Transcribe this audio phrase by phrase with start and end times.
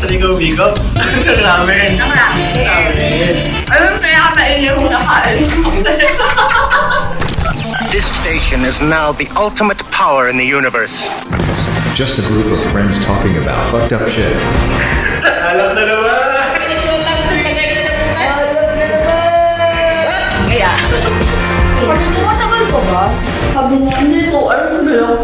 [0.00, 0.08] kumakain ng ramen?
[0.08, 0.72] Sa ligaw-bigaw.
[1.44, 1.90] Ramen.
[2.00, 2.64] Ng ramen.
[2.64, 3.34] Ramen.
[3.68, 5.44] Alam mo, kaya ka nainin mo nakain.
[7.90, 10.94] This station is now the ultimate power in the universe.
[11.94, 14.32] Just a group of friends talking about fucked up shit.
[15.26, 16.18] Alam na naman.
[20.50, 20.72] Kaya.
[21.80, 23.02] Kasi tumatagal ko ba?
[23.50, 25.18] Sabi niya, hindi to, alas na lang.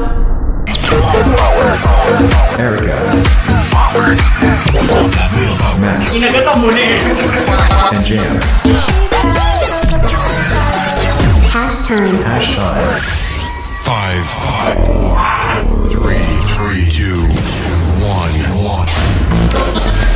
[2.57, 3.56] Erica.
[5.81, 7.93] Max Inagata mo na eh.
[7.93, 8.41] and Jam.
[11.53, 12.17] Hashtag.
[12.25, 13.01] Hashtag.
[13.85, 15.17] Five, five, four,
[15.63, 17.21] four, three, three, two,
[18.01, 20.16] one, one.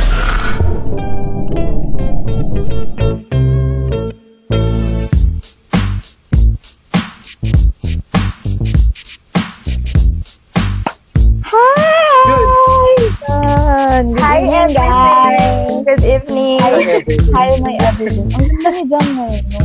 [16.93, 17.19] Evening.
[17.31, 18.27] Hi, my everything.
[18.29, 19.59] Ang ganda ni Jam ngayon, no?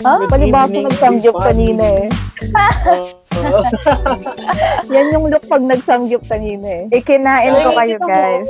[0.00, 0.12] Ha?
[0.16, 1.46] Good Palibasa evening, nagsamgyup everybody.
[1.46, 2.08] kanina eh.
[4.90, 6.84] Yan yung look pag nagsamgyup kanina eh.
[6.90, 8.48] Ikinain ko Ay, kayo, guys.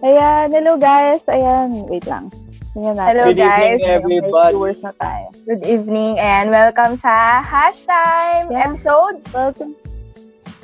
[0.00, 1.20] Ayan, hello guys.
[1.26, 2.30] Ayan, wait lang.
[2.76, 3.88] Hello, Good evening, guys.
[3.88, 4.52] everybody.
[4.52, 5.26] Viewers na tayo.
[5.44, 8.68] Good evening and welcome sa Hashtime Yeah.
[8.68, 9.74] episode Welcome.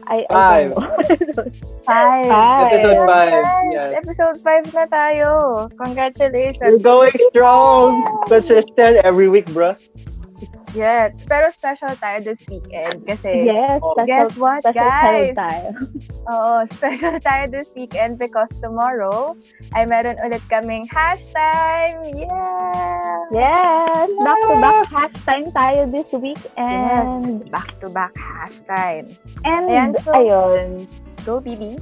[0.07, 0.75] I, Five.
[0.75, 0.83] 5.
[1.87, 2.73] Five.
[2.73, 4.03] Episode five, Yes.
[4.03, 5.29] Episode 5 na tayo.
[5.79, 6.61] Congratulations.
[6.61, 8.03] We're going strong.
[8.27, 9.75] Consistent every week, bro.
[10.73, 11.13] Yes.
[11.25, 13.93] Pero special tayo this weekend kasi yes, Oh.
[13.93, 15.03] special, Guess what, special guys?
[15.03, 15.69] child tayo.
[16.33, 19.37] Oo, special tayo this weekend because tomorrow
[19.73, 22.01] ay meron ulit kaming hashtime.
[22.11, 23.21] Yeah!
[23.31, 26.41] Yes, back-to-back hashtime tayo this week.
[26.55, 27.09] Yes,
[27.49, 29.07] back-to-back hashtime.
[29.45, 30.89] and Ayan, so- ayun.
[31.23, 31.79] Go, BB.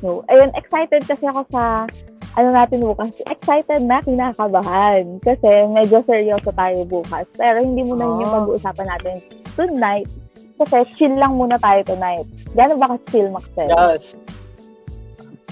[0.00, 1.88] No, ayun, excited kasi ako sa
[2.34, 3.22] ano natin bukas.
[3.24, 5.22] Excited na, kinakabahan.
[5.22, 7.26] Kasi medyo seryoso tayo bukas.
[7.32, 8.36] Pero hindi muna yun yung Oh.
[8.42, 9.14] pag-uusapan natin
[9.54, 10.08] tonight.
[10.54, 12.26] Kasi chill lang muna tayo tonight.
[12.52, 13.70] Gano'n ba ka-chill, Maxel?
[13.70, 14.14] Yes.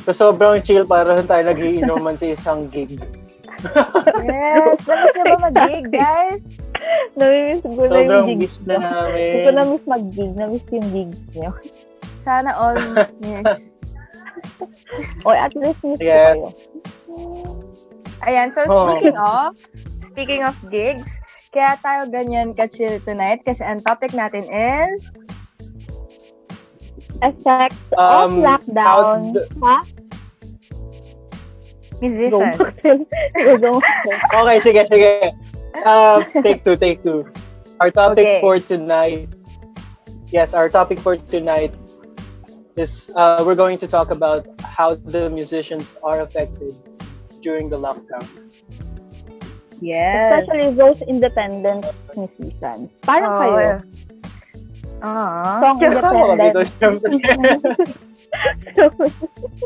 [0.02, 2.98] So, sobrang chill para tayo nagiinuman sa isang gig.
[4.18, 4.82] Yes!
[4.82, 6.42] Namiss niyo ba mag-gig, guys?
[7.14, 9.30] Namimiss ko na yung Sobrang gigs miss na namin.
[9.30, 10.32] Hindi ko na-miss mag-gig.
[10.34, 11.50] Na-miss yung gigs nyo.
[12.22, 12.74] Sana all
[13.22, 13.70] yes.
[15.26, 16.36] Or at least miss Yes.
[18.22, 18.94] Ayan, so Oh.
[18.94, 19.50] speaking of,
[20.12, 21.06] speaking of gigs,
[21.50, 25.10] kaya tayo ganyan ka-chill tonight kasi ang topic natin is
[27.22, 29.18] Effect Um, of lockdown.
[29.34, 29.78] the- ha?
[32.02, 32.50] Musician.
[34.42, 35.30] Okay, sige, sige.
[35.86, 37.22] Uh, take two, take two.
[37.78, 38.40] Our topic Okay.
[38.42, 39.30] for tonight,
[40.34, 41.70] yes, our topic for tonight
[42.76, 46.72] is uh, we're going to talk about how the musicians are affected
[47.42, 48.24] during the lockdown.
[49.80, 50.46] Yes.
[50.46, 51.84] Especially those independent
[52.14, 52.88] musicians.
[53.02, 53.40] Parang Oo.
[53.42, 53.82] kayo.
[55.02, 55.58] Ah.
[55.58, 56.54] Song Kasama kami independent.
[56.54, 57.10] doon, syempre.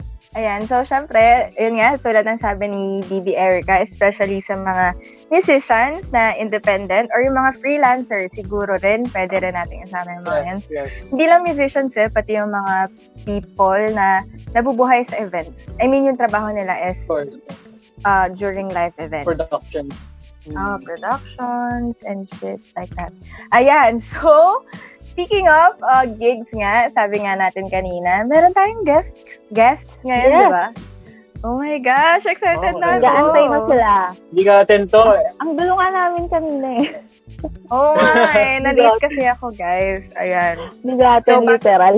[0.36, 4.92] Ayan, so syempre, yun nga, tulad ng sabi ni BB Erica, especially sa mga
[5.32, 10.42] musicians na independent or yung mga freelancers, siguro rin, pwede rin natin isama yung mga
[10.44, 10.58] yan.
[10.60, 10.92] yes, yes.
[11.08, 12.92] Hindi lang musicians eh, pati yung mga
[13.24, 14.20] people na
[14.52, 15.72] nabubuhay sa events.
[15.80, 17.00] I mean, yung trabaho nila is
[18.04, 19.24] uh, during live events.
[19.24, 19.96] Productions.
[20.54, 23.10] Ah, productions and shit like that.
[23.56, 24.62] Ayan, so,
[25.16, 30.44] speaking of uh, gigs nga, sabi nga natin kanina, meron tayong guests guests ngayon, Yes.
[30.44, 30.66] di ba?
[31.40, 33.00] Oh my gosh, excited Oh, na ako.
[33.00, 33.90] Nag-aantay na sila.
[34.28, 35.00] Hindi ka atento.
[35.40, 36.88] Ang gulo nga namin kanina eh.
[37.72, 40.08] Oh my, na-late kasi ako, guys.
[40.16, 40.68] Ayan.
[40.84, 41.96] Hindi natin So, literal.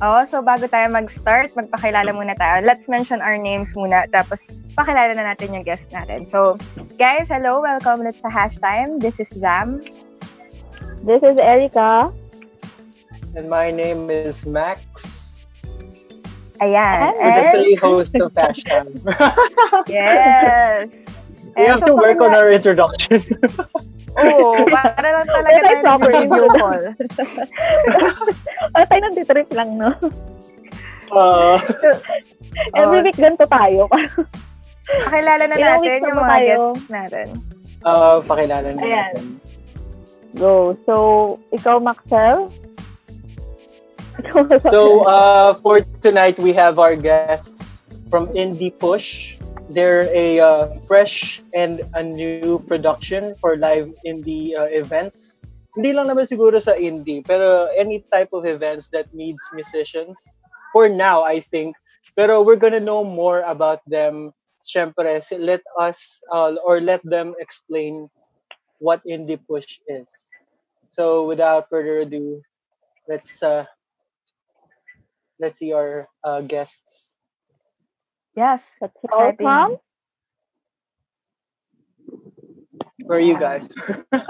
[0.00, 2.62] Oh, so bago tayo mag-start, magpakilala muna tayo.
[2.62, 4.38] Let's mention our names muna, tapos
[4.72, 6.24] pakilala na natin yung guest natin.
[6.24, 6.56] So,
[6.96, 8.98] guys, hello, welcome ulit sa Hashtime.
[8.98, 9.82] This is Jam.
[11.02, 12.12] This is Erica.
[13.34, 15.46] And my name is Max.
[16.60, 17.14] Ayan.
[17.16, 18.90] We're the And, three hosts of Hashtag.
[19.88, 20.88] yes.
[21.56, 23.22] we have to work on our introduction.
[24.20, 26.28] Oo, para lang talaga tayo proper yun.
[26.28, 26.80] vocal.
[28.74, 29.94] O, tayo nagtitrip lang, no?
[31.10, 31.56] Uh,
[32.76, 33.04] Every Oh.
[33.06, 33.88] week ganito tayo.
[34.84, 36.54] Pakilala na natin yung mga tayo?
[36.74, 37.26] guests natin.
[37.82, 39.10] uh, pakilala na Ayan.
[39.14, 39.24] natin.
[40.36, 40.76] Go.
[40.86, 40.94] So,
[41.50, 42.50] ikaw, Maxel?
[44.70, 49.38] So, uh, for tonight, we have our guests from Indie Push.
[49.70, 55.42] They're a uh, fresh and a new production for live indie uh, events.
[55.78, 60.18] Hindi lang naman siguro sa indie, pero any type of events that needs musicians
[60.74, 61.78] for now, I think.
[62.18, 64.34] Pero we're gonna know more about them.
[64.60, 68.10] Syempre, si- let us uh, or let them explain
[68.80, 70.08] what indie push is.
[70.90, 72.42] So without further ado,
[73.08, 73.64] let's uh,
[75.40, 77.16] let's see our uh, guests.
[78.36, 78.60] Yes.
[78.80, 79.38] Let's Exciting.
[79.40, 79.78] welcome.
[83.04, 83.68] Where are you guys?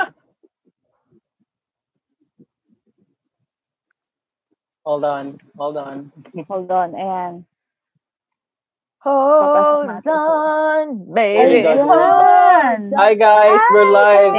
[4.85, 6.13] hold on, hold on.
[6.49, 6.93] Hold on.
[6.93, 7.45] Ayan.
[9.01, 10.13] Hold natin.
[10.13, 10.87] on,
[11.17, 11.65] baby.
[11.65, 11.73] go.
[11.73, 12.93] Ayan.
[13.01, 14.37] Hi guys, we're live.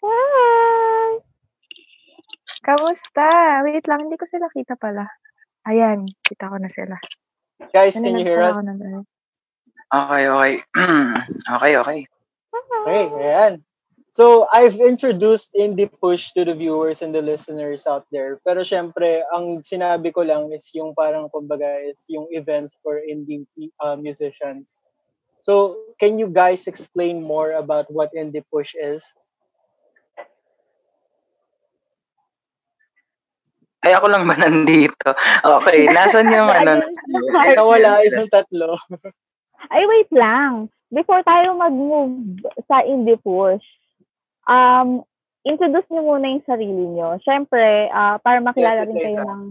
[0.00, 1.20] Hi!
[2.64, 3.60] Kamusta?
[3.68, 5.12] Wait lang, hindi ko sila kita pala.
[5.68, 6.96] Ayan, kita ko na sila.
[7.68, 8.56] Guys, can you hear us?
[9.92, 10.52] Okay, okay.
[11.52, 12.00] okay, okay.
[12.88, 13.60] Hey, ayan.
[14.16, 18.40] So, I've introduced Indie Push to the viewers and the listeners out there.
[18.48, 23.44] Pero syempre, ang sinabi ko lang is yung parang kumbaga is yung events for indie
[23.76, 24.80] uh, musicians.
[25.44, 29.04] So, can you guys explain more about what Indie Push is?
[33.84, 35.12] Ay, ako lang ba nandito?
[35.44, 36.82] Okay, nasan yung ano?
[37.36, 38.80] Ay, Nawala yung tatlo.
[39.68, 40.72] Ay, wait lang.
[40.88, 43.62] Before tayo mag-move sa Indie Push,
[44.46, 45.02] um,
[45.46, 47.18] introduce niyo muna yung sarili niyo.
[47.22, 49.44] Siyempre, ah, para makilala Yes, rin kayo ng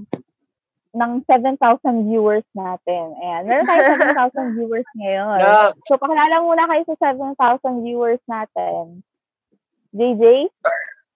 [0.95, 3.11] ng 7,000 viewers natin.
[3.19, 3.41] Ayan.
[3.51, 3.83] Meron tayo
[4.31, 5.39] 7,000 viewers ngayon.
[5.43, 9.03] Na, So, pakilala muna kayo sa 7,000 viewers natin.
[9.91, 10.47] JJ?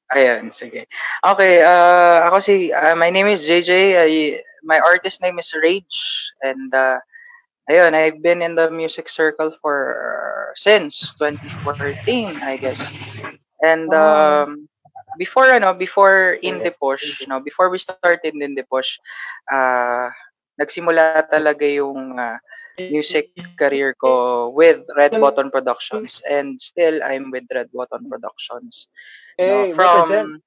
[0.09, 0.83] Ayan, sige.
[1.23, 3.71] Okay, uh, ako si, uh, my name is JJ.
[4.03, 6.31] I- my artist name is Rage.
[6.43, 6.99] And, uh,
[7.71, 12.83] ayun, I've been in the music circle for, since 2014, I guess.
[13.63, 14.43] And, Wow.
[14.45, 14.69] um,
[15.17, 18.99] before, ano, before you know, before we started Indie Push,
[19.51, 20.09] uh,
[20.59, 22.37] nagsimula talaga yung, uh,
[22.79, 28.87] music career ko with Red Button Productions and still I'm with Red Button Productions.
[29.35, 30.43] hey, no, from represent.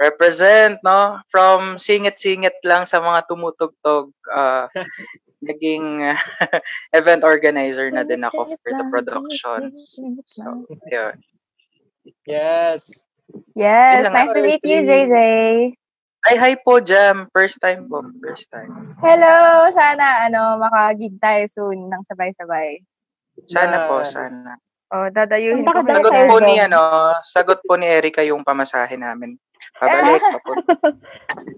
[0.00, 4.68] represent no from singit-singit lang sa mga tumutugtog uh,
[5.48, 6.12] naging
[6.98, 11.16] event organizer na din ako for the productions so yun
[12.26, 12.88] Yes.
[13.54, 14.82] Yes, nice to meet you.
[14.82, 15.16] JJ.
[16.22, 19.66] ay hi po Jam first time po first time Hello!
[19.74, 22.78] Sana, ano, makagig tayo soon ng sabay-sabay.
[23.50, 24.54] sana po sana
[24.92, 29.34] O, dadayuhin ko sagot po ni ano sagot po ni Erika yung pamasahe namin
[29.80, 30.74] pabalik papunta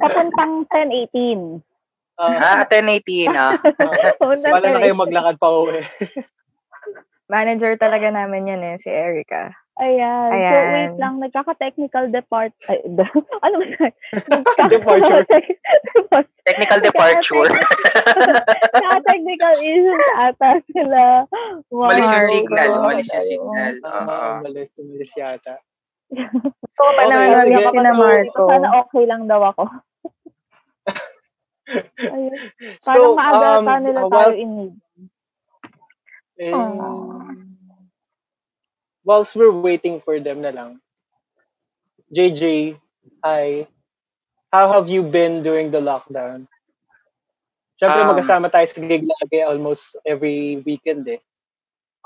[0.01, 1.61] Papuntang 1018.
[2.15, 5.03] Uh, ah 1018 ah Papuntang wala na kayo 1018.
[5.05, 5.81] maglakad pa uwi.
[7.29, 9.64] Manager talaga namin yan eh, si Erica.
[9.75, 10.31] Ayan.
[10.31, 10.67] So, Ayan.
[10.71, 11.15] wait lang.
[11.19, 12.55] Nagkaka-technical depart...
[12.71, 12.79] Ay,
[13.45, 13.87] ano ba?
[14.75, 15.27] Departure.
[15.27, 17.49] Depart- technical departure
[18.85, 21.25] Naka-technical issues ata sila.
[21.73, 22.35] Umalis yung Marco.
[22.37, 23.73] signal, umalis yung signal.
[23.83, 24.05] Oo.
[24.07, 25.57] Uh, malis, malis yata.
[26.77, 28.43] So, pa Okay, ako na So, Marco.
[28.47, 29.65] Sana okay lang daw ako.
[31.99, 32.37] Ayun.
[32.79, 34.75] So, Parang maaga um, pa nila uh, tayo while, in need.
[36.53, 37.54] um,
[39.05, 40.81] whilst we're waiting for them na lang,
[42.11, 42.75] JJ,
[43.21, 43.69] hi.
[44.49, 46.47] How have you been during the lockdown?
[47.75, 51.19] Siyempre, Um, magkasama tayo sa gig lagi almost every weekend eh.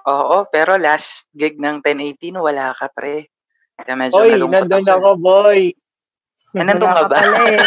[0.09, 3.28] Oo, pero last gig ng 1018, wala ka pre.
[3.76, 4.97] Kaya medyo Oy, nandun ako.
[4.97, 5.61] ako, boy.
[6.57, 7.21] Eh, nandun ka ba?
[7.21, 7.61] eh.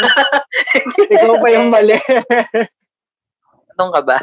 [1.14, 1.94] Ikaw pa yung mali.
[3.70, 4.18] nandun ka ba?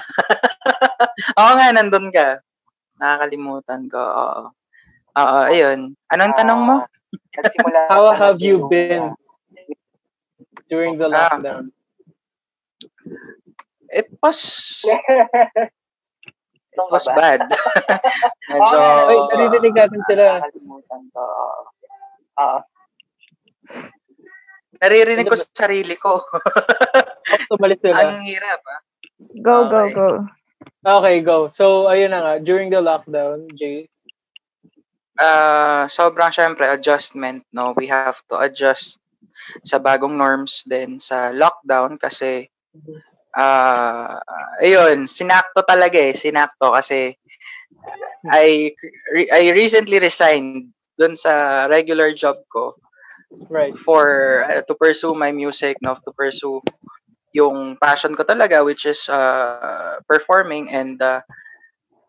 [1.39, 2.43] Oo nga, nandun ka.
[2.99, 4.43] Nakakalimutan ko, oo.
[5.17, 5.97] Oo, ayun.
[6.13, 6.77] Anong tanong mo?
[7.89, 9.15] How have you been
[10.69, 11.33] during the Ah.
[11.33, 11.73] lockdown?
[13.89, 14.39] It was...
[16.79, 17.43] It was bad.
[18.53, 18.79] medyo...
[19.11, 20.39] Wait, naririnig natin sila.
[24.79, 26.23] Naririnig ko sa sarili ko.
[27.51, 27.99] Tumalis sila.
[27.99, 28.81] Ang hirap, ah.
[29.43, 29.95] Go, go, Okay.
[29.99, 30.09] go.
[30.87, 31.39] Okay, go.
[31.51, 32.35] So, ayun na nga.
[32.39, 33.91] During the lockdown, Jay,
[35.21, 37.75] uh, sobrang syempre adjustment no?
[37.77, 39.03] We have to adjust
[39.65, 42.49] sa bagong norms din sa lockdown kasi
[43.35, 44.19] uh,
[44.63, 47.17] ayun sinakto talaga eh sinakto kasi
[48.29, 48.75] I
[49.15, 52.75] re- I recently resigned dun sa regular job ko
[53.49, 53.77] right.
[53.79, 55.95] for uh, to pursue my music no?
[55.95, 56.61] To pursue
[57.37, 61.21] yung passion ko talaga which is uh, performing and uh,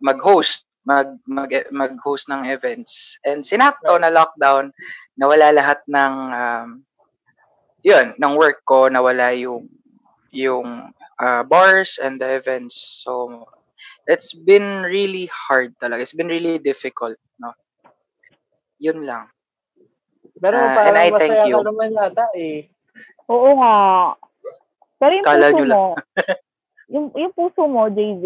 [0.01, 4.71] mag-host mag, mag mag-host ng events and sinakto na lockdown
[5.19, 6.67] nawala lahat ng um,
[7.83, 9.67] yun ng work ko nawala yung
[10.31, 13.03] yung uh, bars and the events.
[13.03, 13.45] So,
[14.07, 16.01] it's been really hard talaga.
[16.01, 17.53] It's been really difficult, no?
[18.79, 19.27] Yun lang.
[20.39, 21.59] Pero parang and I thank you.
[21.59, 22.71] ka naman yata eh.
[23.27, 23.75] Oo nga.
[24.99, 25.83] Pero yung Kala puso mo,
[26.93, 28.25] yung, yung puso mo, JJ.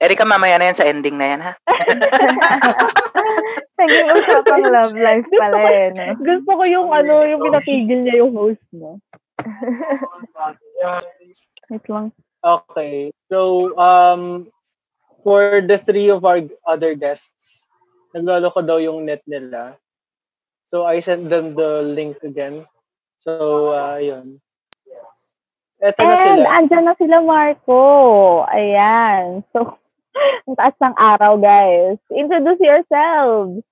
[0.00, 1.52] Erika, mamaya na yan sa ending na yan, ha?
[3.80, 6.16] Naging usapang love life pala eh, no?
[6.16, 8.96] Gusto ko yung ano, yung pinapigil niya yung host mo.
[11.70, 12.16] Wait lang.
[12.40, 13.12] Okay.
[13.28, 14.48] So, um,
[15.20, 17.68] for the three of our other guests,
[18.16, 19.76] nagloloko daw yung net nila.
[20.64, 22.64] So, I sent them the link again.
[23.20, 24.40] So, uh, yun.
[25.80, 26.48] Eto na And sila.
[26.56, 27.80] andyan na sila, Marco.
[28.48, 29.44] Ayan.
[29.52, 29.76] So,
[30.46, 31.98] ang taas ng araw, guys.
[32.10, 33.62] Introduce yourselves.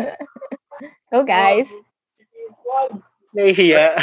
[1.10, 1.66] So guys,
[3.34, 3.94] Nahihiya.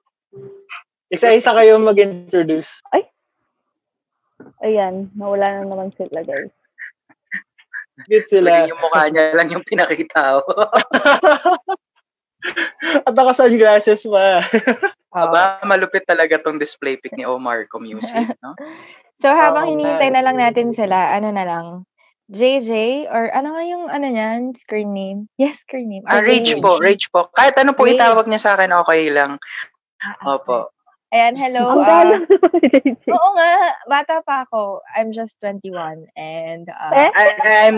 [1.14, 2.80] Isa-isa kayo mag-introduce.
[4.64, 6.48] Ayan, nawala na naman sila, guys.
[8.08, 8.64] Cute sila.
[8.64, 10.52] Naging yung mukha niya lang yung pinakita ko.
[13.04, 14.40] At naka-sunglasses pa.
[15.12, 15.20] Oh.
[15.28, 18.54] Aba, malupit talaga tong display pic ni Omar ko music, no?
[19.18, 21.66] so habang Oo, hinihintay na lang natin sila, ano na lang,
[22.30, 25.26] JJ, or ano nga yung ano niyan, screen name?
[25.42, 26.06] Yes, screen name.
[26.06, 27.26] Ah, Rage po, Rage po.
[27.34, 27.98] Kahit ano po Rage.
[27.98, 29.34] itawag niya sa akin, okay lang.
[30.22, 30.70] Opo.
[31.10, 31.66] Ayan, hello.
[31.66, 33.02] Ang ah, galang naman ni JJ.
[33.10, 33.50] oo nga,
[33.90, 34.78] bata pa ako.
[34.94, 37.10] I'm just 21 and uh, Eh?
[37.10, 37.26] I,
[37.66, 37.76] I'm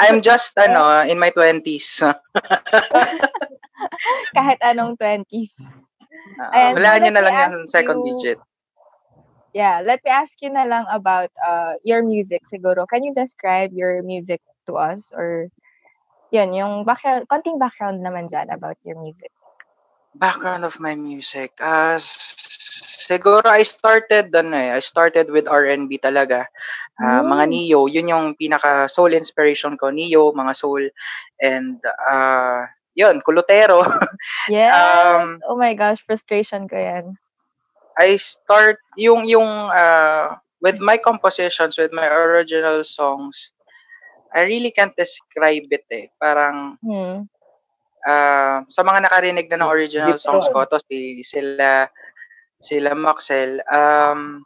[0.00, 2.00] I'm just ano in my 20s.
[4.32, 5.52] kahit anong 20s.
[6.40, 8.38] Uh, Ayan, wala so niyo na lang ask second you- digit.
[9.50, 12.86] Yeah, let me ask you na lang about uh, your music siguro.
[12.86, 14.38] Can you describe your music
[14.70, 15.10] to us?
[15.10, 15.50] Or,
[16.30, 19.34] yun, yung background, konting background naman dyan about your music.
[20.14, 21.50] Background of my music.
[21.58, 21.98] Uh,
[23.10, 26.46] siguro I started ano eh, I started with R&B talaga.
[27.02, 27.32] Ah, Mm.
[27.34, 30.86] mga Neo, yun yung pinaka soul inspiration ko, Neo, mga soul
[31.42, 33.82] and uh, yun, Kulotero.
[34.48, 34.72] Yes!
[34.74, 37.14] Um, oh my gosh, frustration ko yan.
[37.98, 43.52] I start yung yung uh, with my compositions, with my original songs.
[44.30, 46.06] I really can't describe it eh.
[46.16, 47.26] Parang Hmm.
[48.06, 50.22] uh, sa mga nakarinig na ng original Dito.
[50.22, 51.90] songs ko, to si sila
[52.60, 54.44] sila Maxel, um,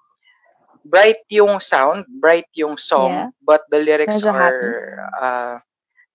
[0.86, 3.28] bright yung sound, bright yung song, Yeah.
[3.42, 4.62] but the lyrics Medyo are
[5.20, 5.54] uh,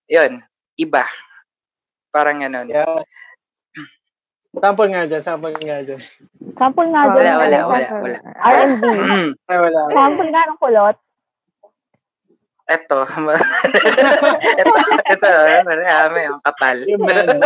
[0.10, 0.42] yun,
[0.76, 1.06] iba.
[2.10, 2.68] Parang ganun.
[2.70, 3.06] Yeah.
[4.50, 6.02] Sample nga dyan, sample nga dyan.
[6.58, 7.38] Sample nga Oh, dyan.
[7.38, 8.18] Wala, ng wala, wala, wala.
[8.50, 8.84] R&B.
[8.90, 9.82] Mm, Ay, wala.
[9.94, 10.98] Sample nga ng kulot.
[12.70, 13.02] eto.
[14.62, 14.78] eto,
[15.10, 15.30] eto,
[15.66, 16.20] marami
[16.86, 17.42] yung band.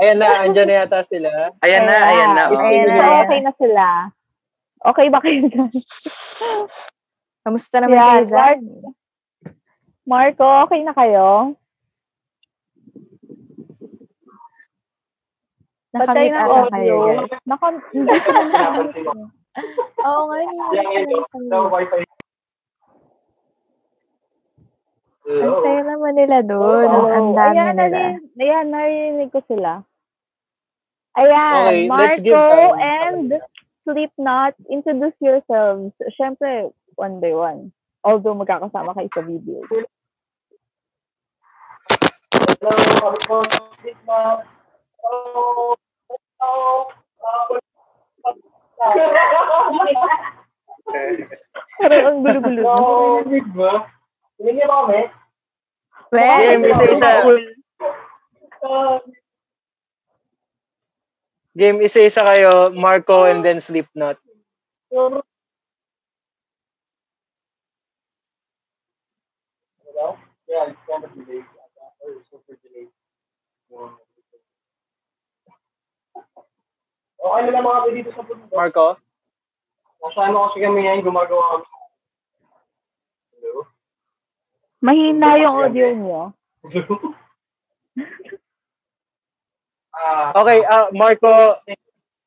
[0.00, 1.52] Ayan na, andyan na yata sila.
[1.60, 2.42] Ayan na, ayan na.
[2.48, 2.56] Oh.
[2.56, 3.84] Ayan na, So, ayan okay na sila.
[4.82, 5.70] Okay ba kayo dyan?
[7.44, 8.58] Kamusta naman Yeah, kayo dyan?
[10.08, 11.54] Marco, okay na kayo?
[15.92, 16.96] Nakamit ata kayo audio.
[17.04, 17.30] guys.
[17.44, 18.60] Naka, hindi ko na.
[20.08, 21.58] Oo nga, hindi ko na
[25.22, 26.88] Ang saya naman nila doon.
[26.90, 27.36] Ang Oo.
[27.36, 27.98] dami Ayan, nila.
[28.42, 29.86] ayan, narinig ko sila.
[31.12, 32.42] Ayan, Okay, Marco
[32.80, 33.36] and
[33.84, 35.92] Slipknot, introduce yourselves.
[36.16, 37.60] Siyempre, one by one.
[38.02, 39.60] Although magkakasama kayo sa video.
[51.82, 52.62] Parang ang gulo-gulo.
[56.12, 57.08] Well, Game, isa-isa.
[61.52, 64.16] Game, isa-isa kayo, Marco and then Slipknot.
[69.92, 70.31] Okay
[77.46, 78.42] na lang mga dito sa puno.
[78.54, 78.96] Marco?
[80.02, 81.66] Nasa ano kasi kami ngayon, gumagawa kami.
[83.38, 83.66] Hello?
[84.82, 86.20] Mahina yung audio nyo.
[89.92, 91.60] Ah, Okay, uh, Marco,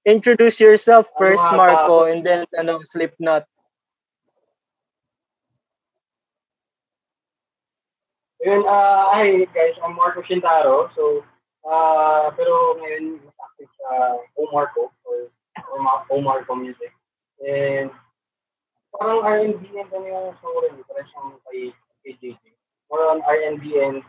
[0.05, 3.49] introduce yourself first, Marco, and then ano, Slipknot.
[8.45, 10.93] Yun, ah, hi guys, I'm Marco Shintaro.
[10.93, 11.25] So,
[11.65, 14.21] ah, pero ngayon, mas active sa
[15.73, 16.91] Omarco or Omar, Music.
[17.41, 17.89] And
[18.93, 22.43] parang R&B and then yung rin, parang siyang kay, kay JJ.
[22.93, 24.03] On R&B and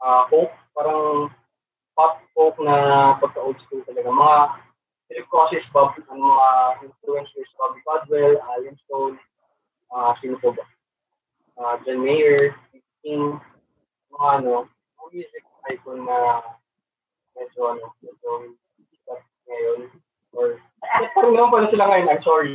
[0.00, 1.30] ah, folk, parang
[1.94, 4.10] pop folk na pagka-old school talaga.
[4.10, 4.38] Mga
[5.08, 6.48] Philip Cossis, Bob, ang mga
[6.88, 9.16] influencers, Bobby Caldwell, Alan Stone,
[9.94, 10.64] uh, sino po ba?
[11.54, 12.56] Uh, John Mayer,
[13.04, 13.38] King,
[14.10, 14.66] mga ano,
[14.98, 16.42] mga music icon na
[17.38, 18.30] medyo ano, medyo
[18.90, 19.80] sikat ngayon.
[20.34, 20.58] Or,
[21.14, 22.54] parang naman pala sila ngayon, I'm sorry.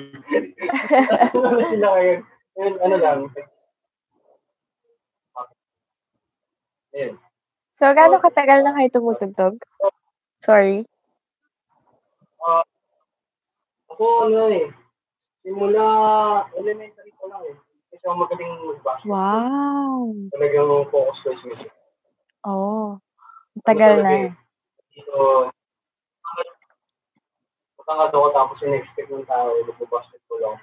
[1.36, 2.20] Ano na sila ngayon?
[2.56, 3.20] Ngayon, ano lang.
[6.94, 7.14] Ayun.
[7.80, 9.56] So, gaano katagal na kayo tumutugtog?
[10.44, 10.84] Sorry.
[12.40, 12.64] Ah,
[13.92, 14.68] ako ano eh,
[15.44, 15.84] simula
[16.56, 17.56] elementary ko lang eh.
[17.92, 19.12] Kasi ako magaling mag-basketball.
[19.12, 20.04] Wow.
[20.36, 21.72] Talagang focus ko is music.
[22.48, 23.00] Oh.
[23.68, 24.32] Tagal na.
[24.96, 25.52] Dito,
[27.90, 30.58] matangad ako tapos in-expect ng tao, mag-basketball ako.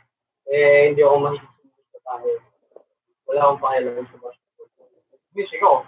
[0.47, 1.51] Eh, hindi ako mahilig
[1.91, 2.27] sa tao.
[3.27, 4.71] Wala akong pakialam sa basketball.
[5.35, 5.79] Music ako.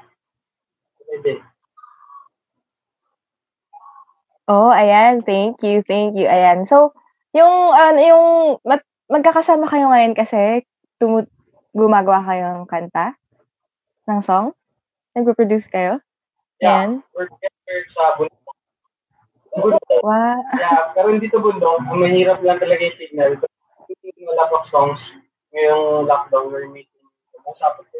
[1.06, 1.32] Pwede.
[4.50, 5.22] Oh, ayan.
[5.22, 5.86] Thank you.
[5.86, 6.26] Thank you.
[6.26, 6.66] Ayan.
[6.66, 6.90] So,
[7.30, 8.24] yung, ano, yung,
[8.66, 10.66] mat, magkakasama kayo ngayon kasi
[10.98, 11.30] tumu-
[11.70, 13.14] gumagawa kayo ng kanta?
[14.10, 14.58] Ng song?
[15.14, 16.02] Nagpo-produce kayo?
[16.58, 16.90] Yeah, Ayan.
[17.14, 18.37] we're together sa bundok.
[19.58, 20.00] Bundok.
[20.02, 20.38] Wow.
[20.56, 21.82] Yeah, pero hindi to bundok.
[21.86, 23.30] Ang mahirap lang talaga yung signal.
[24.18, 25.00] Yung lap of songs,
[25.52, 27.04] ngayong lockdown, we're meeting.
[27.38, 27.98] Umusap ito.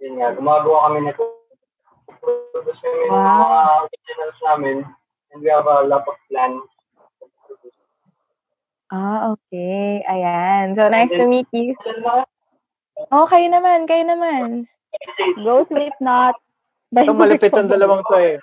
[0.00, 3.40] Yun nga, gumagawa kami na produce kami ng Wow.
[3.42, 4.76] mga originals namin
[5.32, 6.62] and we have a lot of plans.
[8.86, 9.98] Ah, okay.
[10.06, 10.78] Ayan.
[10.78, 11.74] So, nice to then- meet you.
[13.10, 13.90] Oh, kayo naman.
[13.90, 14.70] Kayo naman.
[15.42, 16.38] Go Slipknot.
[16.94, 18.38] By Ito malapit ang dalawang to eh.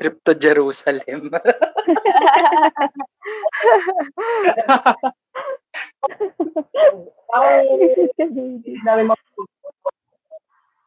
[0.00, 1.30] Trip to Jerusalem.
[8.84, 9.06] Namin.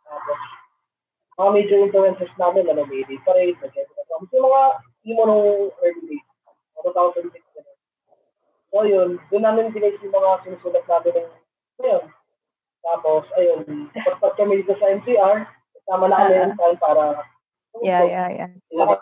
[0.08, 0.40] Tapos,
[1.38, 4.62] mga major influences namin, ano, may Parade, Adams, yung mga
[5.06, 6.26] emo nung early days,
[6.80, 7.62] mga 2006 na.
[8.74, 11.30] So, yun, doon namin dinate yung mga sinusulat namin ng
[11.78, 12.04] ngayon.
[12.82, 15.46] Tapos, ayun, pagpat kami dito sa NCR,
[15.78, 17.22] kasama na yung time para
[17.84, 18.50] Yeah, yeah, yeah.
[18.70, 18.96] Sila.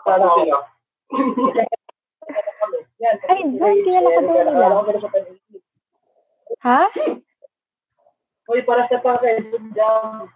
[3.30, 4.66] Ay, John, kilala ko nila.
[6.66, 6.82] Ha?
[8.46, 10.30] Uy, para sa Quezon Jam.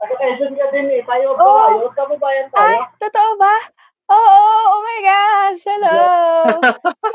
[0.00, 1.02] Taga Quezon ka din eh.
[1.04, 1.44] Tayo ba?
[1.44, 1.88] Oo.
[1.88, 2.80] Yung kababayan Ay, tayo.
[3.00, 3.56] totoo ba?
[4.10, 4.38] Oo,
[4.74, 6.00] oh my gosh, hello.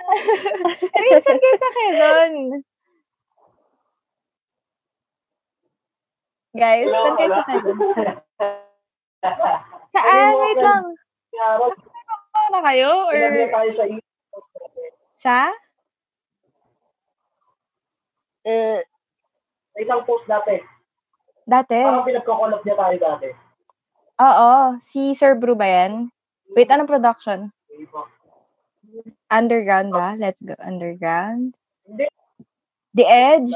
[1.03, 2.33] Minsan kayo sa Quezon.
[6.55, 7.43] Guys, saan kayo sa.
[7.45, 7.77] Quezon?
[9.95, 10.31] Saan?
[10.41, 10.85] Wait lang.
[11.31, 11.47] Kaya,
[12.35, 12.89] Ano na kayo?
[13.07, 13.15] Or
[13.73, 13.85] sa
[15.15, 15.37] sa?
[18.45, 18.79] Uh,
[19.73, 20.61] Sa isang post dati.
[21.45, 21.79] dati.
[21.81, 23.29] Parang pinagkakolab niya tayo dati.
[24.15, 26.13] Oo, si Sir Bru ba yan?
[26.53, 27.49] Wait, anong production?
[29.27, 30.15] Underground ba?
[30.15, 31.57] Let's go underground.
[31.83, 32.05] Hindi.
[32.95, 33.51] The Edge?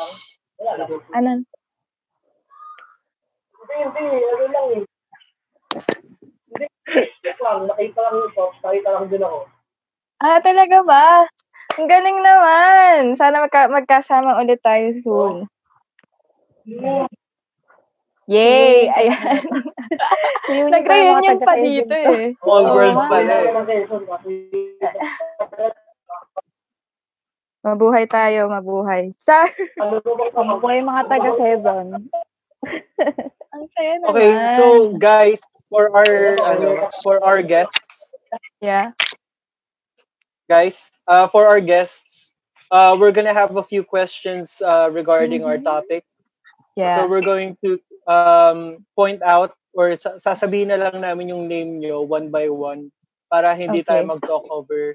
[1.15, 1.45] Ano?
[3.55, 4.05] Hindi, hindi.
[4.19, 4.83] Ano lang eh.
[5.69, 6.65] Hindi.
[7.39, 7.59] Lang.
[7.65, 8.57] Nakita lang yung post.
[8.59, 9.39] Nakita lang din ako.
[10.19, 11.07] Ah, talaga ba?
[11.77, 13.13] Ang galing naman.
[13.13, 15.35] Sana magka- magkasama ulit tayo soon.
[18.29, 18.89] Yay!
[18.89, 19.41] Ayan.
[20.45, 21.97] Reunion Nag-reunion pa dito to.
[21.97, 22.29] eh.
[22.37, 23.07] Small Oo world nga.
[23.09, 23.49] pala eh.
[27.59, 29.11] Mabuhay tayo, mabuhay.
[29.19, 29.49] Char!
[29.77, 29.99] ano
[30.63, 31.87] yung mga taga Quezon.
[33.49, 34.09] Ang saya naman.
[34.13, 38.11] Okay, so guys, for our ano, for our guests,
[38.59, 38.91] Yeah.
[40.49, 42.33] guys, uh, for our guests,
[42.71, 46.03] uh, we're gonna have a few questions uh, regarding our topic.
[46.75, 46.95] Yeah.
[46.95, 47.77] So we're going to
[48.09, 52.89] um, point out or sa- sasabihin na lang namin yung name nyo one by one
[53.29, 53.93] para hindi Okay.
[53.93, 54.93] tayo mag-talk over.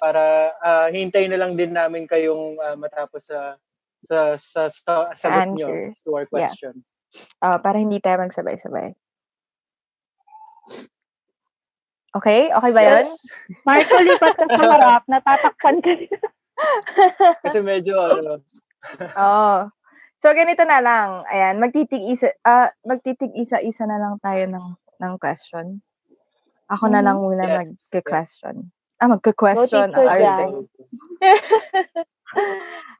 [0.00, 3.56] Para uh, hintayin na lang din namin kayong uh, matapos sa
[4.04, 5.96] sa sa, sa sagot nyo Answers.
[6.04, 6.48] to our Yeah.
[6.48, 6.74] question.
[7.40, 8.92] Ah, para hindi tayo magsabay-sabay.
[12.14, 12.54] Okay?
[12.54, 13.06] Okay ba yun?
[13.10, 13.62] Yes.
[13.66, 15.02] Marco, lipat ka sa harap.
[15.10, 15.92] Natatakpan ka.
[17.44, 18.38] Kasi medyo ano,
[19.24, 19.56] Oo.
[20.22, 21.26] So, ganito na lang.
[21.28, 24.66] Ayan, magtitig isa, ah, magtitig isa-isa na lang tayo ng,
[25.02, 25.84] ng question.
[26.72, 27.90] Ako na lang muna Yes.
[27.92, 28.72] mag-question.
[29.02, 29.92] Ah, magka-question.
[29.92, 30.08] Go.
[30.08, 30.64] Jan.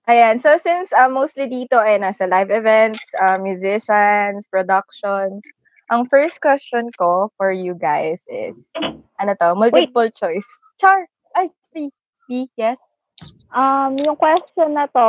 [0.04, 5.40] Ayan, so since uh, mostly dito ay nasa live events, uh, musicians, productions,
[5.90, 8.56] ang first question ko for you guys is,
[9.20, 10.46] ano to, multiple choice.
[10.80, 11.06] Char!
[11.36, 11.90] Ay, B.
[12.28, 12.80] B, yes?
[13.54, 15.08] Um, yung question na to,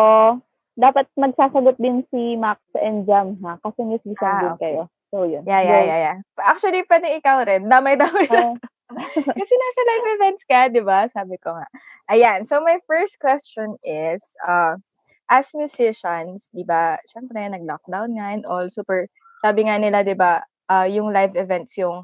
[0.75, 4.73] dapat magsasagot din si Max and Jam ha, kasi musician Ah, din okay.
[4.75, 4.83] kayo.
[5.09, 5.47] So, yun.
[5.47, 5.87] Yeah, yeah, Go.
[5.87, 6.17] yeah, yeah.
[6.43, 7.71] Actually, pwede ikaw rin.
[7.71, 8.53] Damay-damay Oh.
[9.39, 11.09] Kasi nasa live events ka, di ba?
[11.09, 11.65] Sabi ko nga.
[12.05, 12.45] Ayan.
[12.45, 14.77] So, my first question is, uh,
[15.25, 19.09] as musicians, di ba, syempre, nag-lockdown nga and all, super,
[19.41, 22.03] sabi nga nila, di ba, uh, yung live events yung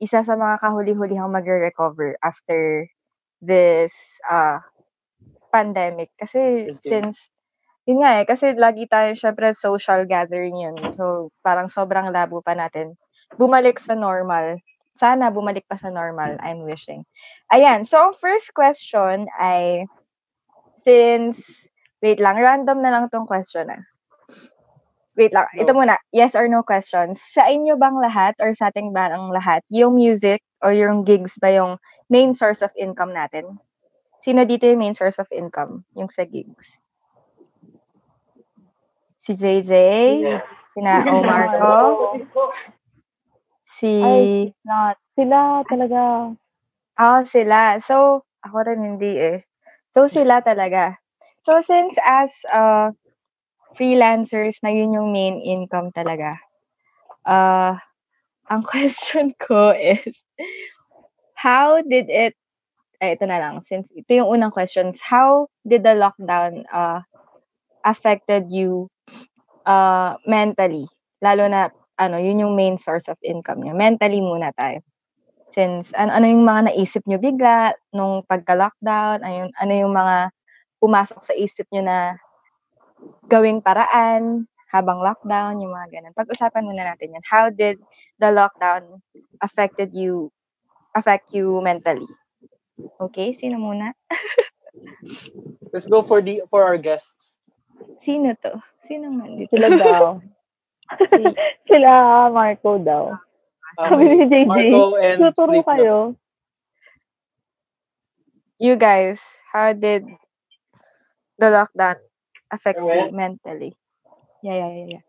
[0.00, 2.88] isa sa mga kahuli-hulihang magre-recover after
[3.44, 3.92] this
[4.24, 4.56] uh,
[5.52, 6.08] pandemic.
[6.16, 6.80] Kasi Okay.
[6.80, 7.28] since,
[7.84, 10.76] yun nga eh, kasi lagi tayo, syempre, social gathering yun.
[10.96, 12.96] So, parang sobrang labo pa natin.
[13.36, 14.60] Bumalik sa normal.
[14.96, 17.04] Sana bumalik pa sa normal, I'm wishing.
[17.52, 19.88] Ayan, so ang first question ay,
[20.80, 21.40] since,
[22.00, 23.89] wait lang, random na lang tong question ah.
[25.18, 25.82] Wait lang, ito Go.
[25.82, 27.18] muna, yes or no questions.
[27.34, 31.34] Sa inyo bang lahat or sa ating ba ang lahat, yung music or yung gigs
[31.42, 33.58] ba yung main source of income natin?
[34.22, 35.82] Sino dito yung main source of income?
[35.98, 36.78] Yung sa gigs?
[39.18, 39.72] Si JJ?
[40.22, 40.42] Yeah.
[40.74, 41.74] Sina Omar ko?
[43.66, 43.98] Si...
[43.98, 44.96] Ay, not.
[45.18, 46.32] Sila talaga.
[46.94, 47.80] Ah, sila.
[47.82, 49.38] So, ako rin hindi eh.
[49.90, 51.00] So, sila talaga.
[51.42, 52.92] So, since as uh,
[53.76, 56.38] freelancers na yun yung main income talaga,
[57.26, 57.74] uh,
[58.50, 60.24] ang question ko is,
[61.34, 62.34] how did it,
[63.00, 67.00] eh, ito na lang, since ito yung unang questions, how did the lockdown uh,
[67.84, 68.88] affected you
[69.64, 70.84] uh, mentally?
[71.24, 73.76] Lalo na, ano, yun yung main source of income niyo.
[73.76, 74.80] Mentally muna tayo
[75.50, 80.16] since ano, ano yung mga naisip nyo bigla nung pagka-lockdown, ano, yung- ano yung mga
[80.80, 82.16] pumasok sa isip nyo na
[83.28, 86.14] gawing paraan habang lockdown, yung mga ganun.
[86.14, 87.24] Pag-usapan muna natin yan.
[87.26, 87.82] How did
[88.22, 89.02] the lockdown
[89.42, 90.30] affected you,
[90.94, 92.06] affect you mentally?
[93.02, 93.92] Okay, sino muna?
[95.74, 97.38] Let's go for the for our guests.
[98.00, 98.62] Sino to?
[98.86, 99.54] Sino man dito?
[99.54, 100.04] Sila daw.
[100.90, 101.22] Si,
[101.70, 103.14] Sila Marco daw.
[103.78, 106.18] Sabi Um, ni JJ, Marco and tuturo kayo.
[108.58, 109.22] you guys,
[109.54, 110.02] how did
[111.38, 112.02] the lockdown
[112.50, 113.76] affect you mentally?
[114.42, 115.04] Yeah, yeah, yeah, yeah.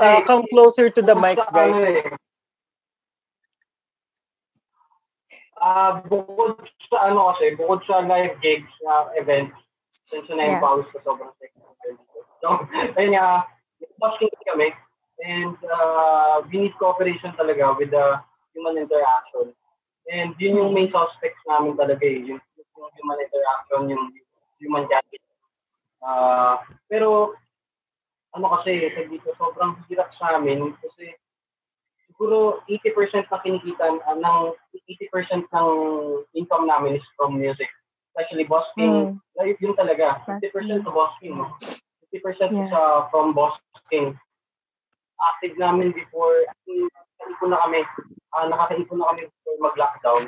[0.00, 2.04] Uh, come closer to the mic, guys.
[5.58, 6.54] Ah, bukod
[6.86, 9.58] sa ano kasi, bukod sa live gigs na events,
[10.06, 10.62] since na Yeah.
[10.62, 11.74] yung pawis ko sobrang technical.
[12.38, 12.48] So,
[12.96, 13.42] ayun nga,
[13.98, 14.70] busking kami,
[15.26, 18.22] and uh, we need cooperation talaga with the
[18.54, 19.50] human interaction.
[20.06, 24.04] And yun yung main suspects namin talaga eh, yung, yung human interaction, yung
[24.62, 25.27] human gathering.
[26.02, 27.34] Ah, pero,
[28.34, 31.16] ano kasi, sa dito, sobrang hirap sa amin kasi
[32.06, 34.38] siguro 80% na kinikita uh, ng
[34.74, 35.68] 80% ng
[36.34, 37.70] income namin is from music.
[38.10, 39.22] Especially busking.
[39.38, 40.26] Like, yun talaga.
[40.26, 41.38] 50% sa busking.
[41.38, 41.54] no?
[42.10, 42.66] 50% Yeah.
[42.72, 42.80] sa
[43.14, 44.18] from busking.
[45.18, 47.82] Active namin before, nakaipon na kami.
[48.34, 50.22] Uh, nakakaipon na kami before mag-lockdown.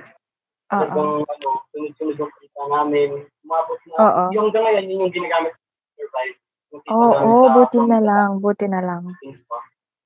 [0.70, 3.26] Talagang ano, sunod-sunod yung kita namin.
[3.42, 3.94] Umabot na.
[3.98, 4.22] Oo.
[4.30, 5.52] Yung hanggang ngayon, yun yung ginagamit
[5.98, 6.38] survive.
[6.70, 9.02] Oo, oh, sa- buti na lang, buti na lang.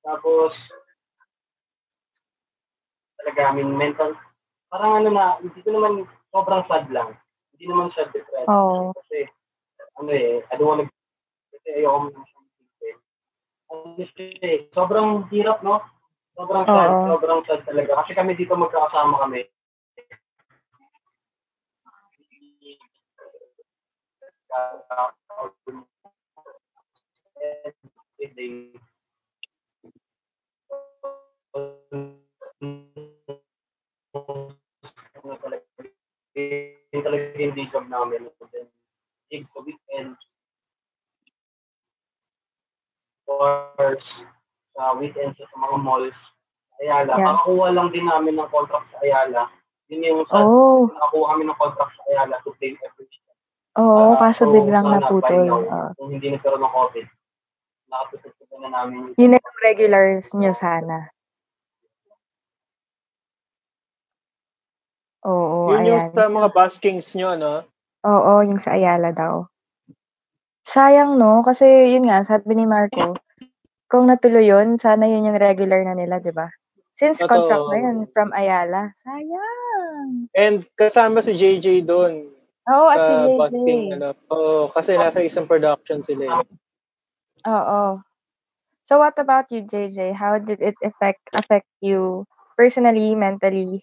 [0.01, 0.49] Tapos,
[3.21, 4.17] talaga, I mean, mental,
[4.73, 7.13] parang ano na, hindi ko naman sobrang sad lang.
[7.53, 8.49] Hindi naman siya depressed.
[8.49, 8.97] Oo.
[8.97, 9.29] Kasi,
[10.01, 10.89] ano eh, I don't wanna,
[11.53, 12.99] kasi ayoko mo naman siyang.
[13.69, 15.85] Ano siya eh, sobrang hirap, no?
[16.33, 17.05] Sobrang sad, Oo.
[17.13, 18.01] sobrang sad talaga.
[18.01, 19.45] Kasi kami dito magkakasama kami.
[22.65, 22.79] Everything.
[23.15, 23.33] ano
[24.19, 24.44] talaga,
[36.35, 38.27] yun talaga yung day job namin.
[38.27, 38.67] And then,
[39.31, 40.15] gig sa weekend,
[43.27, 43.71] or
[44.75, 46.19] sa mga malls,
[46.75, 47.15] Ayala.
[47.15, 47.31] Yeah.
[47.31, 49.47] Nakakuha lang din namin ng contract sa Ayala.
[49.87, 53.07] Yun yung sa, Oh, nakakuha kami ng contract sa Ayala to play every.
[53.79, 55.67] Oo, Ah, kaso so, biglang naputol.
[55.99, 57.05] Kung hindi nagkaroon ng COVID,
[57.91, 61.09] nakatututunan na namin Yun na yung regulars nyo sana.
[65.25, 66.13] Oo, Yun yung ayan.
[66.13, 67.65] sa mga buskings nyo, no?
[68.05, 69.49] Oo, yung sa Ayala daw.
[70.69, 71.41] Sayang, no?
[71.41, 71.65] Kasi,
[71.97, 73.17] yun nga, sabi ni Marco,
[73.89, 76.49] kung natuloy yun, sana yun yung regular na nila, di ba?
[76.97, 77.29] Since Totoo.
[77.31, 78.93] contract na yun from Ayala.
[79.01, 80.29] Sayang.
[80.35, 82.34] And kasama si JJ doon.
[82.65, 83.37] Oo, at si JJ.
[83.37, 84.09] busking, ano.
[84.33, 86.41] Oo, kasi nasa isang production sila.
[86.41, 86.45] eh.
[87.45, 88.01] Oo.
[88.85, 90.13] So, what about you, JJ?
[90.13, 92.25] How did it affect affect you
[92.57, 93.81] personally, mentally,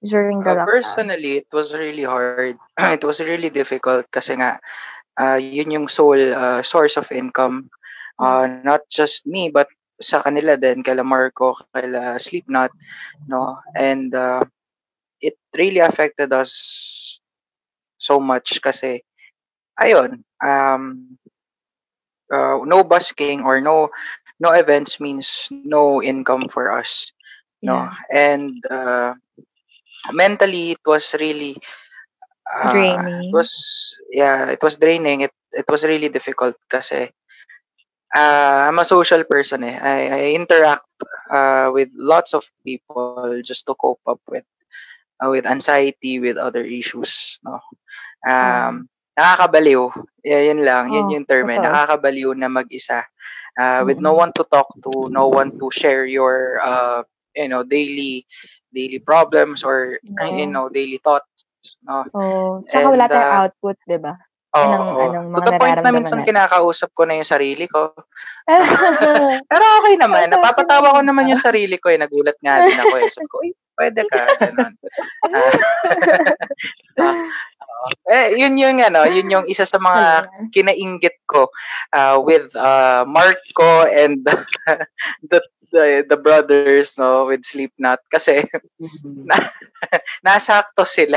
[0.00, 0.68] during the Uh, lockdown?
[0.68, 2.56] personally, it was really hard.
[2.96, 4.60] it was really difficult kasi nga,
[5.20, 7.68] uh, yun yung sole uh, source of income.
[8.22, 9.66] Uh, not just me, but
[9.98, 12.70] sa kanila din, kala Marco, kala Sleepnot,
[13.26, 13.58] no?
[13.74, 14.44] And uh,
[15.20, 16.52] it really affected us
[18.02, 19.06] so much kasi
[19.78, 21.14] ayun, um,
[22.34, 23.94] uh, no busking or no
[24.42, 27.14] no events means no income for us,
[27.62, 27.86] no?
[28.10, 29.14] And uh,
[30.10, 31.56] mentally, it was really
[32.50, 33.30] uh, Draining.
[33.30, 33.50] It was
[34.10, 35.22] yeah, it was draining.
[35.22, 37.06] It it was really difficult kasi
[38.14, 39.64] uh, I'm a social person.
[39.64, 39.78] Eh.
[39.78, 40.90] I, I interact
[41.30, 44.44] uh, with lots of people just to cope up with
[45.22, 47.38] uh, with anxiety, with other issues.
[47.46, 47.62] No,
[48.26, 49.94] um, nakakabaliw.
[50.26, 50.90] Yeah, yun lang.
[50.90, 51.50] Yun Oh, yung term.
[51.50, 51.58] Eh.
[51.62, 51.70] totoo.
[51.70, 53.06] Nakakabaliw na mag-isa.
[53.54, 54.18] Uh, with no Mm.
[54.26, 57.04] one to talk to, no one to share your uh,
[57.36, 58.26] you know daily
[58.72, 61.46] daily problems or uh, you know daily thoughts.
[61.84, 62.02] No.
[62.16, 64.18] Oh, tsaka wala And, tayong uh, output, 'di ba?
[64.52, 64.60] Oo.
[64.60, 65.04] Anong- oo.
[65.08, 66.28] anong to mga the point na minsan natin.
[66.28, 67.96] kinakausap ko na yung sarili ko.
[69.50, 70.28] Pero okay naman.
[70.28, 71.96] Napapatawa ko naman yung sarili ko eh.
[71.96, 73.08] Nagulat nga din ako eh.
[73.08, 74.20] Sabi ko, uy, pwede ka.
[74.40, 74.72] Ganun.
[75.32, 75.48] Ah,
[77.02, 77.16] ah,
[78.06, 81.48] eh, yun yung ano, yun yung isa sa mga kinainggit ko
[81.96, 84.22] uh, with uh, Marco and
[85.26, 85.40] the,
[85.72, 88.44] the the brothers no with Sleepnot kasi
[89.02, 89.34] na,
[90.20, 91.16] nasakto sila.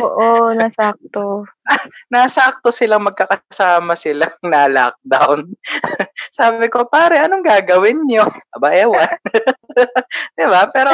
[0.00, 1.44] Oo, nasakto.
[2.12, 5.48] nasakto silang magkakasama silang na lockdown.
[6.38, 8.28] Sabi ko, pare, anong gagawin nyo?
[8.54, 9.08] Aba, ewan.
[10.36, 10.68] di ba?
[10.72, 10.92] Pero,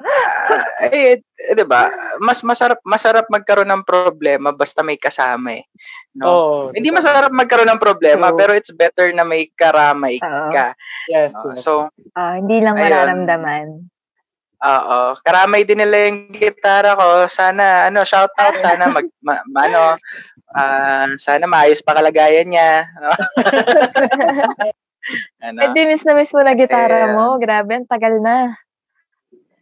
[0.00, 1.92] ah, eh, eh, di ba?
[2.20, 5.64] Mas masarap, masarap magkaroon ng problema basta may kasama eh.
[6.16, 6.26] No?
[6.26, 6.60] Oo.
[6.74, 8.38] Hindi masarap magkaroon ng problema, True.
[8.38, 10.50] pero it's better na may karamay Oo.
[10.50, 10.74] ka.
[11.06, 11.54] Yes, no?
[11.54, 11.62] yes.
[11.62, 11.86] So,
[12.18, 12.84] Ah, hindi lang Ayun.
[12.90, 13.66] mararamdaman.
[14.60, 15.16] Oo.
[15.24, 17.24] Karamay din nila yung gitara ko.
[17.26, 18.56] Sana, ano, shout out.
[18.60, 19.82] Sana mag, ma, ma- ano,
[20.52, 22.84] ah, sana maayos pa kalagayan niya.
[23.00, 23.08] Ano?
[25.48, 25.58] ano?
[25.64, 27.40] Eh, di miss na miss mo na gitara Eh, mo.
[27.40, 28.52] Grabe, ang tagal na.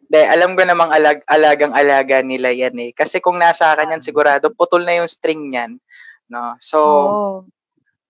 [0.08, 2.90] De, alam ko namang alag, alagang-alaga nila yan eh.
[2.90, 5.78] Kasi kung nasa akin yan, sigurado putol na yung string niyan.
[6.26, 6.58] No?
[6.58, 7.28] So, Oo.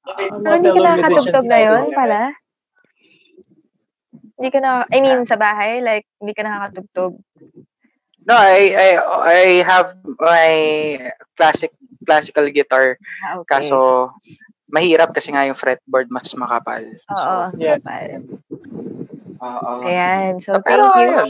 [0.09, 1.92] Mga Pero hindi ka nakakatugtog ngayon natin.
[1.92, 2.20] pala?
[4.38, 7.18] Hindi ka na, I mean, sa bahay, like, hindi ka nakakatugtog.
[8.22, 8.88] no, I, I,
[9.27, 10.51] I have my
[11.35, 11.74] classic
[12.07, 12.96] classical guitar.
[13.27, 13.51] Ah, okay.
[13.59, 14.14] Kaso,
[14.70, 16.87] mahirap kasi nga yung fretboard mas makapal.
[16.87, 17.83] Oo, So, Yes.
[17.83, 18.11] kapal.
[19.42, 19.72] oo.
[19.83, 20.38] Ayan.
[20.38, 21.11] So, Pero, thank you.
[21.11, 21.29] ayun.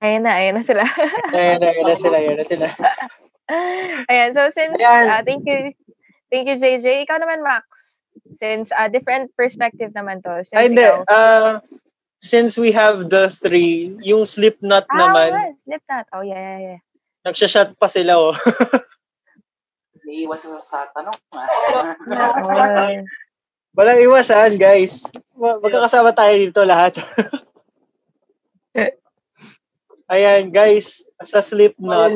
[0.00, 0.82] Ayun na, ayan na sila.
[1.36, 2.66] Ayan na, ayan na sila, ayan na sila.
[4.10, 5.04] ayan, so since, Ayan.
[5.12, 5.74] ah, thank you,
[6.32, 7.04] thank you, JJ.
[7.04, 7.65] Ikaw naman, Max.
[8.36, 10.44] Since, uh, different perspective naman to.
[10.44, 10.84] Since Ay, hindi.
[10.84, 11.52] ikaw, Uh,
[12.20, 16.06] since we have the three, yung Slipknot ah, naman, nga, Slipknot.
[16.12, 16.80] Oh, yeah, yeah, yeah.
[17.26, 18.34] nagsashot pa sila, oh.
[20.06, 21.18] May iwas sa, sa tanong.
[21.34, 22.46] Oo.
[23.76, 25.10] Walang iwasan, guys.
[25.34, 26.96] Ma- Magkakasama tayo dito lahat.
[30.06, 32.14] Ayan, guys, sa Slipknot,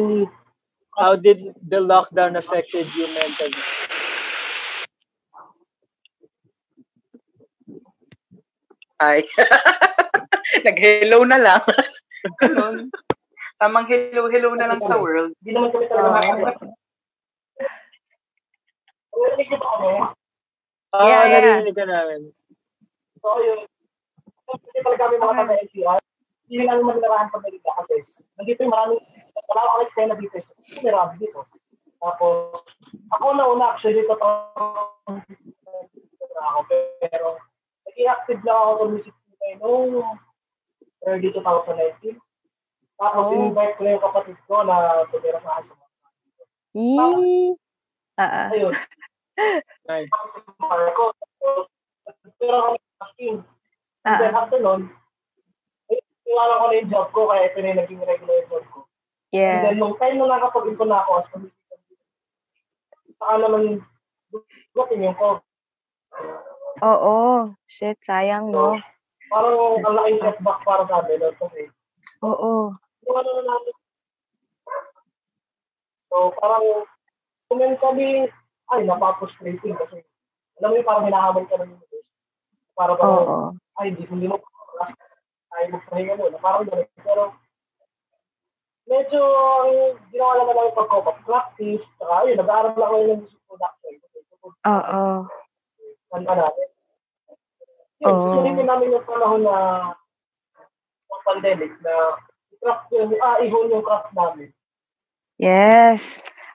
[0.95, 3.59] how did the lockdown affected you mentally?
[9.01, 9.25] Ay.
[10.67, 11.63] Nag-hello na lang.
[12.37, 12.93] Ganun.
[13.57, 15.33] Tamang hello-hello na lang sa world.
[15.41, 16.53] Hindi naman kami talaga nakakita.
[19.21, 19.89] Narinig niyo ba kami?
[20.97, 21.41] Oo, Yeah, yeah.
[21.41, 22.21] narinig ka namin.
[23.21, 23.61] So, yun.
[24.49, 26.01] Kasi talaga kami mga taga-NCR.
[26.51, 27.97] Hindi namin magnarahan pag nalita kasi
[28.37, 29.01] nandito yung maraming,
[29.49, 30.37] wala akong eksena dito.
[30.67, 31.41] Hindi marami dito.
[32.01, 32.65] Tapos,
[33.13, 34.17] ako na una actually dito
[38.51, 39.95] lang ako sa music scene noong
[41.07, 42.19] early 2019.
[43.01, 43.33] Tapos, Oh.
[43.33, 45.77] in-invite ko na yung kapatid ko na tumira sa akin.
[46.75, 47.55] Yee.
[48.19, 48.49] Ah, ah.
[48.53, 48.75] Ayun.
[49.89, 50.11] Nice.
[50.61, 51.17] Marco.
[52.37, 52.69] Pero ako
[53.01, 53.41] asking.
[54.05, 54.45] And Ah, then ah.
[54.45, 54.93] after nun,
[55.89, 55.97] eh,
[56.29, 58.79] ko na yung job ko kaya ito na yung naging regular job ko.
[59.33, 59.63] And Yeah.
[59.65, 61.61] then nung time na nakapag-ipon na ako as community
[63.21, 63.85] saka naman
[64.73, 65.45] dumating yung ko.
[66.81, 67.53] Oo.
[67.69, 68.77] Shit, sayang, no?
[69.31, 71.21] Parang ang laking setback para sa amin.
[71.21, 71.31] no?
[72.25, 72.75] Oo.
[73.07, 73.75] yung ano na namin.
[76.11, 76.67] So parang
[77.55, 78.27] mentally,
[78.71, 80.03] ay, napapfrustrating kasi
[80.61, 82.09] alam mo yung parang hinahabol ka ng universe.
[82.77, 83.39] Para parang, Oo.
[83.81, 84.37] ay, hindi, hindi mo
[85.51, 86.39] ay magpahinga muna.
[86.39, 86.87] Parang ganun.
[87.03, 87.23] Pero,
[88.87, 93.95] medyo, ang ginawa naman lang yung pagkopag-practice, saka yun, nag-aaral lang ako ng music production.
[94.69, 95.05] Oo.
[96.11, 96.69] Kanta namin.
[98.01, 98.23] Yun, Oo.
[98.35, 99.57] susulitin namin yung panahon na
[101.11, 101.95] ng pandemic na
[102.51, 104.49] i-craft yung, ah, ihon yung craft namin.
[105.39, 106.03] Yes.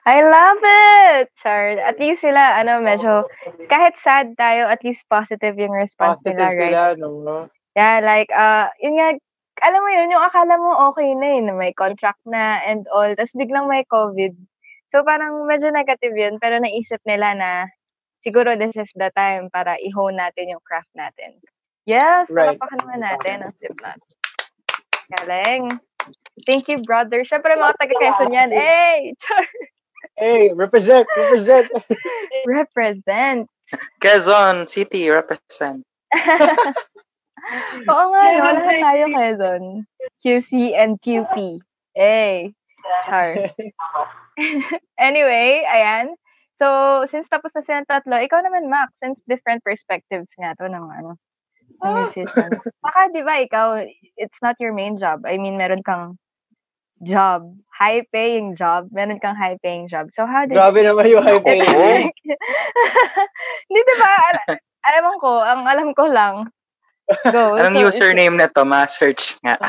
[0.06, 1.34] I love it!
[1.42, 1.82] Char.
[1.82, 3.26] At least sila, ano, medyo,
[3.66, 6.62] kahit sad tayo, at least positive yung response Positive nila, right?
[6.62, 7.50] sila, no?
[7.74, 9.18] Yeah, like, uh, yun nga,
[9.66, 13.10] alam mo yun, yung akala mo okay na yun, na may contract na and all,
[13.18, 14.38] tapos biglang may COVID.
[14.94, 17.50] So, parang medyo negative yun, pero naisip nila na
[18.26, 21.38] siguro this is the time para i-hone natin yung craft natin.
[21.86, 22.58] Yes, Right.
[22.58, 24.02] palapakan naman natin ang Slipknot.
[25.14, 25.70] Galing.
[26.42, 27.22] Thank you, brother.
[27.22, 28.50] Siyempre, mga taga-Quezon yan.
[28.50, 29.14] Hey!
[29.22, 29.46] Char!
[30.18, 31.70] Hey, represent, represent.
[32.50, 33.46] Represent.
[34.02, 35.86] Quezon City represent.
[37.90, 38.44] Oo nga, no?
[38.54, 39.62] Lahat tayo Quezon.
[40.22, 41.62] QC and QP.
[41.94, 42.50] Hey!
[43.06, 43.34] Char.
[44.98, 46.14] anyway, ayan.
[46.56, 50.86] So, since tapos na silang tatlo, ikaw naman, Mac, since different perspectives nga to ng
[50.88, 51.20] ano,
[51.84, 52.48] ng musician.
[52.80, 53.84] Baka, di ba, ikaw,
[54.16, 55.28] it's not your main job.
[55.28, 56.16] I mean, meron kang
[57.04, 57.44] job,
[57.76, 60.08] high-paying job, meron kang high-paying job.
[60.16, 61.60] So, how did Grabe naman yung high pay.
[63.68, 64.12] Hindi, di ba?
[64.32, 66.48] Al- alam ko, ang alam ko lang.
[67.32, 67.54] Go.
[67.60, 68.64] Anong So, username na to?
[68.64, 69.60] Ma-search nga.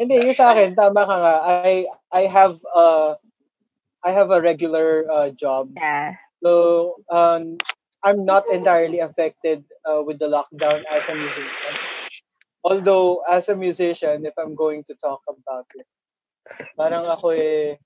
[0.00, 1.34] Hindi, yung sa akin, tama ka nga.
[1.66, 3.20] I I have uh
[4.04, 5.72] I have a regular uh, job.
[5.76, 6.16] Yeah.
[6.42, 7.58] So, um,
[8.02, 11.76] I'm not entirely affected uh, with the lockdown as a musician.
[12.64, 15.84] Although, as a musician, if I'm going to talk about it,
[16.76, 17.76] parang ako eh,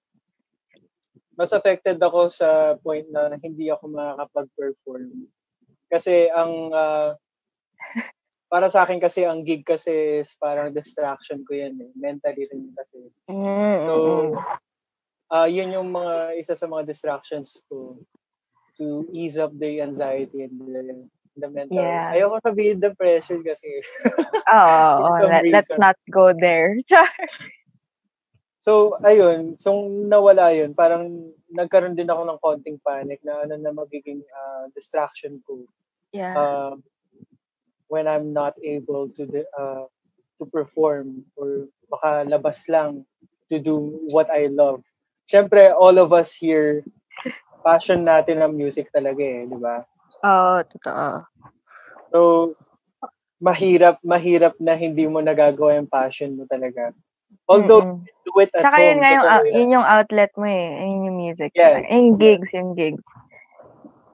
[1.35, 5.27] mas affected ako sa point na hindi ako makakapag-perform.
[5.90, 7.18] Kasi ang, uh,
[8.46, 11.90] para sa akin kasi, ang gig kasi is parang distraction ko yan eh.
[11.98, 13.11] Mentally rin kasi.
[13.27, 13.94] Mm, So,
[14.31, 14.62] mm,
[15.31, 17.97] uh, yun yung mga isa sa mga distractions ko
[18.77, 20.83] to ease up the anxiety and the,
[21.39, 21.79] the mental.
[21.79, 22.11] Yeah.
[22.11, 23.81] Ayoko sabihin depression kasi.
[24.45, 26.77] Oh, some let, let's not go there.
[28.65, 29.61] So, ayun.
[29.61, 30.73] So, nawala yun.
[30.73, 35.69] Parang nagkaroon din ako ng konting panic na ano na magiging uh, distraction ko
[36.15, 36.39] Yeah.
[36.39, 36.75] uh,
[37.91, 39.91] when I'm not able to de- uh,
[40.39, 43.03] to perform or baka labas lang
[43.51, 44.87] to do what I love.
[45.25, 46.85] Siyempre, all of us here,
[47.65, 49.81] passion natin ang music talaga eh, di ba?
[50.21, 51.25] Oo, totoo.
[52.13, 52.19] So,
[53.41, 56.93] mahirap, mahirap na hindi mo nagagawa yung passion mo talaga.
[57.49, 58.05] Although, Mm-mm.
[58.25, 58.87] do it at Tsaka home.
[58.87, 59.55] yun nga yung, out- yan.
[59.57, 60.65] yun yung outlet mo eh.
[60.81, 61.51] Yun yung music.
[61.53, 61.81] Yeah.
[61.89, 63.05] Yung gigs, yung gigs.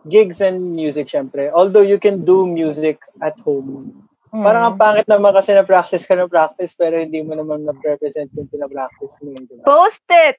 [0.09, 1.53] Gigs and music, syempre.
[1.53, 3.92] Although you can do music at home.
[4.33, 4.46] Mm.
[4.46, 8.46] Parang ang pangit naman kasi na-practice ka na practice pero hindi mo naman na-represent yung
[8.46, 9.35] pina-practice mo.
[9.35, 9.62] eh, Di ba?
[9.66, 10.38] Post it!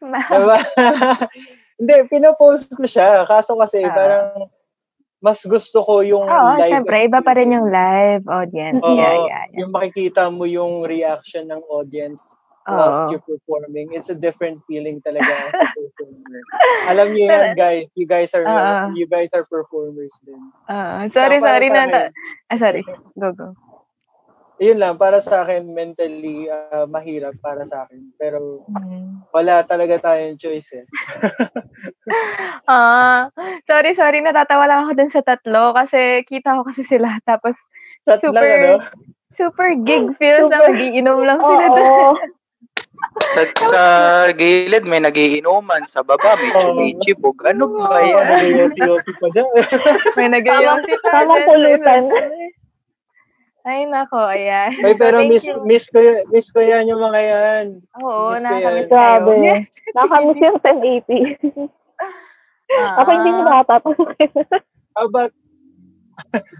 [0.00, 0.58] Diba?
[1.80, 3.26] Hindi, pinopost ko siya.
[3.26, 3.94] Kaso kasi Ah.
[3.94, 4.26] parang
[5.24, 8.84] mas gusto ko yung Oo, live syempre, iba pa rin yung live audience.
[8.84, 9.58] Oo, yeah, yeah, yeah.
[9.64, 12.36] Yung makikita mo yung reaction ng audience
[12.68, 13.92] whilst you're performing.
[13.92, 16.40] It's a different feeling talaga as a performer.
[16.92, 17.88] Alam niyo yan, guys.
[17.96, 18.92] You guys are Oo.
[18.96, 20.40] you guys are performers din.
[20.68, 21.88] Ah, sorry, sorry na.
[21.88, 22.04] akin.
[22.52, 22.84] Ah, sorry.
[23.16, 23.56] Go, go.
[24.62, 28.14] Yun lang, para sa akin, mentally ah, mahirap para sa akin.
[28.14, 29.26] Pero Mm.
[29.34, 30.86] wala talaga tayong choice eh.
[32.64, 33.28] Ah,
[33.66, 34.20] sorry, sorry.
[34.20, 37.18] Natatawa lang ako dun sa tatlo kasi kita ko kasi sila.
[37.24, 37.58] Tapos,
[38.06, 38.74] lang, super, ano?
[39.34, 41.74] super gig feels na Super- magiinom lang sila Oo.
[41.74, 42.16] dun.
[43.34, 43.82] Sa, sa
[44.32, 47.36] gilid may nagiinuman, sa baba may chumitsibog.
[47.44, 48.26] Ano ba yan?
[48.32, 49.50] nag-yosi-yosi pa dyan.
[50.16, 52.02] May nagayaw si Tamang pulutan.
[53.64, 54.76] Ay, nako, ayan.
[54.84, 55.56] Ay, pero Thank miss, you.
[55.64, 57.66] miss ko, y- miss ko yan yung mga yan.
[57.96, 58.60] Oo, miss yan.
[58.60, 58.84] tayo.
[58.92, 59.34] Grabe.
[59.96, 61.72] Nakamiss yung 1080.
[63.00, 64.08] Ako hindi ko Ah, nakatatanong.
[64.94, 65.32] How about,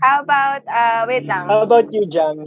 [0.02, 1.46] How about, uh, wait lang.
[1.46, 2.40] how about you, Jam?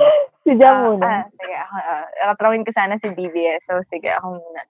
[0.44, 1.06] si Jam Ah, muna.
[1.06, 3.64] ah, sige, ako, uh, tatrawin ko sana si DBS.
[3.64, 4.62] So, sige, ako muna.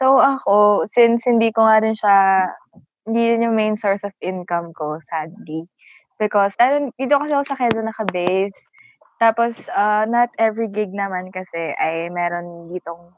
[0.00, 2.48] So, ako, since hindi ko nga rin siya,
[3.04, 5.66] hindi yun yung main source of income ko, sadly.
[6.18, 8.54] Because, lalo, dito kasi ako sa Quezon naka-base.
[9.22, 13.14] Tapos, uh, not every gig naman kasi ay meron ditong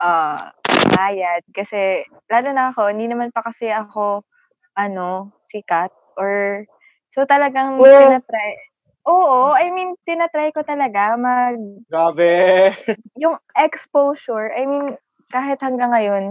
[0.00, 0.48] uh,
[0.96, 1.44] bayad.
[1.52, 4.24] Kasi, lalo na ako, hindi naman pa kasi ako,
[4.72, 5.92] ano, sikat.
[6.16, 6.64] Or,
[7.12, 8.72] so talagang Well- tinatry.
[9.06, 12.72] Oo, I mean, tinatry ko talaga mag, Grabe.
[13.22, 14.98] yung exposure, I mean,
[15.30, 16.24] kahit hanggang ngayon,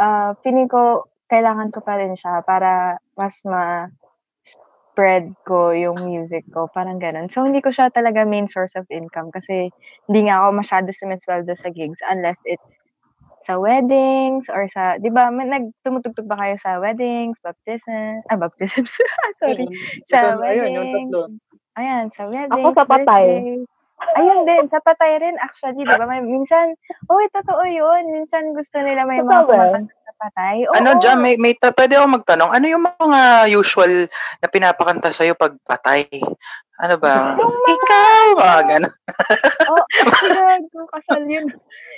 [0.00, 3.90] uh, feeling ko, kailangan ko pa rin siya para mas ma
[4.96, 7.28] spread ko yung music ko, parang ganun.
[7.28, 9.68] So, hindi ko siya talaga main source of income kasi
[10.08, 12.64] hindi nga ako masyado sumisweldo sa gigs unless it's
[13.44, 18.90] sa weddings or sa, di ba, may nagtumutugtog ba kayo sa weddings, baptism, ah, baptisms,
[19.38, 21.20] sorry, Ayun, sa ito- ayun, yung weddings, tatlo.
[21.76, 23.26] ayan, sa weddings, Ako sa patay.
[24.16, 26.08] ayun din, sa patay rin actually, di ba?
[26.08, 26.72] May, minsan,
[27.06, 28.10] oh, totoo yun.
[28.10, 30.64] Minsan gusto nila may mga kumakanta sa patay.
[30.66, 30.74] Oo.
[30.74, 33.20] Ano, Jam, may, may ta- pwede ako magtanong, ano yung mga
[33.52, 34.08] usual
[34.42, 36.08] na pinapakanta sa'yo pag patay?
[36.76, 37.36] Ano ba?
[37.40, 38.26] Ikaw!
[38.36, 38.92] Ah, gano'n.
[39.72, 39.84] Oh,
[40.28, 41.48] gago, kasal yun.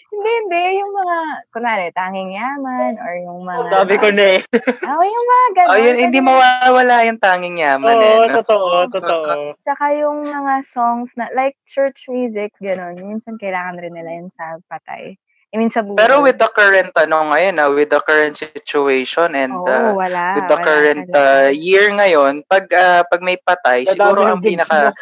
[0.09, 0.62] Hindi, hindi.
[0.81, 1.16] Yung mga,
[1.53, 3.75] kunwari, tanging yaman or yung mga...
[3.75, 4.41] Sabi ko na eh.
[4.89, 5.71] Oh, yung mga ganun.
[5.75, 8.27] Oh, yun, hindi mawawala yung tanging yaman Oo, eh.
[8.31, 8.35] no?
[8.41, 9.33] totoo, totoo.
[9.66, 12.97] Tsaka yung mga songs na, like church music, gano'n.
[12.97, 15.19] Minsan kailangan rin nila yun sa patay.
[15.49, 15.96] I mean, sa buhay.
[15.96, 20.36] Pero with the current, ano ngayon, ah, with the current situation and Oo, uh, wala.
[20.36, 21.49] with the wala current talaga.
[21.49, 24.96] uh, year ngayon, pag ah, pag may patay, Dadami siguro ng ang pinaka mo.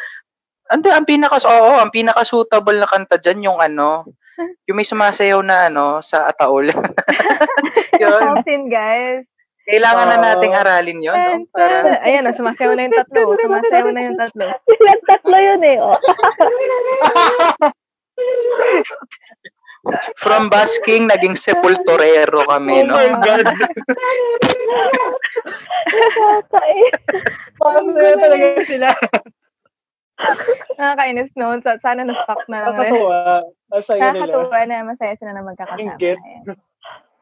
[0.67, 4.07] Ande, ang pinaka oo, ang pinaka suitable na kanta diyan yung ano,
[4.67, 6.71] yung may sumasayaw na ano sa ataol.
[8.01, 8.19] yun.
[8.19, 9.27] Fountain, guys.
[9.67, 10.23] Kailangan na Oo.
[10.23, 11.43] nating aralin 'yon, no?
[11.51, 13.35] Para Ayan, oh, sumasayaw na yung tatlo.
[13.35, 14.47] Sumasayaw na yung tatlo.
[14.63, 15.77] Silang tatlo yun eh.
[15.83, 15.99] Oh.
[20.19, 22.95] from basking naging sepulturero kami, Oh no?
[22.95, 23.47] my God.
[25.87, 26.95] Nakakainis.
[27.57, 28.89] Masaya talaga sila.
[30.77, 31.59] Nakakainis noon.
[31.63, 32.75] Sa, sana na-stop na lang.
[32.75, 33.17] Nakakatuwa.
[33.71, 34.25] Masaya nila.
[34.25, 35.95] Nakakatuwa na masaya sila na magkakasama.
[35.95, 36.19] Inggit.
[36.19, 36.57] Ayan.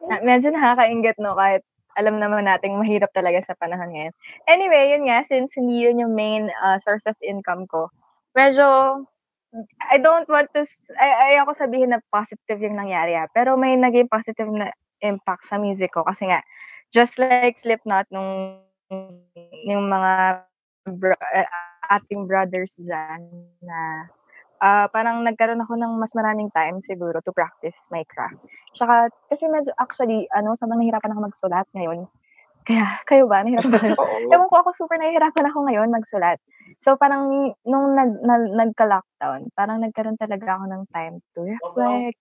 [0.05, 1.34] Na, medyo nakakaingit, no?
[1.34, 1.63] Kahit
[1.95, 4.13] alam naman nating mahirap talaga sa panahon ngayon.
[4.51, 7.88] Anyway, yun nga, since hindi yun yung main uh, source of income ko,
[8.36, 8.99] medyo,
[9.91, 10.68] I don't want to,
[10.99, 13.28] ay, ayoko sabihin na positive yung nangyari, ha?
[13.32, 14.72] pero may naging positive na
[15.03, 16.41] impact sa music ko kasi nga,
[16.91, 18.60] just like Slipknot nung
[19.66, 20.43] yung mga
[20.95, 21.47] bro- eh,
[21.91, 23.22] ating brothers dyan
[23.62, 24.10] na
[24.64, 28.39] ah parang nagkaroon ako ng mas maraming time siguro to practice my craft.
[28.74, 32.08] Tsaka, kasi medyo actually, ano, sobrang nahihirapan ako magsulat ngayon.
[32.66, 33.45] Kaya, kayo ba?
[33.45, 33.78] Nahihirapan ba
[34.09, 34.30] kayo?
[34.34, 36.41] Ewan ko ako, super nahihirapan ako ngayon magsulat.
[36.82, 37.30] So, parang
[37.61, 42.18] nung nag, na, nagka-lockdown, parang nagkaroon talaga ako ng time to reflect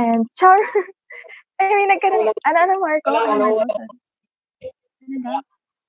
[0.00, 0.56] and char.
[1.60, 3.12] I mean, nagkaroon, ano, ano, Marco?
[3.12, 5.40] Wala, Ano, ano, ano, ano daw?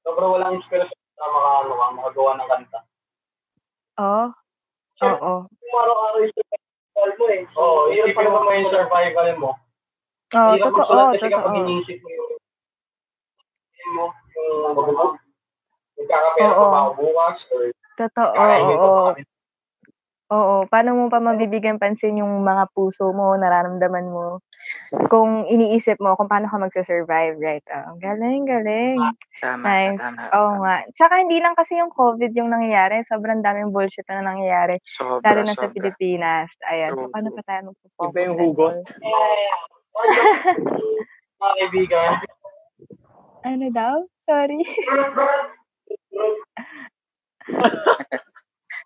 [0.06, 2.80] Sobrang walang inspirasyon na maka, ano, ka, makagawa ng kanta.
[3.96, 4.26] Oo.
[5.08, 5.34] Oo.
[5.48, 7.42] Kung araw-araw yung survival mo eh.
[7.56, 9.50] Oo, isipin mo mo yung survival mo.
[10.36, 11.60] Oo, Hindi ka totoo, magsulat kasi kapag totoo.
[11.64, 12.30] iniisip mo yung
[13.86, 14.10] yung
[14.74, 15.06] ano mo,
[15.96, 16.72] magkakapera pa Oo.
[16.74, 17.64] ba ako bukas or
[17.96, 19.16] Totoo, oo.
[20.26, 24.42] Oo, paano mo pa mabibigyan pansin yung mga puso mo, nararamdaman mo,
[25.06, 27.62] kung iniisip mo kung paano ka magsa-survive, right?
[27.70, 28.98] Oh, galing, galing.
[29.38, 30.02] Tama, Nice.
[30.02, 30.26] tama.
[30.34, 30.82] Oo nga.
[30.98, 35.46] Tsaka hindi lang kasi yung COVID yung nangyayari, sobrang daming bullshit na nangyayari, Sobra, lalo
[35.46, 35.78] na sa sobra.
[35.78, 36.50] Pilipinas.
[36.74, 38.10] Ayan, so paano pa tayo magpo-focus?
[38.10, 38.76] Iba yung hugot.
[41.38, 42.12] kaibigan.
[43.46, 43.96] Ano daw?
[44.26, 44.58] Sorry.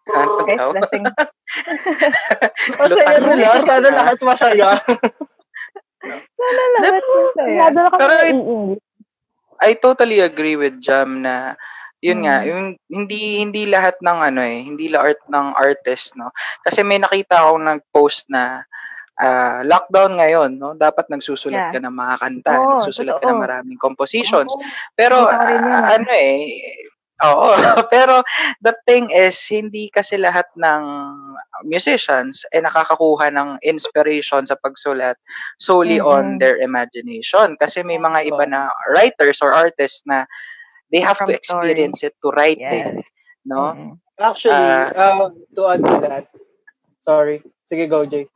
[0.10, 0.70] Ano Guys, daw?
[2.80, 3.48] Masaya nila.
[3.62, 4.70] Sana lahat masaya.
[6.36, 7.56] Sana lahat masaya.
[7.70, 8.80] Lado na kami Pero naiingit.
[9.60, 11.56] I totally agree with Jam na
[12.00, 12.48] yun nga, Mm.
[12.48, 16.32] yung hindi hindi lahat ng ano eh, hindi lahat ng artist, no.
[16.64, 18.64] Kasi may nakita akong nag-post na
[19.20, 20.74] ah, lockdown ngayon, no.
[20.74, 21.74] Dapat nagsusulat Yeah.
[21.76, 23.44] ka ng mga kanta, Oo, nagsusulat ka ng totoo.
[23.44, 24.50] maraming compositions.
[24.56, 24.64] Oo.
[24.96, 25.92] Pero ah.
[25.92, 26.56] ano eh,
[27.20, 27.52] oo,
[27.94, 28.24] pero
[28.64, 30.84] the thing is hindi kasi lahat ng
[31.68, 35.20] musicians ay nakakakuha ng inspiration sa pagsulat
[35.60, 36.40] solely on Mhm.
[36.40, 40.24] their imagination kasi may mga iba na writers or artists na
[40.96, 42.96] they have to From experience it to write Yes.
[42.96, 43.04] it,
[43.44, 43.76] no?
[43.76, 43.92] Mm-mm.
[44.16, 44.56] Actually,
[44.96, 45.28] Ah.
[45.28, 46.26] uh, to add to that,
[47.00, 47.40] sorry.
[47.64, 48.28] Sige, go, Jay.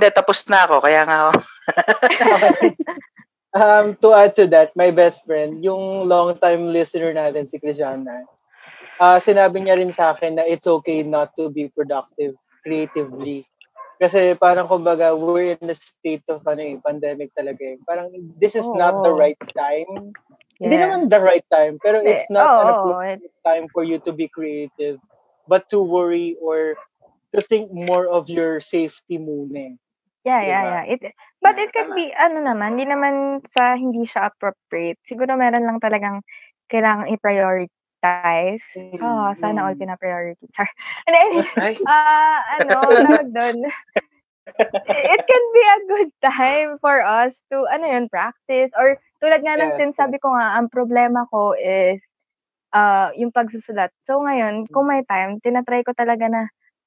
[0.00, 1.32] Hindi, tapos na ako, kaya nga ako.
[3.60, 8.24] um, to add to that, my best friend, yung long-time listener natin, si Cristiana,
[8.96, 12.32] uh, sinabi niya rin sa akin na it's okay not to be productive
[12.64, 13.44] creatively.
[14.00, 17.76] Kasi parang kumbaga, we're in a state of ano, eh, pandemic talaga eh.
[17.84, 18.08] Parang
[18.40, 19.20] this is not the Oo.
[19.20, 20.16] right time.
[20.56, 20.80] Hindi Yeah.
[20.80, 22.16] naman the right time, pero Hindi.
[22.16, 24.96] it's not Oo, an appropriate time for you to be creative,
[25.44, 26.80] but to worry or
[27.36, 29.76] to think more of your safety muna.
[29.76, 29.89] eh.
[30.24, 30.68] Yeah, yeah, Diba?
[30.68, 30.82] yeah.
[30.84, 31.00] It,
[31.40, 35.00] but it could be, ano naman, hindi naman sa hindi siya appropriate.
[35.08, 36.20] Siguro meron lang talagang
[36.68, 38.64] kailangan i-prioritize.
[39.00, 39.80] Oh, sana all Mm.
[39.80, 40.44] pina-priority.
[40.56, 40.68] Char.
[41.08, 41.16] And
[41.56, 43.64] Ay, ah, ano, tawag doon.
[44.86, 48.72] It can be a good time for us to, ano yun, practice.
[48.76, 52.00] Or tulad nga ng Yes, sinasabi ko nga, ang problema ko is
[52.74, 53.90] ah yung pagsusulat.
[54.08, 56.42] So ngayon, kung may time, tinatry ko talaga na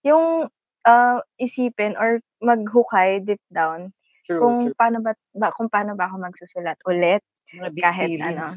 [0.06, 0.48] yung
[0.88, 3.92] ah, isipin or maghukay deep down
[4.24, 4.76] True, kung true.
[4.80, 7.20] paano ba, ba kung paano ba ako magsusulat ulit.
[7.52, 8.52] Mga deep kahit feelings.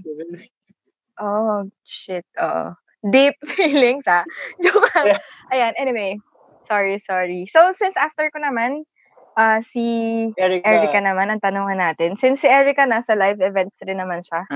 [1.19, 2.27] Oh, shit.
[2.39, 2.77] Oo.
[3.03, 4.23] Deep feelings, ah.
[4.63, 5.17] Joke lang.
[5.17, 5.21] Yeah.
[5.51, 6.19] Ayan, anyway.
[6.71, 7.47] Sorry, sorry.
[7.51, 8.87] So, since after ko naman,
[9.37, 9.85] ah si
[10.35, 10.65] Erica.
[10.65, 12.17] Erica naman ang tanungan natin.
[12.17, 14.49] Since si Erica nasa live events rin naman siya.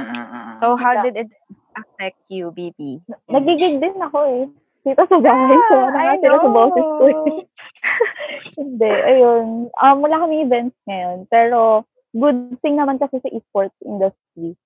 [0.64, 1.30] So, how did it
[1.76, 3.04] affect you, BB?
[3.28, 4.44] Nagigig din ako eh.
[4.80, 5.58] Dito sa bahay.
[5.68, 7.16] So, Ah, ano nga sila sa boses ko eh.
[8.60, 9.46] Hindi, ayun.
[9.76, 11.28] Um, wala kami events ngayon.
[11.28, 11.84] Pero,
[12.16, 14.56] good thing naman kasi sa esports industry.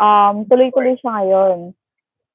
[0.00, 1.58] Um, tuloy-tuloy siya ngayon.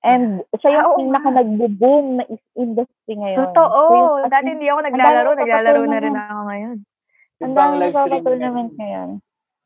[0.05, 2.23] And siya yung Ah, oo pinaka nagbo-boom na
[2.53, 3.41] industry ngayon.
[3.49, 3.79] Totoo.
[3.89, 5.29] So, yung- Dati in, hindi ako naglalaro.
[5.33, 6.77] Naglalaro na rin ako ngayon.
[7.41, 9.09] Ang dami streaming nagpapatournament ngayon.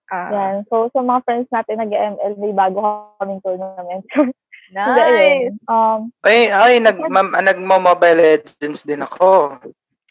[0.09, 0.55] Ah, Yan.
[0.71, 2.79] So, sa mga friends natin nag-ML, may bago
[3.19, 4.07] kaming tournament.
[4.69, 5.53] Nice.
[5.65, 9.57] Um, Ay, ay, nag, ma- nagmo-mobile legends din ako.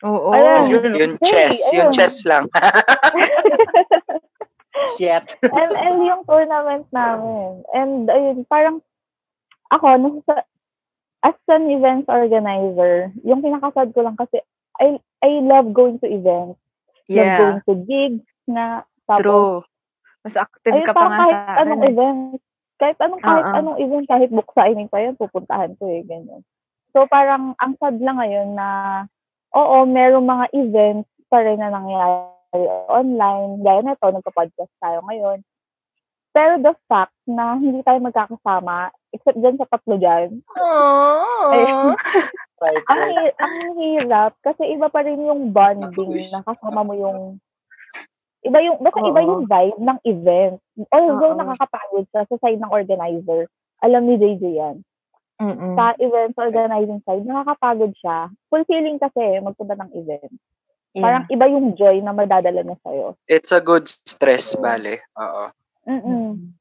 [0.03, 0.31] Oo.
[0.35, 0.67] Ayun.
[0.71, 1.95] Yun, Yung Hey, chess, yung ayun.
[1.95, 2.45] chess lang.
[4.97, 5.27] shit.
[5.43, 7.63] ML yung tournament namin.
[7.75, 8.79] And ayun, parang
[9.71, 10.43] ako, nasa,
[11.23, 14.39] as an events organizer, yung kinakasad ko lang kasi
[14.79, 16.59] I I love going to events.
[17.11, 17.39] Love Yeah.
[17.39, 19.57] going to gigs na tapos True.
[20.23, 21.87] Mas active ayun, ka pa nga sa anong akin.
[21.87, 21.91] eh.
[21.91, 22.19] event,
[22.79, 23.55] kahit anong kahit Oo.
[23.59, 26.43] anong event, kahit book signing pa yun, pupuntahan ko eh, ganyan.
[26.95, 28.69] So parang ang sad lang ngayon na
[29.53, 33.61] oo, merong mga events pa rin na nangyayari online.
[33.61, 35.45] Gaya na ito, nagpa-podcast tayo ngayon.
[36.33, 41.93] Pero the fact na hindi tayo magkakasama, except dyan sa tatlo dyan, Aww.
[42.59, 43.15] Right, ang, right.
[43.15, 47.39] hi- ang hirap kasi iba pa rin yung bonding na kasama mo yung
[48.47, 50.57] iba yung basta iba yung vibe ng event.
[50.95, 51.41] Although Oo.
[51.41, 53.51] nakakapagod sa sa side ng organizer,
[53.83, 54.77] alam ni JJ yan.
[55.39, 55.79] Mm-mm.
[55.79, 58.27] Sa events organizing side, nakakapagod siya.
[58.51, 60.35] Fulfilling kasi magpunta ng event.
[60.99, 61.05] Yeah.
[61.07, 63.15] Parang iba yung joy na madadala niya sa'yo.
[63.31, 64.99] It's a good stress, bale.
[65.15, 65.45] Oo.
[65.87, 66.59] Mm-mm.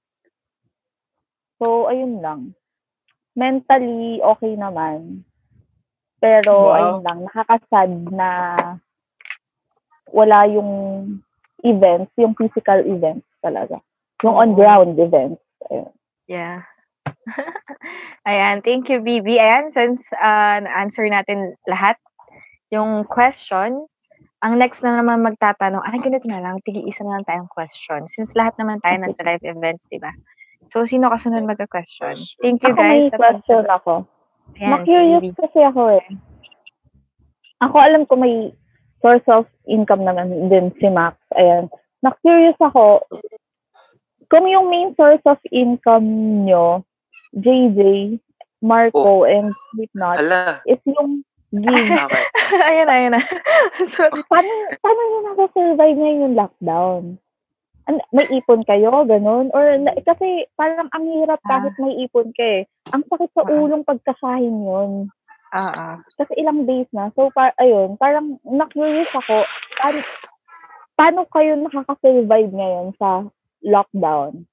[1.58, 2.54] So, ayun lang.
[3.34, 5.26] Mentally, okay naman.
[6.22, 6.78] Pero, Wow.
[6.78, 8.30] ayun lang, nakakasad na
[10.14, 10.70] wala yung
[11.64, 13.82] events, yung physical events talaga.
[14.22, 15.42] Yung on-ground events.
[15.70, 15.94] Ayun.
[16.28, 16.66] Yeah.
[18.28, 19.40] Ayan, thank you, BB.
[19.40, 21.96] Ayan, since uh, na-answer natin lahat
[22.70, 23.88] yung question,
[24.44, 28.06] ang next na naman magtatanong, ay, ganito na lang, tig-isa na lang tayong question.
[28.06, 30.12] Since lahat naman tayo nasa live events, di ba?
[30.70, 32.20] So, sino kasunod magka-question?
[32.44, 33.10] Thank you, Ako may guys.
[33.10, 33.94] sa question pag- ako.
[34.60, 35.36] Ayan, Na-curious BB.
[35.40, 36.06] kasi ako eh.
[37.58, 38.54] Ako alam ko may
[39.00, 41.18] source of income naman din si Max.
[41.36, 41.70] Ayan.
[42.00, 43.04] Na-curious ako,
[44.28, 46.06] kung yung main source of income
[46.44, 46.84] nyo,
[47.34, 48.16] JJ,
[48.60, 50.62] Marco, and Slipknot, Ala.
[50.66, 51.22] is yung
[51.54, 51.88] gig.
[51.90, 52.24] Okay.
[52.60, 53.22] ayan, ayan na.
[53.92, 54.12] Sorry.
[54.32, 54.50] paano,
[54.82, 57.04] paano nyo nasa-survive ngayon yung lockdown?
[57.88, 59.48] An- may ipon kayo, ganun?
[59.56, 62.62] Or, na, kasi parang ang hirap kahit may ipon ka eh.
[62.92, 63.56] Ang sakit sa Ah.
[63.56, 65.08] ulong pagkasahin yun.
[65.54, 65.96] Ah, ah.
[66.20, 67.08] Kasi ilang days na.
[67.16, 69.48] So, par ayun, parang na-curious ako,
[69.80, 70.00] paano,
[71.00, 73.24] paano kayo nakaka-survive ngayon sa
[73.64, 74.44] lockdown?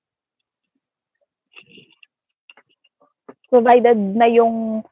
[3.51, 4.83] Provided na yung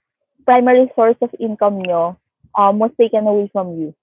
[0.43, 2.19] primary source of income nyo
[2.59, 3.95] um, was taken away from you.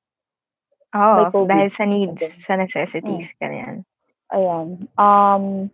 [0.95, 1.47] Oo, COVID.
[1.51, 2.33] dahil sa needs, Okay.
[2.41, 3.85] sa necessities, ganyan.
[4.33, 4.89] Ayan.
[4.97, 5.69] Um,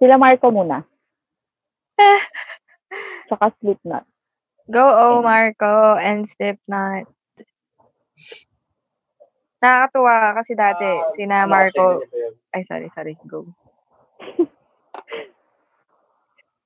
[0.00, 0.84] sila Marco muna.
[3.28, 4.04] Tsaka Slipknot.
[4.64, 5.24] Go, oh, Ayan.
[5.28, 7.04] Marco, and Slipknot.
[9.60, 12.00] Nakakatuwa kasi dati, Ah, sina Marco,
[12.52, 13.44] ay, sorry, sorry, go.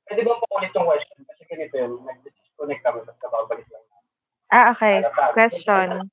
[0.08, 1.20] Pwede ba po ulit yung question?
[1.26, 3.84] Kasi ganito yun, nag-disconnect kami, tapos nakabalik lang.
[4.48, 5.04] Ah, okay.
[5.36, 6.08] Question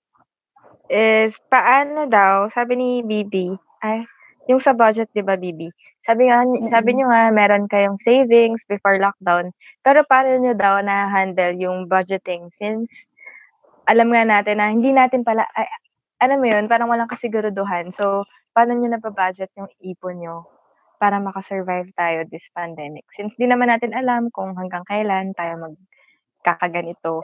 [0.91, 4.03] is, paano daw, sabi ni Bibi, ay,
[4.49, 5.69] yung sa budget, di ba, Bibi?
[6.05, 9.49] Sabi nga, sabi niyo nga, meron kayong savings before lockdown.
[9.81, 12.89] Pero paano niyo daw na-handle yung budgeting since
[13.89, 15.65] alam nga natin na hindi natin pala, ay,
[16.21, 17.93] alam mo yun, parang walang kasiguruduhan.
[17.93, 20.45] So, paano niyo na-budget yung ipon niyo
[20.97, 23.05] para makasurvive tayo this pandemic?
[23.13, 27.21] Since di naman natin alam kung hanggang kailan tayo magkakaganito.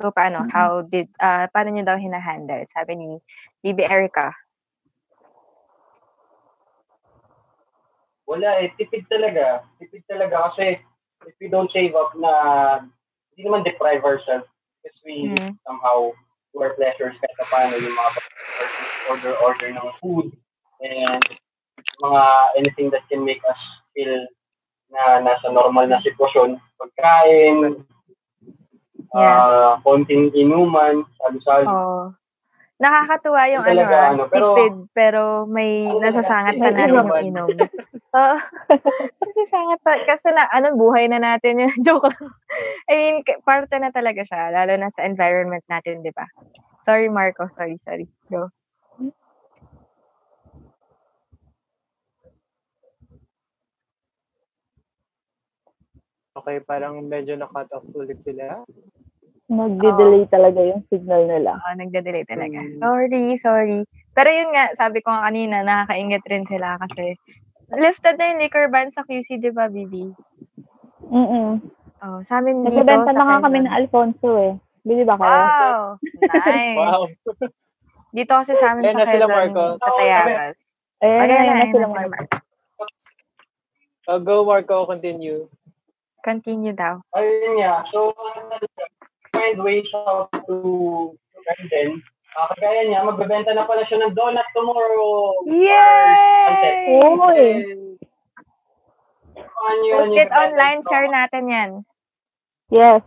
[0.00, 0.44] So, paano?
[0.44, 0.50] Mhm.
[0.52, 2.64] How did, ah paano niyo daw hinahandle?
[2.72, 3.08] Sabi ni
[3.64, 4.41] Bibi Erica.
[8.24, 9.66] Wala eh, tipid talaga.
[9.78, 10.78] Tipid talaga kasi
[11.26, 12.32] if we don't save up na,
[13.34, 14.46] hindi naman deprive ourselves
[14.78, 15.56] because we Mhm.
[15.62, 16.10] somehow
[16.52, 18.10] do our pleasures kahit na paano yung mga
[19.08, 20.30] order order ng food
[20.80, 21.22] and
[21.98, 22.22] mga
[22.56, 23.58] anything that can make us
[23.92, 24.26] feel
[24.92, 26.60] na nasa normal na sitwasyon.
[26.78, 27.82] Pagkain,
[29.12, 31.66] ah konting inuman, salu-salu.
[31.68, 32.04] Oh.
[32.76, 36.82] Nakakatuwa yung Hindi ano, talaga ah, ano, pero- tipid, pero may Ano nasasangat pa talaga,
[36.82, 37.48] natin yung inom.
[38.12, 38.36] Oo.
[39.22, 39.92] nasasangat pa.
[40.04, 41.72] Kasi na, ano, buhay na natin yun.
[41.86, 42.30] Joke lang.
[42.88, 46.28] I mean, k- parte na talaga siya, lalo na sa environment natin, di ba?
[46.84, 47.48] Sorry, Marco.
[47.56, 48.06] Sorry, sorry.
[48.28, 48.52] Go.
[56.32, 58.64] Okay, parang medyo na-cut off ulit sila.
[59.52, 61.60] Nagde-delay talaga yung signal nila.
[61.60, 62.56] Oo, nagde-delay talaga.
[62.56, 62.80] Mm.
[62.80, 63.80] Sorry, sorry.
[64.16, 67.20] Pero yun nga, sabi ko nga kanina, nakakaingit rin sila kasi
[67.76, 70.12] lifted na yung liquor ban sa QC, di ba, Bibi?
[71.12, 71.60] Mm
[72.02, 72.82] Oh, sa amin dito.
[72.82, 74.58] Nagbebenta na nga kami ng Alfonso eh.
[74.82, 75.30] Bili ba kayo?
[75.30, 75.78] Wow!
[76.18, 76.78] Nice.
[76.82, 77.02] Wow.
[78.10, 79.64] Dito kasi sa amin Ayan sa na sila, Marco.
[79.78, 80.56] sa Tayagas.
[80.98, 82.14] Ayan, ayan, ayan na sila Marco.
[84.10, 84.82] Uh, go, Marco.
[84.90, 85.46] Continue.
[86.26, 86.98] Continue daw.
[87.14, 87.86] Ayun nga.
[87.94, 88.10] So,
[89.30, 91.14] find ways how to
[91.46, 92.02] Brendan.
[92.32, 95.36] Uh, kagaya niya, magbebenta na pala siya ng donut tomorrow.
[95.44, 96.88] Yay!
[96.96, 97.44] Uy!
[99.36, 101.70] Ano yun, Post it online, share natin yan.
[102.72, 103.04] Yes.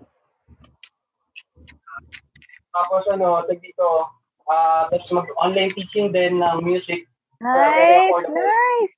[2.69, 4.07] Tapos ano, tag dito,
[4.45, 7.09] ah tapos mag-online teaching din ng music.
[7.41, 8.45] Nice, affordable.
[8.45, 8.93] nice.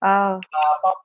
[0.00, 1.02] Oh, Ah, pa-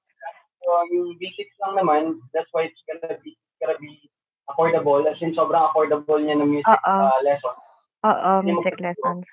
[0.63, 4.05] so, yung basics lang naman, that's why it's gonna be, gonna be
[4.47, 5.01] affordable.
[5.03, 7.57] As in, sobrang affordable niya ng music ah, lesson.
[8.05, 9.25] Oo, music lessons.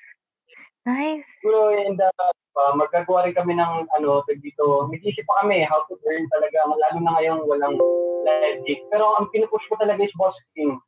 [0.89, 1.23] Nice.
[1.39, 2.11] Siguro in the,
[2.59, 6.59] uh, magagawa rin kami ng ano, tag dito, mag-isip pa kami how to earn talaga,
[6.67, 7.77] lalo na ngayong walang
[8.27, 8.83] live gig.
[8.91, 10.79] Pero ang pinupush ko talaga is busking.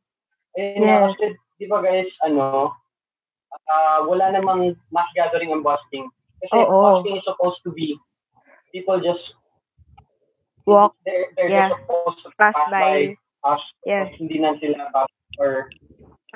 [0.59, 1.07] Ayun nga, Yes.
[1.15, 1.25] kasi,
[1.63, 2.75] di ba guys, ano,
[3.71, 6.07] ah, wala namang mass gathering ang busking.
[6.43, 7.03] Kasi Oo.
[7.03, 7.95] busking is supposed to be,
[8.75, 9.23] people just,
[10.67, 10.97] Walk.
[11.07, 11.71] they're, they're Yeah.
[11.71, 13.15] just supposed to Pass by.
[13.45, 13.63] us.
[13.85, 14.11] Yes.
[14.17, 15.69] Hindi na sila pass or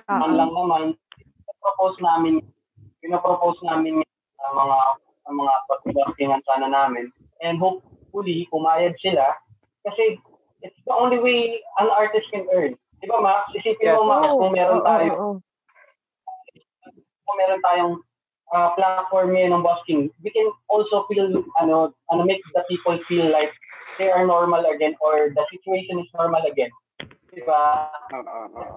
[0.07, 0.39] man Oo.
[0.39, 0.83] lang naman,
[1.63, 2.43] propose namin,
[3.03, 4.03] pinapropose namin
[4.47, 4.79] ang mga
[5.29, 7.13] ang mga pagbastingan sana namin.
[7.45, 9.37] And hopefully, pumayag sila.
[9.85, 10.19] Kasi
[10.65, 12.75] it's the only way an artist can earn.
[12.99, 13.47] Di ba, Max?
[13.55, 13.97] Isipin Yes.
[14.01, 15.35] mo, Max, Oo, kung meron tayo, oo.
[17.29, 17.95] kung meron tayong
[18.51, 21.31] uh, platform ngayon ng busking, we can also feel,
[21.63, 23.53] ano, ano, make the people feel like
[24.03, 26.73] they are normal again or the situation is normal again.
[27.29, 27.93] Di ba?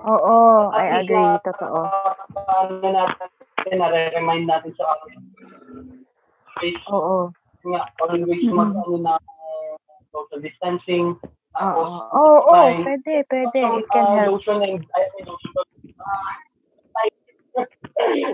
[0.04, 0.36] Oo,
[0.76, 1.36] I At least agree.
[1.48, 1.80] Totoo.
[2.52, 3.30] Ano natin,
[3.80, 7.32] na-remind natin sa always, Oo.
[7.64, 8.52] nga, always Mhm.
[8.52, 9.14] mag, ano na,
[10.12, 11.16] social distancing.
[11.56, 12.12] Tapos, Oo.
[12.12, 13.60] Oo, oo, may- pwede, pwede.
[13.80, 14.32] It can uh, help.
[14.36, 15.08] lotion and, ah,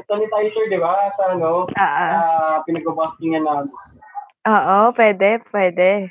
[0.10, 1.14] sanitizer, di ba?
[1.18, 2.10] Sa ano, Ah, ah.
[2.10, 3.66] uh, pinag-buskingan na.
[4.48, 6.10] Oo, pwede, pwede.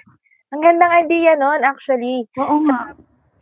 [0.55, 2.27] Ang gandang idea nun, actually.
[2.39, 2.95] Oo nga.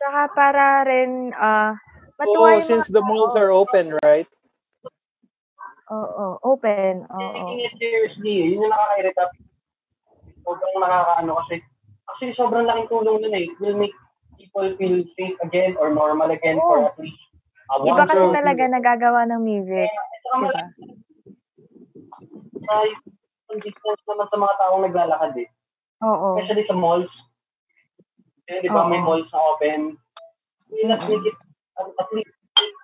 [0.05, 3.41] Saka para rin, ah, Oh, matuwa yung since mga the malls tao.
[3.41, 4.29] are open, right?
[5.89, 7.09] Oo, open.
[7.09, 7.33] Oo.
[7.33, 9.25] Taking it seriously, yun yung nakaka-irita.
[10.45, 11.55] Sobrang nakakaano kasi,
[12.13, 13.49] actually sobrang laking tulong nun eh.
[13.49, 13.97] It will make
[14.37, 16.93] people feel safe again or normal again for Oo.
[16.93, 17.17] at least
[17.73, 19.89] a Iba kasi talaga nagagawa ng music.
[20.29, 20.37] Saka
[22.53, 22.81] Diba?
[23.49, 25.49] yung distance naman sa mga taong naglalakad eh.
[26.05, 26.37] Oo.
[26.37, 27.09] Especially sa malls.
[28.45, 29.97] Kasi di ba may malls na open.
[30.75, 32.35] It, at, at least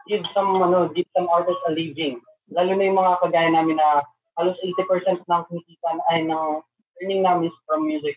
[0.09, 2.21] give some, ano, give some artists a living.
[2.51, 4.03] Lalo na yung mga kagaya namin na
[4.39, 6.65] halos 80% ng kinikita ay ng
[7.03, 8.17] earning namin from music.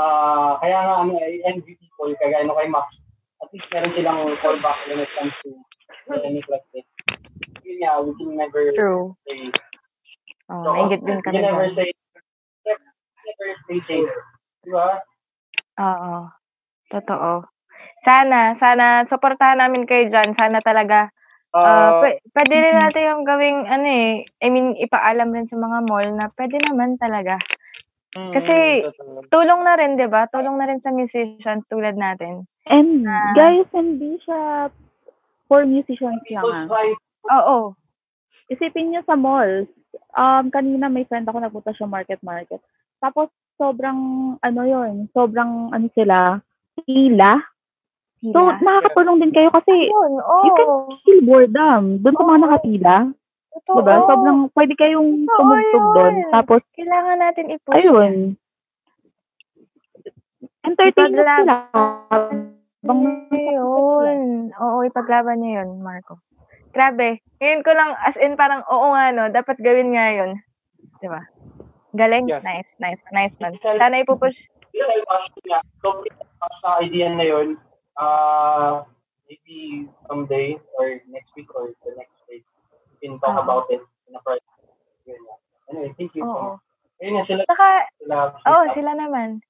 [0.00, 2.88] Ah, kaya nga ano, I envy people kagaya no kay Max.
[3.44, 5.58] At least meron silang fallback when it comes to
[6.08, 6.86] like this.
[7.64, 9.16] Yun nga, we can never True.
[9.28, 9.52] say
[10.52, 11.88] Oh, nainggit din kami you never say,
[12.68, 12.84] never,
[13.24, 14.12] never say safe.
[14.60, 15.00] Di ba?
[15.80, 16.28] Oo.
[16.90, 17.44] Totoo.
[18.04, 20.36] Sana, sana, supportahan namin kayo dyan.
[20.36, 21.08] Sana talaga,
[21.54, 25.54] Uh, ah, pwe- pwede rin natin yung gawing, ano eh, I mean, ipaalam rin sa
[25.54, 27.38] mga mall na pwede naman talaga.
[28.18, 29.22] mm, Kasi, totoo.
[29.30, 30.26] tulong na rin, di ba?
[30.26, 32.50] Tulong na rin sa musicians tulad natin.
[32.66, 33.38] And Ah.
[33.38, 34.66] guys, hindi siya
[35.46, 36.42] for musicians lang.
[36.42, 36.66] People ah.
[36.66, 36.88] try
[37.30, 37.78] Oo.
[38.50, 39.70] Isipin niyo sa malls.
[40.18, 42.58] Um, kanina may friend ako nagpunta siya market market.
[42.98, 43.98] Tapos sobrang
[44.42, 46.42] ano yon, sobrang ano sila,
[46.82, 47.38] pila.
[48.24, 48.56] So Sila.
[48.58, 50.70] makakatulong din kayo kasi Yun, you can
[51.04, 52.96] feel boredom doon sa mga nakapila.
[53.54, 53.76] Totoo.
[53.78, 53.94] Diba?
[54.08, 56.14] Sobrang pwede kayong Totoo tumugtog doon.
[56.32, 57.76] Tapos, Kailangan natin i-push.
[57.78, 58.14] ayun.
[60.64, 61.56] Entertainment Ipagla- sila.
[62.84, 63.00] Bang
[63.30, 64.20] Yun.
[64.56, 66.20] Oo, ipaglaban niyo yun, Marco.
[66.74, 67.22] Grabe.
[67.38, 70.40] Ngayon ko lang, as in parang, oo nga, no, dapat gawin nga yun.
[70.98, 71.22] Di ba?
[71.94, 72.26] Galing.
[72.26, 72.42] Yes.
[72.42, 73.54] Nice, nice, nice man.
[73.62, 74.36] Sana ipupush.
[74.74, 74.88] Yun
[76.44, 77.56] So, sa idea na yun,
[77.96, 78.84] uh,
[79.24, 82.44] maybe someday or next week or the next day,
[82.92, 83.44] we can talk Oo.
[83.48, 84.44] about it in a private.
[85.72, 86.24] Anyway, thank you.
[86.28, 86.60] Oo.
[87.00, 89.40] Ayun nga, sila, Saka, sila, oh, sila naman.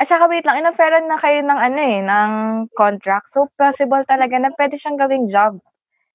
[0.00, 2.32] At saka wait lang, inoferan na kayo ng ano eh, ng
[2.72, 3.28] contract.
[3.28, 5.60] So, possible talaga na pwede siyang gawing job.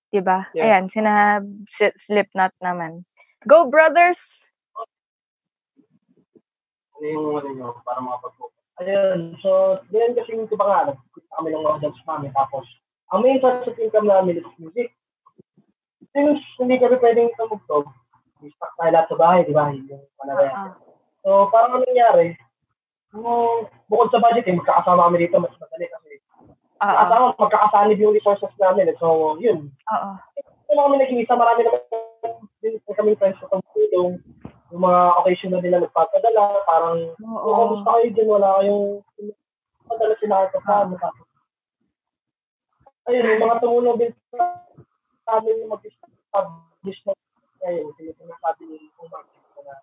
[0.09, 0.49] Diba?
[0.57, 0.81] Yeah.
[0.81, 3.05] Ayan, sina si- Slipknot naman.
[3.45, 4.17] Go, brothers!
[6.97, 8.56] ano yung ano nyo, para makapag-focus.
[8.77, 12.65] Ayun, so, ganyan kasi yung nga, nagkita kami ng mga dance namin, tapos,
[13.09, 14.93] ang main source of income namin is music.
[16.13, 17.89] Since hindi kami pwedeng tumugtog,
[18.37, 19.73] stuck tayo lahat sa bahay, di ba?
[19.73, 20.53] Yung panarayan.
[20.53, 20.77] Ah,
[21.25, 22.37] So, parang ano nangyari,
[23.17, 26.77] yung, bukod sa budget, eh, magkakasama kami dito, mas madali kasi, Oo.
[26.77, 28.93] magkakasama, magkakasanib yung resources namin.
[28.93, 28.97] eh.
[29.01, 30.09] So, yun, Oo.
[30.37, 31.81] ito lang kami nag-iisa, marami naman
[32.61, 34.21] din kami friends na tumutulong.
[34.71, 37.39] Yung mga occasion na nila nagpapadala, parang, Oo.
[37.43, 38.87] kung kamusta kayo dyan, wala kayong,
[39.87, 40.75] padala sila ito sa.
[40.83, 41.27] Tapos,
[43.07, 44.43] ayun, yung mga tumulong din sa
[45.39, 47.11] amin yung mag-establish na
[47.63, 49.75] ngayon, sinasabi ni kung bakit na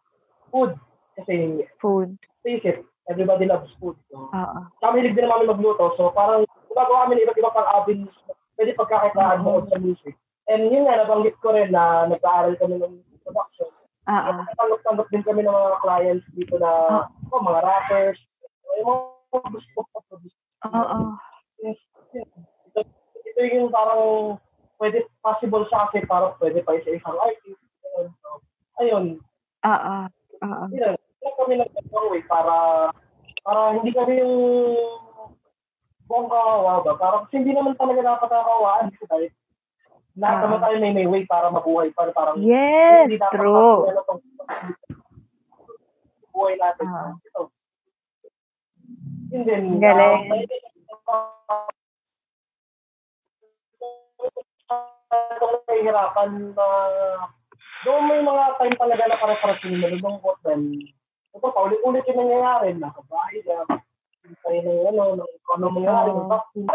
[0.52, 0.72] food.
[1.14, 2.10] Kasi, Food.
[2.42, 2.78] face it,
[3.08, 3.96] everybody loves food.
[4.12, 4.58] So, Oo.
[4.80, 5.92] kami hilig din naman magluto.
[5.96, 8.16] So parang gumagawa kami ng iba't ibang pang avenues
[8.56, 10.14] pwede pagkakitaan mo sa music.
[10.46, 13.68] And yun nga, nabanggit ko rin na nag-aaral kami ng production.
[14.04, 14.32] Oo.
[14.56, 16.70] Tanggap-tanggap din kami ng mga clients dito na
[17.32, 18.20] oh, mga rappers,
[18.76, 18.88] yung
[19.32, 20.36] mga gusto ko produce.
[20.68, 20.98] Oo.
[21.64, 22.80] Ito,
[23.24, 24.36] ito yung parang
[24.76, 27.60] pwede possible sa akin para pwede pa sa isang artist.
[27.96, 28.08] Ayun.
[28.20, 28.28] So,
[28.82, 29.06] ayun.
[29.64, 29.96] Oo.
[30.44, 30.64] Oo.
[30.68, 30.96] Yun,
[31.44, 32.54] kami nag-ibang way para
[33.44, 34.36] para hindi kami yung
[36.08, 36.92] buong kawawa ba?
[36.96, 39.28] Para kasi hindi naman talaga dapat kakawaan tayo.
[40.14, 40.42] Lahat Ah.
[40.46, 41.90] naman tayo may may way para mabuhay.
[41.90, 43.90] Para parang Yes, hindi dapat true.
[43.90, 44.20] ano pang
[46.30, 46.86] buhay natin.
[46.86, 47.12] Ah.
[47.18, 47.40] Ito.
[49.34, 49.64] Yun din.
[49.82, 50.22] Galing.
[55.34, 56.68] Itong nahihirapan na
[57.84, 60.80] doon may mga time talaga na para-para sila nalulungkot then
[61.34, 63.66] ito paulit-ulit yung nangyayari nasa bahay na
[64.40, 66.66] tayo ng ano ng kung ano mangyayari ng vaccine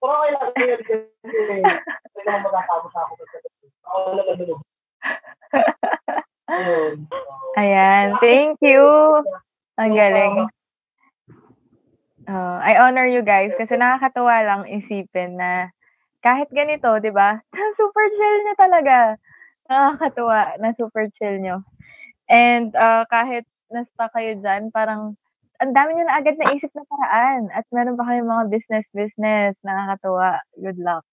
[0.00, 3.36] pero okay lang yun kasi hindi naman magkakabo sa ako kasi
[3.88, 4.22] ako na
[6.52, 6.96] Ayun.
[7.60, 8.06] Ayan.
[8.20, 8.82] Thank you.
[9.80, 10.48] Ang galing.
[12.28, 15.72] Oh, I honor you guys kasi nakakatuwa lang isipin na
[16.22, 17.40] kahit ganito, 'di ba?
[17.78, 18.96] Super chill niyo talaga.
[19.66, 21.64] Nakakatuwa na super chill nyo.
[22.28, 25.16] And uh, kahit na-stuck kayo dyan, parang
[25.62, 27.46] ang dami nyo na agad naisip na paraan.
[27.54, 29.54] At meron pa kayong mga business-business.
[29.62, 30.42] Nakakatuwa.
[30.58, 31.06] Good luck.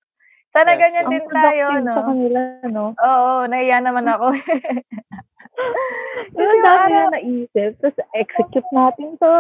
[0.50, 1.93] Sana Yes, ganyan din tayo, no?
[1.93, 2.41] sa kanila,
[2.74, 2.86] no?
[2.97, 4.34] Oo, nahiya naman ako.
[6.34, 7.78] Pero ang dami na naisip.
[7.78, 9.34] Tapos execute natin to.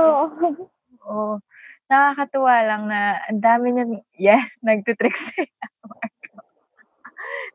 [1.09, 1.41] Oo.
[1.89, 5.49] Nakakatuwa lang na ang dami niya, yes, nagtitrick siya.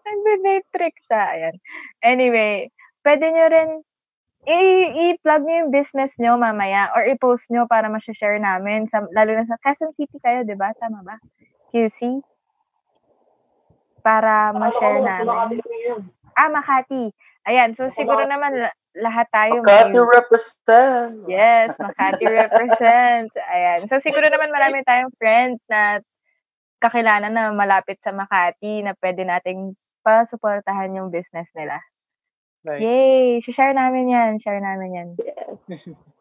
[0.05, 1.23] Nagbe-vape trick siya.
[1.39, 1.55] Ayan.
[2.03, 2.75] Anyway,
[3.07, 3.71] pwede nyo rin
[4.47, 8.84] i-plug nyo yung business nyo mamaya or i-post nyo para ma-share namin.
[8.84, 10.72] Sa, lalo na sa Quezon City kayo, di ba?
[10.76, 11.16] Tama ba?
[11.72, 12.20] QC?
[14.05, 15.64] Para ma-share namin.
[16.36, 17.09] Ah, Makati.
[17.49, 17.72] Ayan.
[17.76, 19.64] So, siguro naman la- lahat tayo.
[19.64, 21.12] Makati may- represent.
[21.28, 23.34] Yes, Makati represents.
[23.38, 23.80] Ayan.
[23.88, 26.01] So, siguro naman marami tayong friends na
[26.80, 29.72] kakilala na malapit sa Makati na pwede nating
[30.05, 31.80] pasuportahan yung business nila.
[32.65, 32.81] Right.
[32.81, 33.45] Yay!
[33.45, 34.41] Share namin yan.
[34.41, 35.09] Share namin yan.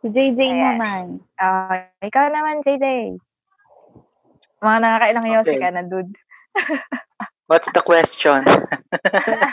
[0.04, 0.76] Si JJ Ayan.
[0.76, 1.06] naman.
[1.40, 3.16] Ah, ikaw naman, JJ.
[4.60, 5.64] Mga nakakailang yosi Okay.
[5.64, 6.12] ka na, dude.
[7.48, 8.44] What's the question?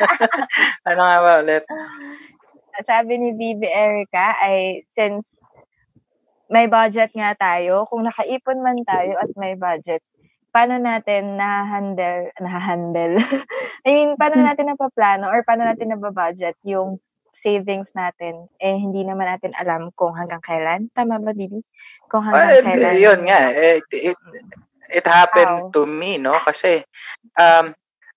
[0.89, 1.63] ano nga ba ulit?
[2.83, 5.27] Sabi ni Bibi Erica ay since
[6.51, 10.03] may budget nga tayo, kung nakaipon man tayo at may budget,
[10.51, 13.15] paano natin na-handle, na-handle?
[13.87, 16.99] I mean, paano natin napaplano or paano natin nababudget yung
[17.35, 18.51] savings natin?
[18.59, 20.91] Eh, hindi naman natin alam kung hanggang kailan.
[20.93, 21.63] Tama ba, Bibi?
[22.11, 22.95] Kung hanggang Well, kailan.
[22.99, 23.43] yun nga.
[23.55, 24.19] It, it,
[24.91, 25.73] it happened How?
[25.73, 26.37] to me, no?
[26.43, 26.83] Kasi,
[27.39, 27.73] um,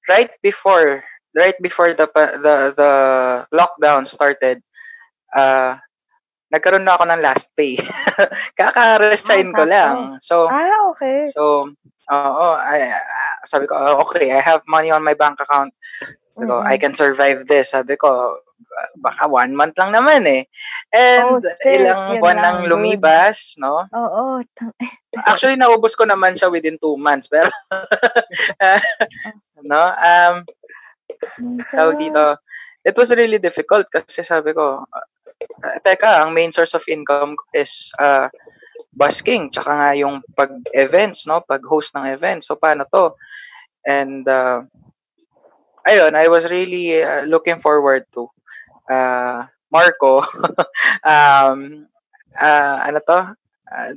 [0.09, 1.05] right before,
[1.37, 2.91] right before the, the, the
[3.53, 4.59] lockdown started,
[5.37, 5.77] uh,
[6.53, 7.73] nagkaroon na ako ng last pay.
[8.61, 9.95] Kaka-resign Ah, ko lang.
[10.21, 11.25] So, Ah, okay.
[11.25, 11.73] so,
[12.07, 12.93] oo, I,
[13.41, 15.73] sabi ko, "Oh, okay, I have money on my bank account.
[16.33, 16.69] Sabi ko, Mm-mm.
[16.69, 17.73] I can survive this.
[17.73, 18.37] Sabi ko,
[18.97, 20.45] baka one month lang naman eh.
[20.89, 23.85] And Oh, shit, ilang yun buwan lang, nang lumipas, no?
[23.89, 24.41] Oo.
[24.53, 24.73] tang-
[25.25, 27.29] Actually, naubos ko naman siya within two months.
[27.29, 27.53] Pero,
[29.61, 29.83] no?
[29.93, 30.35] Um,
[31.69, 32.37] tawag dito,
[32.81, 34.83] it was really difficult kasi sabi ko,
[35.63, 38.29] uh, teka, ang main source of income ko is uh,
[38.93, 41.41] busking, tsaka nga yung pag-events, no?
[41.41, 42.47] Pag-host ng events.
[42.47, 43.15] So, paano to?
[43.85, 44.63] And, uh,
[45.87, 48.29] ayun, I was really uh, looking forward to
[48.89, 50.21] uh, Marco.
[51.05, 51.87] um,
[52.37, 53.19] uh, ano to?
[53.67, 53.93] Uh,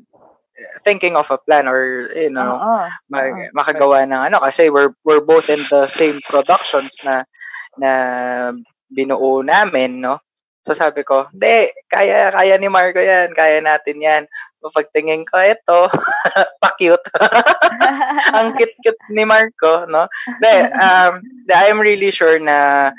[0.85, 2.89] thinking of a plan or you know Oo.
[3.13, 7.29] mag, makagawa ng ano kasi we're we're both in the same productions na
[7.77, 7.93] na
[8.89, 10.17] binuo namin no
[10.67, 14.25] so sabi ko hindi kaya kaya ni Marco yan kaya natin yan.
[14.67, 15.87] Pagtingin ko ito
[16.63, 17.07] pa-cute.
[18.35, 20.11] Ang cute-cute ni Marco no?
[20.43, 22.91] De um de, I'm really sure na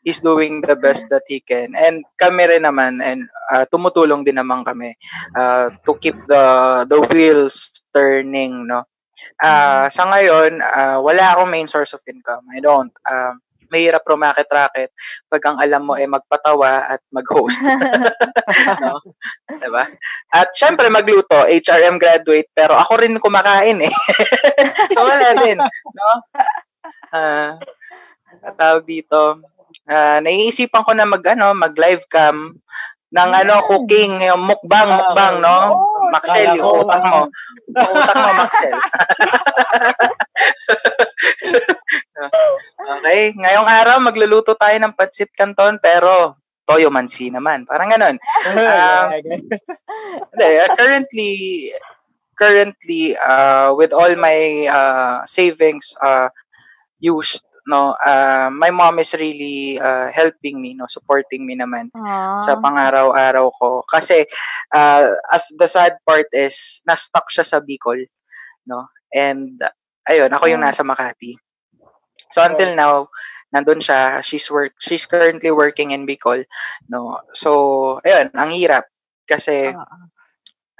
[0.00, 1.76] he's doing the best that he can.
[1.76, 4.96] And kami rin naman and uh, tumutulong din naman kami
[5.36, 6.44] uh, to keep the
[6.88, 8.88] the wheels turning no?
[9.44, 12.48] Ah, sa ngayon ah, wala akong main source of income.
[12.48, 14.90] I don't um mahirap rumakit-racket
[15.30, 17.62] pag ang alam mo ay magpatawa at mag-host.
[18.82, 19.00] no?
[19.46, 19.86] Diba?
[20.34, 23.94] At syempre magluto, HRM graduate, pero ako rin kumakain eh.
[24.94, 25.58] so wala din.
[25.62, 26.10] No?
[27.14, 27.58] Ah,
[28.58, 29.40] tawag dito,
[29.86, 32.58] ah, naiisipan ko na mag, ano, mag live cam
[33.10, 35.74] ng ano, cooking, yung mukbang, mukbang, no?
[36.10, 37.20] Maxel, Kala yung utak mo.
[37.70, 38.74] Yung utak mo, Maxel.
[42.98, 46.36] okay, ngayong araw magluluto tayo ng pancit canton pero
[46.68, 47.66] toyo mansi naman.
[47.66, 48.16] Parang ganun.
[48.46, 49.06] Um,
[50.30, 51.30] hindi, uh, currently
[52.38, 56.30] currently uh, with all my uh, savings uh,
[57.02, 61.92] used no uh, my mom is really uh, helping me no supporting me naman
[62.40, 62.60] sa Ah.
[62.64, 64.24] pangaraw-araw ko kasi
[64.72, 68.00] uh, as the sad part is na-stuck siya sa Bicol
[68.64, 69.60] no and
[70.08, 71.36] ayun ako yung nasa Makati
[72.30, 73.10] so until now
[73.50, 74.22] nandun siya.
[74.22, 76.46] She's work she's currently working in Bicol
[76.86, 77.18] no?
[77.34, 78.86] So ayun ang hirap
[79.26, 79.74] kasi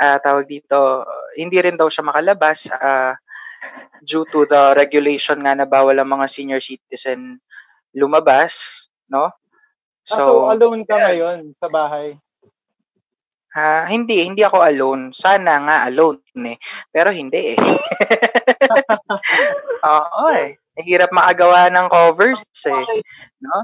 [0.00, 3.18] ah, tawag dito hindi rin daw siya makalabas ah,
[4.00, 7.42] due to the regulation nga na bawal ang mga senior citizen
[7.92, 9.34] lumabas no?
[10.06, 12.16] So, ah, so alone ka ngayon sa bahay?
[13.50, 15.10] Ah, hindi, hindi ako alone.
[15.10, 16.58] Sana nga alone eh.
[16.94, 17.58] Pero hindi eh.
[19.90, 20.54] Oo eh.
[20.78, 23.02] Hirap makagawa ng covers eh.
[23.42, 23.58] No?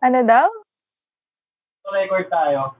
[0.00, 0.48] Ano daw?
[1.92, 2.72] Record tayo.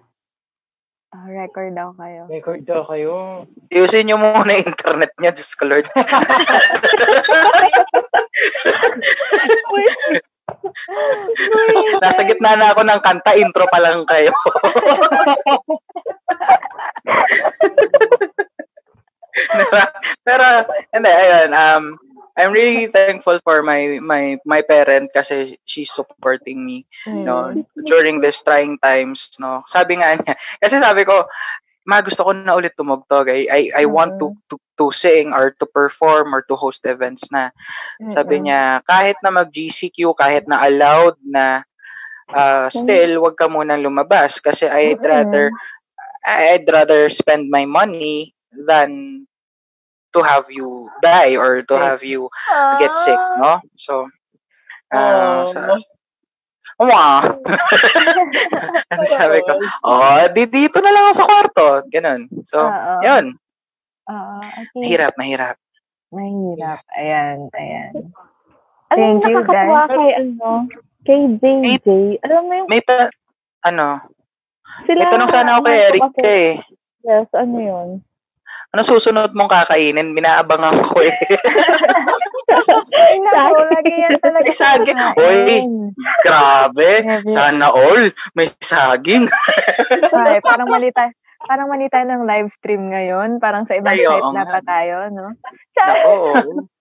[1.10, 2.30] Ah, record daw kayo.
[2.30, 3.42] Record daw kayo.
[3.74, 5.90] Ayusin nyo muna yung internet niya, Diyos ko Lord.
[11.98, 14.30] Nasa gitna na ako ng kanta, intro pa lang kayo.
[20.26, 20.44] Pero,
[20.94, 21.98] hindi, ayun, um,
[22.40, 27.52] I'm really thankful for my my my parent kasi she's supporting me no
[27.84, 29.60] during this trying times no?
[29.68, 30.34] Sabi nga niya
[30.64, 31.28] kasi sabi ko
[31.84, 33.28] ma gusto ko na ulit tumugtog.
[33.28, 37.28] I I, I want to, to to sing or to perform or to host events
[37.28, 37.52] na.
[38.08, 41.60] Sabi niya kahit na mag GCQ kahit na allowed na
[42.32, 45.52] uh, still wag ka muna lumabas kasi I'd rather
[46.24, 49.24] I'd rather spend my money than
[50.12, 52.28] to have you die or to have you
[52.78, 53.60] get sick, no?
[53.76, 54.08] So,
[54.90, 55.78] uh, sa,
[56.80, 57.36] Wow.
[58.88, 59.52] ano sabi ko?
[59.84, 61.66] Oh, di dito na lang ako sa kwarto.
[61.92, 62.20] Ganun.
[62.48, 62.92] So, Oo.
[63.04, 63.36] yun.
[64.08, 64.80] Oo, okay.
[64.80, 65.56] Mahirap, mahirap.
[66.08, 66.80] Mahirap.
[66.96, 67.92] Ayan, ayan.
[68.90, 69.92] Thank mo, you, guys.
[69.92, 70.48] kay, ano,
[71.04, 71.88] kay JJ.
[72.24, 73.12] Alam mo yung, May ta-
[73.62, 74.00] ano?
[74.88, 76.50] sila, May tanong sana ako kay ano, Eric eh.
[77.04, 77.88] Yes, ano yun?
[78.70, 80.14] Ano susunod mong kakainin?
[80.14, 81.10] Binaabangan ko eh.
[82.92, 84.46] Ay, naku, lagi yan talaga.
[84.46, 84.94] May saging.
[84.94, 85.42] sa Uy,
[86.22, 86.90] grabe.
[87.26, 88.14] Sana all.
[88.32, 89.26] May saging.
[90.14, 91.10] Ay, parang mali tayo.
[91.40, 93.42] Parang mali tayo ng live stream ngayon.
[93.42, 94.42] Parang sa ibang Ay, oo site nga.
[94.44, 95.26] dapat tayo, no?
[95.74, 96.14] Nako.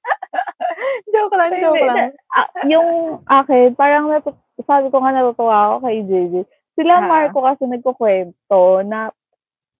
[1.14, 2.14] joke lang, joke lang.
[2.30, 2.88] Ah, yung
[3.26, 6.46] akin, parang natu- sabi ko nga natutuwa ako kay JJ.
[6.76, 7.08] Sila Ah.
[7.08, 9.10] Marco kasi nagkukwento na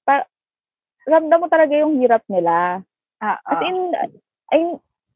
[0.02, 0.26] pa,
[1.08, 2.84] ramdam mo talaga yung hirap nila.
[3.20, 3.78] Ah, As in,
[4.52, 4.62] ay,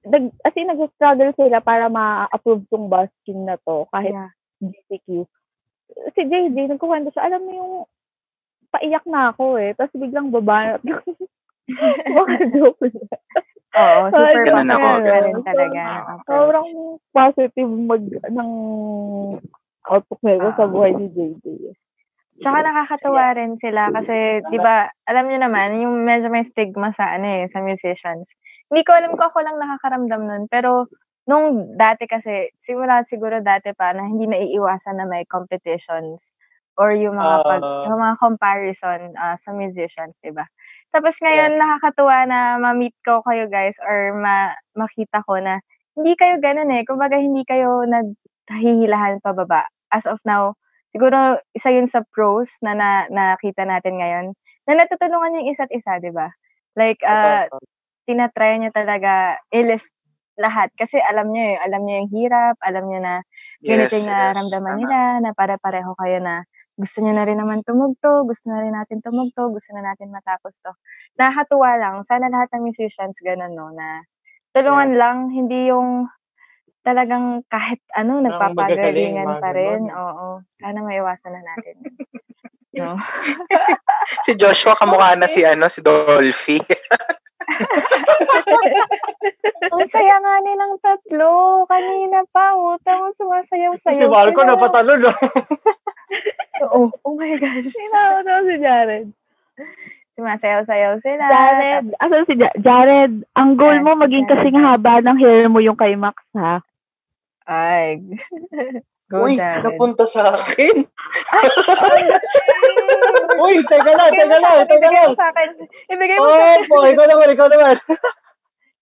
[0.08, 4.12] nag, as in, nag-struggle sila para ma-approve tong busking na to kahit
[4.60, 5.28] GCQ.
[6.16, 7.74] Si JJ, nagkukwento siya, alam mo yung
[8.74, 9.72] paiyak na ako eh.
[9.78, 10.80] Tapos biglang baba.
[11.64, 13.08] Mga joke lang.
[13.74, 14.88] Oo, super Ganun ako.
[15.02, 15.84] rin talaga.
[16.28, 16.70] Sobrang
[17.10, 18.52] positive mag ng
[19.88, 21.46] outlook nila sa buhay ni JJ.
[22.42, 27.14] Tsaka nakakatuwa rin sila kasi, di ba, alam niyo naman, yung medyo may stigma sa
[27.14, 28.30] ano eh, sa musicians.
[28.74, 30.90] Hindi ko alam ko ako lang nakakaramdam nun, pero
[31.30, 36.34] nung dati kasi, simula siguro dati pa na hindi naiiwasan na may competitions
[36.74, 37.86] or yung mga pag, Ah.
[37.86, 40.44] yung mga comparison ah, sa musicians, di ba?
[40.90, 45.62] Tapos ngayon, nakakatuwa na ma-meet ko kayo guys or ma- makita ko na
[45.94, 46.82] hindi kayo ganun eh.
[46.82, 49.70] Kumbaga, hindi kayo naghihilahan pababa.
[49.94, 50.58] As of now,
[50.94, 54.26] siguro isa yun sa pros na, na nakita natin ngayon
[54.70, 56.30] na natutulungan yung isa't isa, di ba?
[56.78, 57.60] Like, uh, Totoo.
[58.08, 59.90] tinatry niya talaga i-list
[60.40, 60.70] lahat.
[60.78, 63.14] Kasi alam niya eh, alam niya yung hirap, alam niya na
[63.68, 64.12] ganito Yes, yung yes.
[64.12, 64.80] nararamdaman Tama.
[64.80, 66.44] nila, na pare-pareho kayo na
[66.80, 70.54] gusto niyo na rin naman tumugto, gusto na rin natin tumugto, gusto na natin matapos
[70.66, 70.74] to.
[71.22, 71.96] Nakakatuwa lang.
[72.10, 74.02] Sana lahat ng musicians ganun, no, na
[74.58, 74.98] tulungan Yes.
[74.98, 76.10] lang, hindi yung
[76.84, 79.88] talagang kahit ano, nagpapagalingan pa rin.
[79.88, 79.96] ganun.
[79.96, 80.28] Oo.
[80.60, 81.76] Sana maiwasan na natin.
[82.80, 83.00] no?
[84.28, 86.60] Si Joshua kamukha na si ano, si Dolphy.
[89.74, 91.64] Ang saya nga nilang tatlo.
[91.68, 93.96] Kanina pa, utang mo sumasayaw-sayaw.
[93.96, 94.50] Si Marco sila.
[94.56, 95.12] napatalo no.
[96.70, 96.92] Oo.
[97.04, 97.68] Oh my gosh.
[97.68, 99.08] Sinauto si Jared.
[100.14, 101.24] Sumasayaw-sayaw sila.
[101.26, 103.26] Jared, asan si Ja- Jared?
[103.34, 106.62] Ang goal mo maging kasing haba ng hair mo yung kay Max, ha?
[107.46, 108.00] Ay.
[109.12, 109.62] Go, Uy, Jared.
[109.68, 110.88] napunta sa akin.
[113.36, 115.10] Uy, teka lang, teka lang, teka Ibigay lang.
[115.10, 115.50] mo sa akin.
[115.92, 116.60] Ibigay mo Oh, sa akin.
[116.66, 117.76] po, ikaw naman, ikaw naman.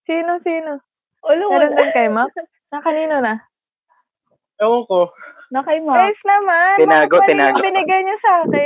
[0.02, 0.80] Sino, sino?
[1.22, 2.32] Ulo, Meron din kay Mac?
[2.70, 3.44] Na kanino na?
[4.62, 5.10] Ewan ko.
[5.50, 5.98] Na kay Max.
[5.98, 6.74] Guys naman.
[6.78, 7.56] Tinago, bakit mali tinago.
[7.58, 8.64] yung binigay niyo sa akin?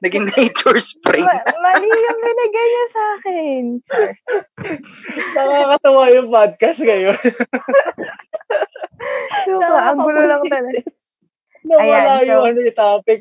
[0.00, 1.22] Naging nature spring.
[1.22, 3.62] Ma- mali yung binigay niyo sa akin.
[3.84, 4.10] Char.
[5.36, 7.18] Nakakatawa yung podcast ngayon.
[9.44, 10.80] Super, ang gulo lang talaga.
[11.62, 13.18] Nawala Ayan, so- yung ano yung topic.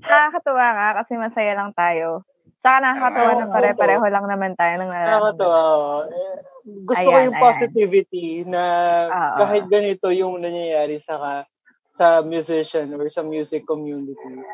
[0.00, 2.22] Nakakatuwa nga kasi masaya lang tayo.
[2.58, 5.62] Saka nakakatuwa Oo, na pare-pareho lang naman tayo ng Nakakatawa.
[5.62, 6.04] nararamdaman.
[6.10, 6.36] Eh,
[6.84, 7.46] gusto ko Ayan, yung ayan.
[7.48, 8.62] positivity na
[9.40, 11.34] kahit ganito yung nangyayari sa ka,
[11.92, 14.44] sa musician or sa music community.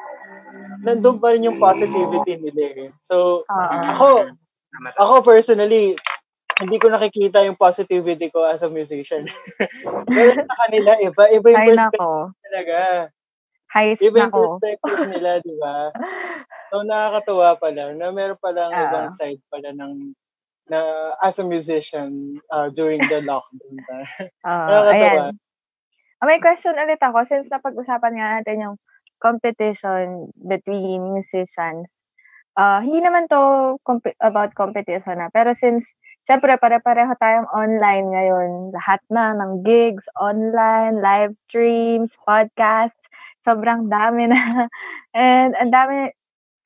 [0.86, 2.90] Nandun pa rin yung positivity nila eh.
[3.02, 3.78] So, Oo.
[3.90, 4.08] ako,
[4.96, 5.98] ako personally,
[6.62, 9.26] hindi ko nakikita yung positivity ko as a musician.
[10.16, 12.38] Pero sa kanila, iba, iba yung Ay, perspective nako.
[12.46, 12.78] talaga.
[13.74, 14.38] Heist Iba yung nako.
[14.38, 15.76] perspective nila, di ba?
[16.74, 18.82] So, nakakatuwa pala na meron palang Oo.
[18.90, 20.10] ibang side pala ng
[20.68, 23.76] na as a musician uh, during the lockdown.
[24.46, 24.92] Nakakatawa.
[24.94, 25.34] ayan.
[26.22, 28.76] Ah, may question ulit ako since napag-usapan nga natin yung
[29.20, 31.92] competition between musicians.
[32.56, 35.28] Ah, hindi naman to comp- about competition na.
[35.34, 35.84] Pero since,
[36.24, 38.50] syempre, pare-pareho tayong online ngayon.
[38.72, 43.04] Lahat na ng gigs, online, live streams, podcasts.
[43.42, 44.38] Sobrang dami na.
[45.12, 46.14] And ang dami,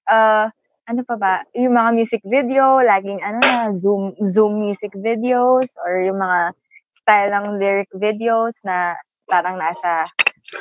[0.06, 0.52] uh,
[0.88, 1.34] ano pa ba?
[1.52, 6.56] Yung mga music video, laging ano na, Zoom, Zoom music videos or yung mga
[6.96, 8.96] style ng lyric videos na
[9.28, 10.08] parang nasa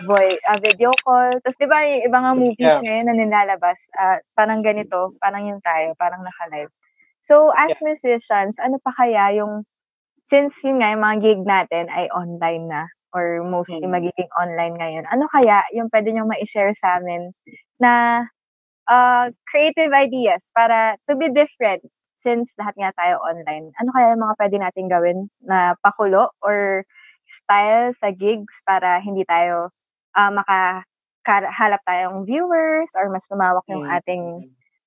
[0.04, 1.32] voice, video call.
[1.40, 2.84] Tapos, di ba, yung ibang nga movies Yeah.
[2.84, 6.68] ngayon na nilalabas, ah, parang ganito, parang yung tayo, parang naka-live.
[7.24, 9.64] So, as musicians, ano pa kaya yung,
[10.28, 12.84] since yun nga, yung mga gig natin ay online na,
[13.16, 13.96] or mostly Hmm.
[13.96, 17.32] magiging online ngayon, ano kaya yung pwede nyo ma-share sa amin
[17.80, 18.24] na
[18.90, 21.84] uh, creative ideas para to be different
[22.18, 23.72] since lahat nga tayo online.
[23.78, 26.82] Ano kaya yung mga pwede natin gawin na pakulo or
[27.28, 29.70] style sa gigs para hindi tayo
[30.18, 33.96] uh, makahalap tayong viewers or mas lumawak yung Mm.
[34.02, 34.24] ating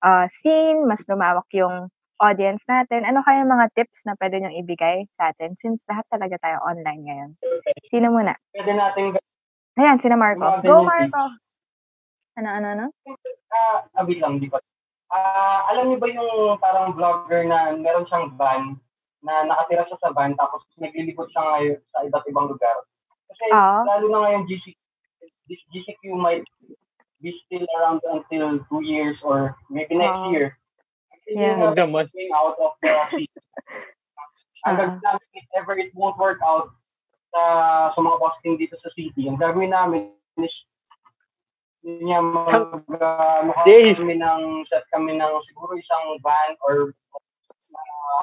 [0.02, 3.06] uh, scene, mas lumawak yung audience natin.
[3.06, 6.58] Ano kaya yung mga tips na pwede nyo ibigay sa atin since lahat talaga tayo
[6.66, 7.30] online ngayon?
[7.88, 8.36] Sino muna?
[8.52, 9.16] Pwede natin
[9.80, 10.60] Ayan, sina Marco.
[10.60, 11.40] Go, Marco!
[12.38, 12.84] Ano, ano, ano?
[13.50, 14.62] Ah, uh, abit lang, di ba?
[15.10, 18.78] Ah, alam niyo ba yung parang vlogger na meron siyang van
[19.26, 22.76] na nakatira siya sa van tapos naglilibot siya ngayon sa iba't ibang lugar?
[23.26, 23.82] Kasi Ah.
[23.82, 24.78] lalo na ngayon GCQ,
[25.50, 26.46] this GCQ might
[27.18, 30.30] be still around until two years or maybe next Ah.
[30.30, 30.46] year.
[31.26, 31.50] Yeah.
[31.50, 33.26] It's going out of the city.
[34.62, 35.18] Hanggang Ah.
[35.18, 36.70] if ever it won't work out
[37.34, 37.42] sa,
[37.94, 40.54] sa mga posting dito sa city, ang gagawin namin is
[41.80, 42.48] yun niya mag
[43.00, 43.96] uh, Dave.
[43.96, 46.92] kami ng set kami ng siguro isang van or
[47.72, 48.22] uh,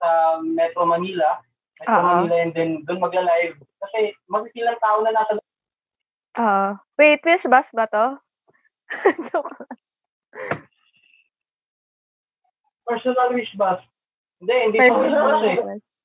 [0.00, 0.10] sa
[0.44, 1.40] Metro Manila
[1.80, 2.06] Metro Oo.
[2.20, 5.40] Manila and then doon magla-live kasi mag-ilang tao na nasa
[6.34, 8.18] Ah, wait, which bus ba to?
[9.30, 9.78] Joke lang.
[12.84, 13.80] personal wish bus
[14.44, 15.56] hindi hindi pa wish bus eh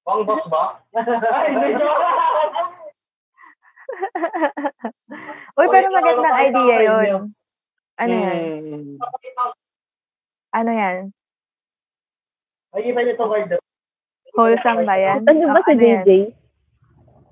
[0.08, 0.64] bang bus ba?
[0.96, 1.70] Ay, hindi
[5.60, 7.34] Uy, pero magandang idea yun.
[8.00, 8.38] Ano yan?
[8.40, 8.96] Mm.
[10.56, 10.96] Ano yan?
[12.70, 13.52] Nakikita niyo to card
[14.38, 15.26] Wholesome ba yan?
[15.26, 16.04] Ano ba Ah, si ano yan?
[16.06, 16.10] DJ?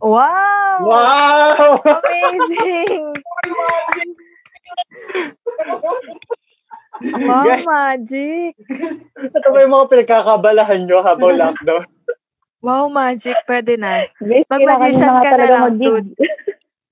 [0.02, 0.78] Wow!
[0.86, 1.82] Wow!
[1.82, 3.04] Amazing!
[7.26, 8.54] wow, magic!
[9.18, 11.86] Ito ba yung mga pinagkakabalahan nyo habang lockdown?
[12.62, 13.38] Wow, magic.
[13.46, 14.10] Pwede na.
[14.50, 16.10] Mag-magician ka na lang, dude.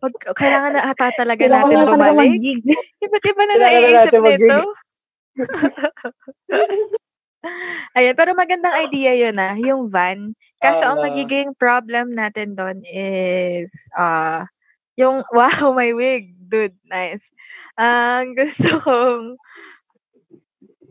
[0.06, 2.62] Pag, kailangan na ata talaga Kailangan natin bumalik.
[3.06, 4.58] Iba't iba na naiisip nito.
[7.98, 10.38] Ayan, pero magandang idea yun ah, yung van.
[10.62, 11.06] Kaso ang Tama.
[11.10, 14.46] magiging problem natin doon is, ah,
[14.94, 16.38] yung, wow, my wig.
[16.38, 17.26] Dude, nice.
[17.82, 19.42] Ang gusto kong,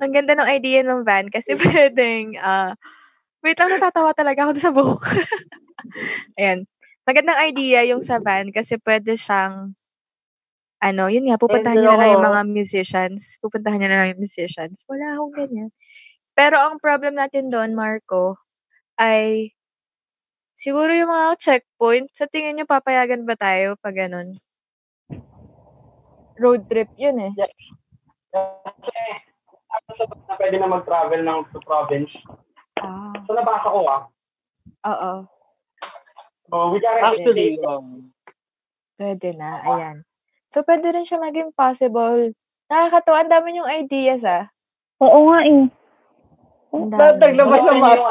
[0.03, 2.75] ang ganda ng idea ng van kasi pwedeng, ah,
[3.47, 5.03] wait lang, natatawa talaga ako sa buhok.
[6.39, 6.67] Ayan.
[7.05, 9.77] Magandang idea yung sa van kasi pwede siyang,
[10.81, 13.37] ano, yun nga, pupuntahan niyo na yung mga musicians.
[13.45, 14.89] Pupuntahan niyo na yung musicians.
[14.89, 15.71] Wala akong ganyan.
[16.33, 18.41] Pero ang problem natin doon, Marco,
[18.97, 19.53] ay
[20.57, 22.09] siguro yung mga checkpoint.
[22.17, 24.41] Sa tingin niyo, papayagan ba tayo pag ganun?
[26.41, 27.33] Road trip yun eh.
[28.33, 29.01] Kasi,
[29.77, 32.11] ako sa na pwede na mag-travel ng to province.
[32.81, 34.03] Ah, So, nabasa ko ah.
[34.89, 35.34] oo.
[36.51, 38.13] So, we can Actually, um,
[38.95, 39.59] Pwede na.
[39.65, 39.97] Ayan.
[40.55, 42.31] So, pwede rin siya maging possible.
[42.71, 43.27] Nakakatawa.
[43.27, 44.47] Ang dami yung ideas ah.
[45.03, 45.67] Oo nga eh.
[46.75, 48.07] Ang ba't naglabas ng mask?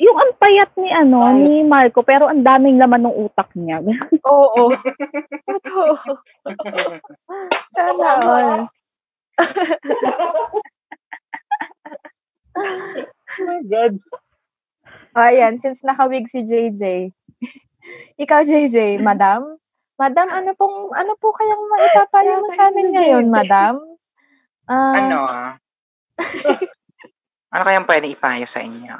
[0.00, 3.84] Yung ang payat ni ano, ni Marco, pero ang daming laman ng utak niya.
[4.32, 4.72] Oo.
[5.52, 5.92] Totoo.
[7.76, 8.60] Sana all.
[13.40, 13.94] Oh my God.
[15.16, 15.60] O, ayan.
[15.60, 17.12] Since nakawig si JJ.
[18.20, 19.56] Ikaw, JJ, madam?
[20.00, 23.74] Madam, ano pong, ano po kayang maipapayo mo sa amin ngayon, madam?
[24.64, 25.50] Ah, ano ah?
[27.52, 28.96] ano kayang pwede ipayo sa inyo?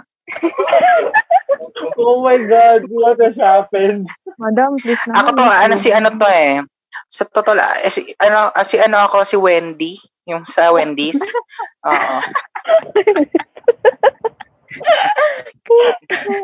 [1.97, 4.09] Oh my God, what has happened?
[4.37, 5.17] Madam, please naman.
[5.21, 6.61] Ako to, ano si ano to eh.
[7.09, 9.95] Sa totoo lang, eh, si, ano, ah, si ano ako, si Wendy.
[10.29, 11.21] Yung sa Wendy's.
[11.89, 12.17] Oo.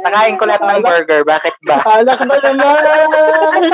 [0.03, 1.23] Nakain ko lahat ng burger.
[1.23, 1.79] Bakit ba?
[1.87, 3.71] Alak na naman!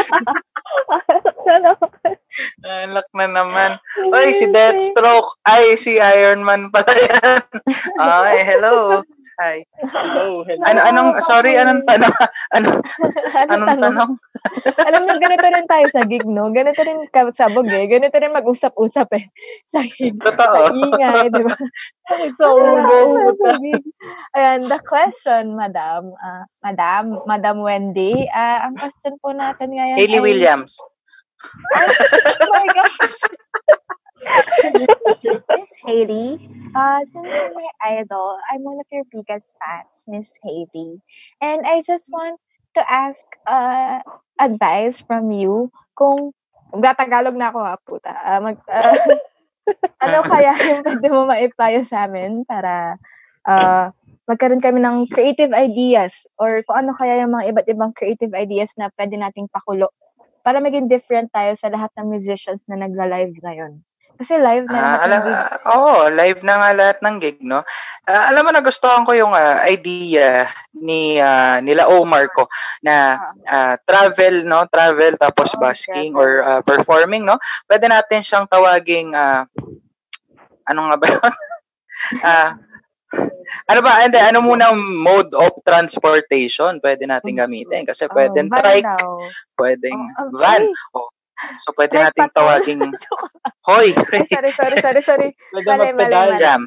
[2.84, 3.70] Alak na naman.
[4.12, 5.36] Oy, si Deathstroke.
[5.44, 7.40] Ay, si Iron Man pala yan.
[8.00, 9.04] Ay, hello.
[9.42, 9.66] Hi.
[9.82, 10.62] Hello, hello.
[10.62, 12.14] Ano, anong, sorry, anong tanong?
[12.54, 13.82] Ano, ano anong tanong?
[13.82, 14.10] tanong?
[14.86, 16.54] Alam mo, ganito rin tayo sa gig, no?
[16.54, 17.02] Ganito rin
[17.34, 17.90] sabog eh.
[17.90, 19.24] Ganito rin mag-usap-usap eh.
[19.66, 20.14] Sa gig.
[20.22, 20.70] Totoo.
[20.70, 21.58] Sa ingay, di ba?
[22.38, 23.34] Sa ulo.
[24.38, 26.14] Ayan, the question, madam.
[26.22, 28.22] ah, madam, Madam Wendy.
[28.30, 30.78] ah ang question po natin ngayon Hayley ay- Williams.
[31.42, 33.18] Oh my gosh.
[35.58, 36.38] Miss Hailey,
[36.74, 41.02] uh, since you're my idol, I'm one of your biggest fans, Miss Hailey.
[41.40, 42.38] And I just want
[42.76, 44.00] to ask uh,
[44.38, 46.32] advice from you kung
[46.72, 48.12] Tagalog na ako ha, puta.
[48.16, 48.96] Ah, mag, ah,
[50.04, 52.96] ano kaya yung pwede mo maipayo sa amin para
[53.44, 53.92] uh,
[54.24, 58.72] magkaroon kami ng creative ideas or kung ano kaya yung mga iba't ibang creative ideas
[58.80, 59.92] na pwede nating pakulo
[60.42, 63.84] para maging different tayo sa lahat ng musicians na nagla-live ngayon.
[64.22, 65.50] Kasi live na Ah, lahat alam, ng gig.
[65.66, 67.66] oo, live na nga lahat ng gig, no?
[68.06, 70.46] Ah, alam mo, nagustuhan ko yung ah, idea
[70.78, 72.46] ni ah, nila Omar ko
[72.86, 74.62] na ah, travel, no?
[74.70, 77.34] Travel tapos busking or ah, performing, no?
[77.66, 79.42] Pwede natin siyang tawaging ah,
[80.70, 81.22] ano nga ba yun?
[82.18, 82.58] Ah,
[83.70, 84.02] ano ba?
[84.02, 87.86] Hindi, ano muna mode of transportation pwede natin gamitin?
[87.86, 89.22] Kasi pwedeng van trike, daw.
[89.54, 90.66] pwedeng Oh, van.
[90.66, 90.74] ay.
[90.98, 91.11] Oh.
[91.60, 92.80] So, pwede Trike nating tawaging,
[93.68, 93.92] hoy!
[94.30, 95.28] Sorry, sorry, sorry, sorry.
[95.50, 96.28] Pwede Mali, mali, magpedal.
[96.32, 96.40] mali.
[96.42, 96.60] Jam.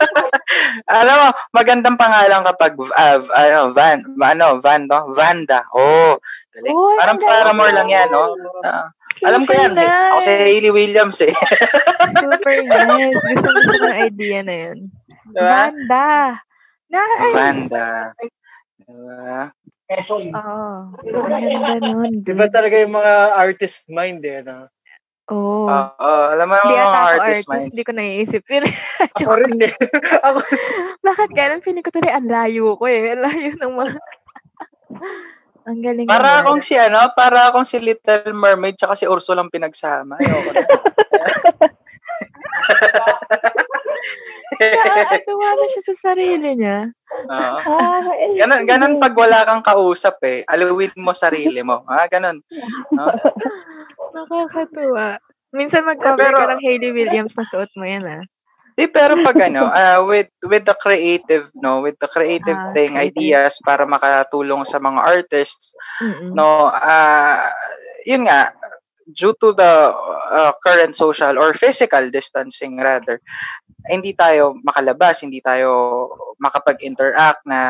[1.00, 5.10] Alam mo, magandang pangalan kapag uh, ano, van, ano, van, no?
[5.10, 5.64] Vanda.
[5.72, 6.16] Oh,
[6.52, 6.74] galing.
[6.76, 8.36] Uy, Parang para more lang yan, no?
[8.62, 8.88] Ah,
[9.24, 9.72] alam ko yan.
[9.74, 10.10] Super Eh.
[10.12, 10.42] Ako si nice.
[10.44, 11.34] Hailey Williams, eh.
[12.18, 13.18] Super nice.
[13.40, 14.78] Gusto ko ng idea na yun.
[15.34, 15.48] Diba?
[15.48, 16.06] Banda.
[16.90, 17.34] Nice.
[17.34, 17.86] Vanda.
[18.84, 19.50] Diba?
[19.84, 20.32] Quezon.
[20.32, 20.72] Oo.
[20.96, 22.12] Ang ganda nun.
[22.24, 24.40] Iba talaga yung mga artist mind eh.
[24.40, 24.68] No?
[25.32, 25.68] Oo.
[25.68, 27.48] Oo, alam mo yung mga artist artist.
[27.48, 27.72] minds.
[27.72, 28.42] Hindi ko naiisip.
[29.20, 29.72] Ako rin eh.
[30.24, 30.38] Ako,
[31.04, 33.12] bakit kailan pinig ko tuloy ang layo ko eh.
[33.12, 33.92] Ang layo ng mga...
[35.68, 39.52] ang galing Para akong si ano, para akong si Little Mermaid tsaka si Ursula lang
[39.52, 40.20] pinagsama.
[40.20, 40.64] Ayoko na.
[44.54, 46.78] Nakakatuwa na siya sa sarili niya.
[47.26, 47.56] Oo.
[47.64, 48.02] Ah,
[48.38, 50.44] Ganon, ganon pag wala kang kausap eh.
[50.46, 51.82] Aluwin mo sarili mo.
[51.88, 52.38] Ah, ganon.
[52.92, 53.10] No?
[54.14, 55.18] Nakakatuwa.
[55.54, 58.22] Minsan Pero- ka ng Hailey Williams na suot mo yan ah.
[58.74, 62.98] Di pero pag ano, ah, with with the creative, no, with the creative Ah, thing,
[62.98, 63.14] creative.
[63.14, 66.34] ideas para makatulong sa mga artists, Mm-mm.
[66.34, 67.46] no, ah,
[68.02, 68.50] yun nga,
[69.12, 69.92] due to the
[70.32, 73.20] uh, current social or physical distancing rather,
[73.88, 76.08] hindi tayo makalabas, hindi tayo
[76.40, 77.60] makapag-interact na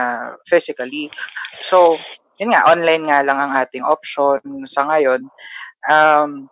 [0.47, 1.11] physically.
[1.59, 1.99] So,
[2.39, 5.27] yun nga, online nga lang ang ating option sa ngayon.
[5.91, 6.47] Um,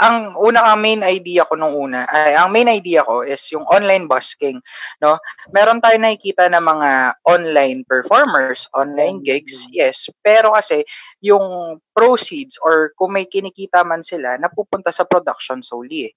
[0.00, 3.68] ang una ang main idea ko nung una, ay ang main idea ko is yung
[3.68, 4.56] online busking,
[5.04, 5.20] no?
[5.52, 10.08] Meron tayo nakikita na mga online performers, online gigs, yes.
[10.24, 10.82] Pero kasi
[11.20, 16.14] yung proceeds or kung may kinikita man sila, napupunta sa production solely, eh.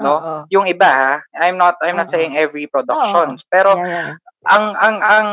[0.00, 0.16] no?
[0.16, 0.34] Oo.
[0.48, 2.14] Yung iba ha, I'm not I'm not Oo.
[2.16, 3.50] saying every productions, Oo.
[3.52, 4.10] pero Yeah, yeah.
[4.48, 5.28] ang ang ang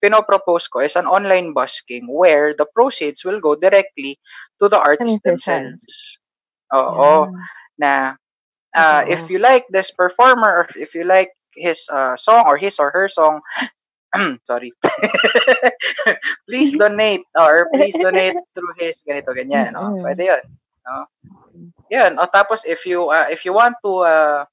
[0.00, 4.18] pinopropose ko is an online busking where the proceeds will go directly
[4.58, 5.78] to the artists musicians.
[5.78, 6.18] themselves.
[6.72, 7.30] Oo.
[7.78, 8.16] Na
[8.74, 9.12] uh, Oo.
[9.12, 12.90] if you like this performer or if you like his uh, song or his or
[12.90, 13.40] her song
[14.44, 14.72] sorry.
[16.48, 19.96] please donate or please donate through his ganito ganyan, no?
[20.04, 20.42] Pwede 'yun,
[20.84, 20.96] no?
[21.88, 22.12] Yun.
[22.20, 24.44] O tapos if you uh, if you want to uh,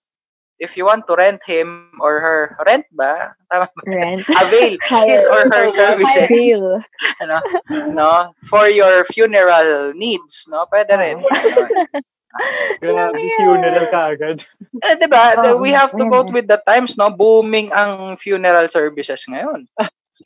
[0.59, 3.33] if you want to rent him or her rent ba?
[3.47, 3.81] Tama ba?
[3.87, 4.27] Rent.
[4.43, 4.75] Avail
[5.09, 6.83] his or her services Feel.
[7.23, 7.39] ano,
[7.95, 10.67] no, for your funeral needs, no?
[10.67, 11.23] Pwede rin.
[12.77, 14.37] Grabe, funeral ka agad.
[14.85, 15.33] Eh, 'di ba?
[15.41, 17.09] Oo, we have to go with the times, no?
[17.09, 19.65] Booming ang funeral services ngayon.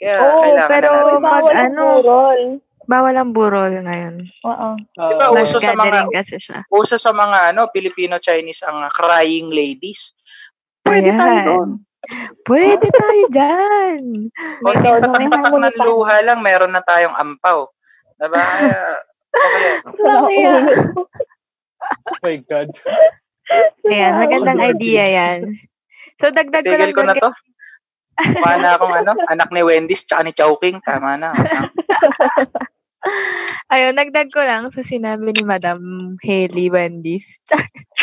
[0.01, 1.53] Kaya Oo, kailangan pero na natin.
[1.53, 2.41] ang ano, burol.
[2.85, 4.27] Bawal ang burol ngayon.
[4.43, 4.69] Oo.
[4.99, 6.59] Ah, Mass uso sa mga kasi siya.
[6.69, 10.11] uso sa mga ano, Filipino-Chinese ang uh, crying ladies.
[10.83, 11.47] Pwede tayo Ayan.
[11.47, 11.69] doon.
[12.43, 14.27] Pwede tayo dyan.
[14.59, 14.75] Todo,
[15.15, 17.71] may patak-patak ng luha lang, meron na tayong ampaw.
[18.19, 18.43] Diba?
[19.83, 20.45] Okay.
[22.03, 22.69] Oh my God.
[23.87, 25.57] Ayan, magandang idea yan.
[26.21, 27.29] So, dagdag ko lang ko na to.
[28.13, 30.77] Mukha na akong ano, anak ni Wendy's tsaka ni Chowking.
[30.85, 31.33] Tama na.
[33.73, 35.79] Ayun, nagdag ko lang sa sinabi ni Madam
[36.23, 37.41] Haley Wendy's.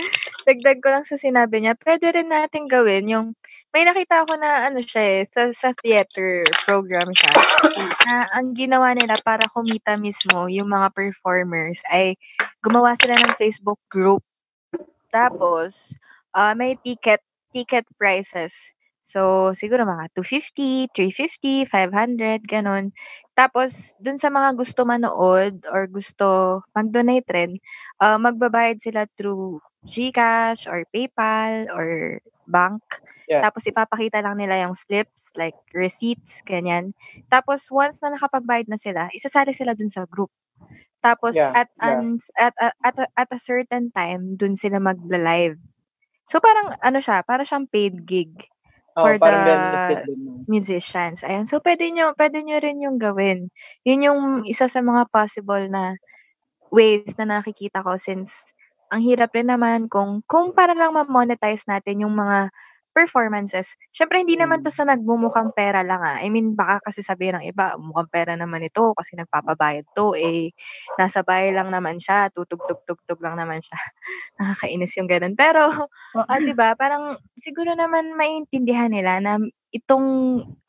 [0.48, 3.27] dagdag ko lang sa sinabi niya, pwede rin natin gawin yung,
[3.70, 7.31] may nakita ako na ano siya eh, sa, sa theater program siya,
[8.02, 12.18] na ang ginawa nila para kumita mismo yung mga performers ay
[12.64, 14.27] gumawa sila ng Facebook group.
[15.14, 15.94] Tapos,
[16.35, 17.22] ah, may ticket,
[17.55, 18.55] ticket prices.
[19.11, 22.95] So, siguro mga 250, 350, 500, ganun.
[23.35, 27.53] Tapos, dun sa mga gusto manood or gusto mag-donate rin,
[27.99, 32.82] ah, magbabayad sila through GCash or PayPal or bank.
[33.28, 33.51] Yeah.
[33.51, 36.95] Tapos, ipapakita lang nila yung slips, like receipts, ganyan.
[37.32, 40.31] Tapos, once na nakapagbayad na sila, isasali sila dun sa group.
[41.03, 42.01] Tapos, Yeah, at, yeah.
[42.01, 45.57] an, at, at, at, a- at a certain time, dun sila magla-live.
[46.28, 48.32] So, parang, ano siya, parang siyang paid gig
[48.96, 49.58] Oh, for the
[50.50, 51.22] musicians.
[51.22, 51.46] Ayan.
[51.46, 53.50] So, pwede nyo, pwede nyo rin yung gawin.
[53.86, 55.94] Yun yung isa sa mga possible na
[56.74, 58.34] ways na nakikita ko since
[58.90, 62.50] ang hirap rin naman kung, kung para lang ma-monetize natin yung mga
[62.92, 63.70] performances.
[63.94, 66.18] Syempre, hindi naman to sa nagmumukhang pera lang ah.
[66.20, 70.14] I mean, baka kasi sabihin ng iba, mukhang pera naman ito kasi nagpapabayad to.
[70.18, 70.52] Eh,
[70.98, 72.28] nasa bahay lang naman siya.
[72.34, 73.78] Tutug-tug-tug-tug lang naman siya.
[74.40, 75.34] Nakakainis yung ganun.
[75.38, 75.88] Pero,
[76.18, 79.38] ah, di ba, parang siguro naman maintindihan nila na
[79.74, 80.06] itong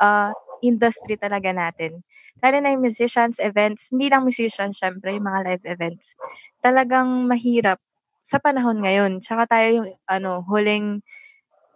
[0.01, 0.31] ah,
[0.61, 2.05] industry talaga natin,
[2.41, 6.13] lalo na yung musicians, events, hindi lang musicians, syempre, yung mga live events,
[6.61, 7.81] talagang mahirap
[8.25, 9.19] sa panahon ngayon.
[9.21, 11.01] Tsaka tayo yung ano, huling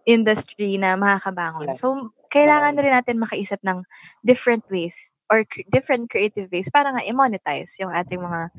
[0.06, 1.74] industry na makakabangon.
[1.78, 3.84] So, kailangan na rin natin makaisip ng
[4.26, 4.96] different ways
[5.30, 8.50] or cre- different creative ways para nga i-monetize yung ating mga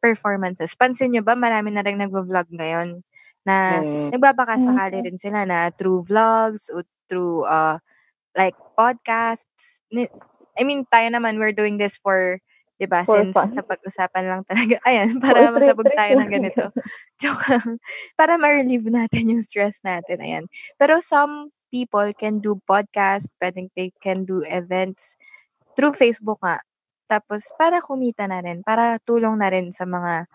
[0.00, 0.76] performances.
[0.76, 3.00] Pansin nyo ba, marami na rin nagvo-vlog ngayon
[3.44, 4.16] na Mm.
[4.16, 7.76] nagbabaka sakali rin sila na through vlogs o through uh,
[8.36, 9.84] like podcasts.
[9.92, 12.38] I mean, tayo naman, we're doing this for,
[12.74, 13.54] di ba, since fun.
[13.54, 16.64] napag-usapan lang talaga, ayan, para For masabog tayo ng ganito.
[17.22, 17.78] Joke lang.
[18.18, 20.44] Para ma-relieve natin yung stress natin, ayan.
[20.74, 25.14] Pero some people can do podcast, pwedeng they can do events
[25.78, 26.62] through Facebook nga.
[27.06, 30.26] Tapos, para kumita na rin, para tulong na rin sa mga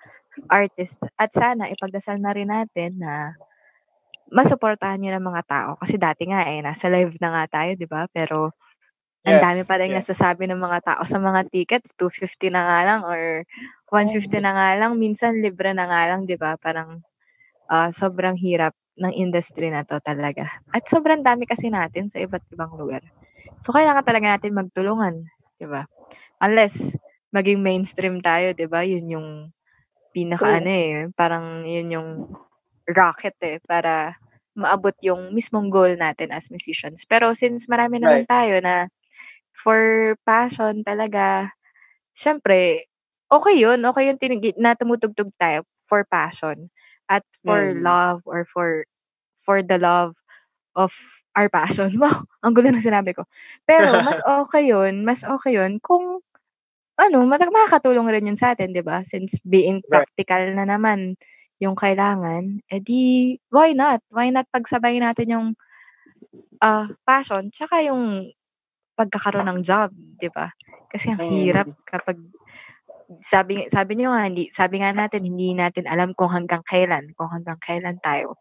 [0.48, 1.02] artist.
[1.20, 3.36] At sana, ipagdasal na rin natin na
[4.30, 5.70] masuportahan nyo ng mga tao.
[5.82, 8.06] Kasi dati nga eh, nasa live na nga tayo, di ba?
[8.14, 8.54] Pero,
[9.28, 10.00] ang Yes, dami pa rin yes.
[10.00, 13.44] nasasabi ng mga tao sa mga tickets, 250 na nga lang or
[13.92, 16.56] 150 na nga lang, minsan libre na nga lang, 'di ba?
[16.62, 17.04] Parang
[17.72, 20.48] ah, sobrang hirap ng industry na to talaga.
[20.76, 23.02] At sobrang dami kasi natin sa iba't ibang lugar.
[23.64, 25.26] So kailangan talaga natin magtulungan,
[25.62, 25.86] 'di ba?
[26.44, 26.96] Unless
[27.36, 28.84] maging mainstream tayo, 'di ba?
[28.88, 29.30] Yun yung
[30.16, 32.10] pinaka ano eh, parang yun yung
[32.90, 34.18] rocket eh para
[34.58, 37.06] maabot yung mismong goal natin as musicians.
[37.08, 38.30] Pero since marami naman Right.
[38.30, 38.90] tayo na
[39.60, 41.52] for passion talaga,
[42.18, 42.88] syempre,
[43.32, 43.82] okay yun.
[43.86, 46.70] Okay yung tinig- na tumutugtog tayo for passion
[47.12, 47.84] at for Mm.
[47.84, 48.86] love or for
[49.46, 50.16] for the love
[50.78, 50.94] of
[51.38, 51.96] our passion.
[52.02, 53.26] Wow, ang gulo ng sinabi ko.
[53.70, 56.22] Pero mas okay yun, mas okay yun kung
[57.00, 59.02] ano, makakatulong rin yun sa atin, di ba?
[59.08, 61.16] Since being practical na naman
[61.64, 64.04] yung kailangan, edi, why not?
[64.12, 65.48] Why not pagsabay natin yung
[66.62, 68.28] ah passion, tsaka yung
[69.00, 70.52] pagkakaroon ng job, di ba?
[70.92, 72.20] Kasi ang hirap kapag
[73.24, 77.32] sabi sabi niyo nga hindi sabi nga natin hindi natin alam kung hanggang kailan, kung
[77.32, 78.36] hanggang kailan tayo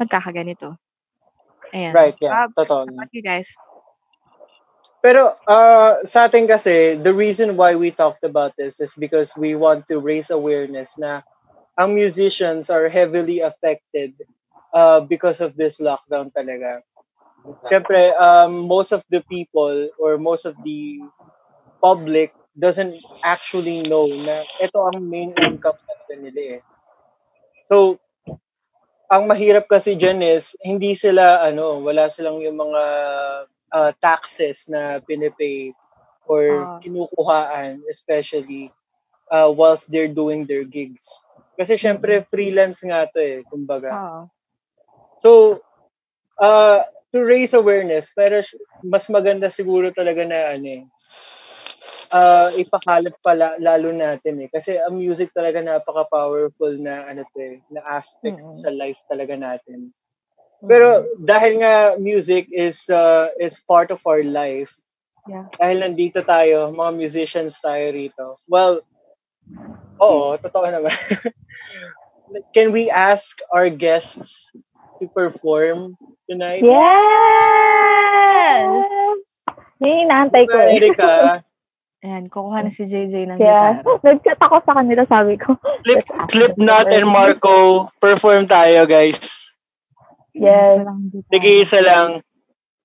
[0.00, 0.78] magkakaganito.
[1.76, 1.92] Ayan.
[1.92, 2.32] Right, yeah.
[2.32, 2.88] How Totoo.
[2.88, 3.46] about you guys?
[5.00, 9.56] Pero uh, sa atin kasi, the reason why we talked about this is because we
[9.56, 11.24] want to raise awareness na
[11.80, 14.12] ang musicians are heavily affected
[14.76, 16.84] uh, because of this lockdown talaga.
[17.64, 21.00] Siyempre, um, most of the people or most of the
[21.82, 26.62] public doesn't actually know na ito ang main income talaga nila eh.
[27.64, 28.00] So,
[29.10, 32.82] ang mahirap kasi dyan is, hindi sila, ano, wala silang yung mga
[33.72, 35.74] uh, taxes na pinipay
[36.30, 36.78] or Ah.
[36.78, 38.70] kinukuhaan, especially
[39.34, 41.26] uh, whilst they're doing their gigs.
[41.58, 43.90] Kasi syempre, freelance nga to eh, kumbaga.
[43.90, 44.20] Oo.
[45.18, 45.30] So,
[46.38, 46.80] uh,
[47.12, 48.42] to raise awareness, pero
[48.82, 50.84] mas maganda siguro talaga na ano eh,
[52.14, 54.48] uh, ipakalat pala lalo natin eh.
[54.50, 58.54] Kasi ang music talaga napaka-powerful na ano to eh, na aspect Mm.
[58.54, 59.90] sa life talaga natin.
[60.68, 64.76] Pero dahil nga music is uh, is part of our life,
[65.28, 65.46] Yeah.
[65.56, 68.36] dahil nandito tayo, mga musicians tayo rito.
[68.50, 68.82] Well,
[70.00, 70.90] oo, totoo naman.
[72.54, 74.50] Can we ask our guests
[75.00, 75.96] to perform
[76.28, 76.60] tonight?
[76.62, 76.80] Yes!
[79.80, 80.76] Yung inaantay ko eh.
[80.76, 81.40] Erika,
[82.00, 84.00] Ayan, kukuha na si JJ ng Kaya, gitara.
[84.00, 85.52] nag-chat ako sa kanila, sabi ko.
[85.84, 86.00] Slip,
[86.32, 89.52] Slipknot and Marco, perform tayo, guys.
[90.32, 90.80] Yes.
[91.28, 92.24] Nag-iisa lang.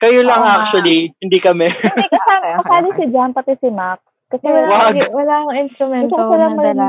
[0.04, 0.60] Kayo lang nga.
[0.60, 1.72] actually, hindi kami.
[1.72, 4.04] Hindi kasama, kasali si Jam, pati si Max.
[4.28, 4.96] Kasi Wala, Wag.
[5.16, 6.88] wala, akong instrumento na dala.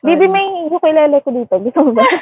[0.00, 1.54] May- Bibi, may ukulele ko dito.
[1.58, 2.06] Gusto mo ba?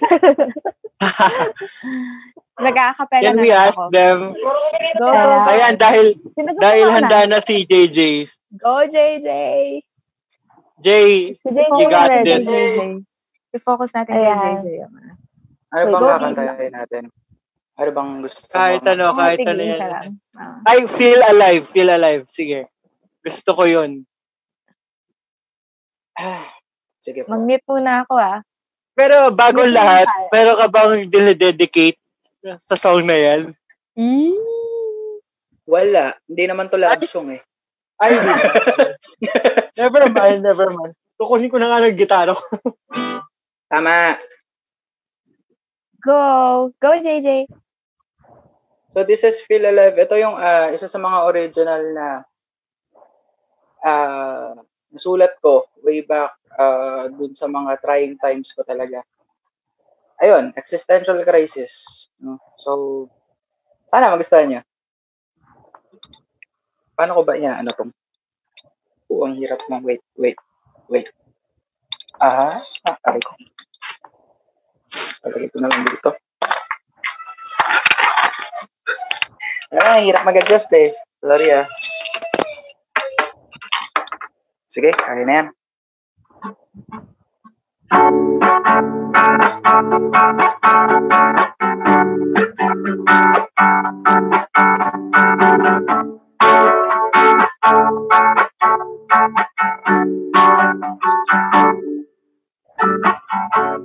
[2.56, 3.92] Nag-aakapela Can na we ask ako.
[3.92, 4.18] them?
[4.32, 4.52] Go,
[4.96, 5.30] go, go.
[5.46, 7.98] Ayan, dahil, Sino gusto dahil handa na si JJ.
[8.56, 9.28] Go, JJ!
[10.76, 12.24] Jay, Si JJ you got ready.
[12.24, 12.48] this.
[12.48, 13.04] JJ.
[13.52, 14.24] I-focus natin kay.
[14.24, 14.66] JJ.
[15.68, 17.02] Ano bang go, kakantahin natin?
[17.76, 18.88] Ano bang gusto Kahit mo?
[18.88, 19.92] ano, kahit ano Tingin ka yan.
[19.92, 20.08] lang.
[20.32, 20.56] Ah.
[20.64, 22.24] Ay, feel alive, feel alive.
[22.24, 22.72] Sige.
[23.20, 24.08] Gusto ko yun.
[27.06, 27.38] Sige po.
[27.38, 28.42] Mag-mute muna ako ah.
[28.98, 31.94] Pero bago lahat, pero ka bang dinededicate
[32.58, 33.54] sa song na yan?
[35.70, 36.18] Wala.
[36.26, 37.42] Hindi naman to love song eh.
[38.02, 38.34] Ay, di ba?
[39.80, 40.98] never mind, never mind.
[41.14, 42.42] Kukunin ko na nga ng gitara ko.
[43.70, 44.18] Tama.
[46.02, 46.20] Go!
[46.82, 47.46] Go, JJ!
[48.90, 49.94] So this is Feel Alive.
[49.94, 52.08] Ito yung ah, isa sa mga original na
[53.86, 54.56] ah
[54.96, 59.04] nasulat ko way back ah, dun sa mga trying times ko talaga.
[60.16, 62.08] Ayun, existential crisis.
[62.16, 62.40] No?
[62.56, 62.70] So,
[63.84, 64.60] sana magustuhan niyo.
[66.96, 67.60] Paano ko ba yan?
[67.60, 67.92] Ano tong?
[69.12, 69.84] Oo, ang hirap na.
[69.84, 70.40] Wait, wait,
[70.88, 71.12] wait.
[72.16, 72.64] Aha.
[72.88, 73.36] Ah, aray ko.
[75.20, 76.10] Talagay ko na lang dito.
[79.76, 80.96] Ah, hirap mag-adjust eh.
[81.20, 81.68] Sorry ah.
[84.76, 85.46] Sige, kaya na yan.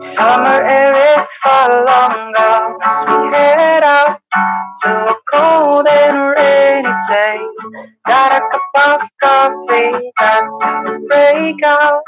[0.02, 4.20] Summer air is far longer as we head out
[4.84, 7.40] to a cold and rainy day.
[8.08, 12.02] Got a cup of coffee, got to break out.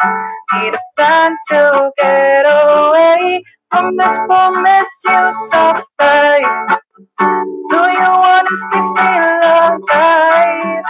[0.54, 6.40] Need a plan to get away from this fullness you suffer.
[7.70, 9.40] Do you honestly feel
[9.82, 10.86] alive?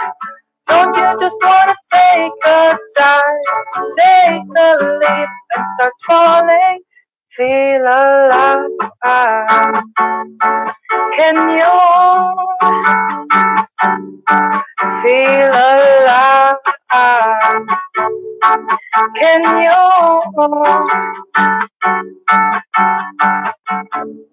[0.68, 3.42] Don't you just wanna take a time,
[3.98, 6.80] take the leap and start falling?
[7.36, 8.70] Feel alive.
[11.16, 11.74] Can you
[15.02, 16.56] feel alive?
[19.16, 19.82] Can you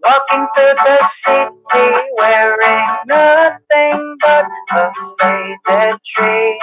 [0.03, 6.59] walking through the city wearing nothing but a faded dream?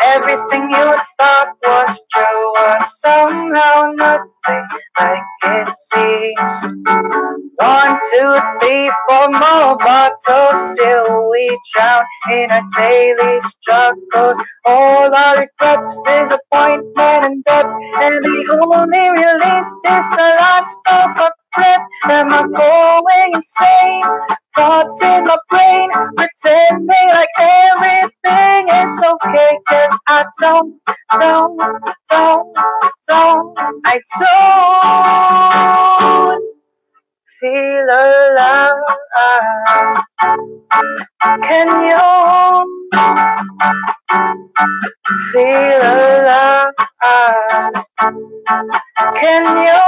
[0.00, 6.74] Everything you thought was true was somehow nothing like it seems.
[7.56, 14.38] One, two, three, four more bottles till we drown in our daily struggles.
[14.64, 21.32] All our regrets, disappointment, and debts, and the only release is the last of our
[21.54, 21.86] breath.
[22.04, 24.04] Am I going insane?
[24.56, 29.58] Thoughts in my brain, pretending like everything is okay.
[29.68, 30.80] Cause I don't,
[31.18, 31.56] don't,
[32.10, 32.56] don't,
[33.08, 36.51] don't, I don't
[37.42, 38.78] feel alive.
[41.42, 42.06] Can you
[45.32, 46.74] feel alive?
[49.18, 49.82] Can you?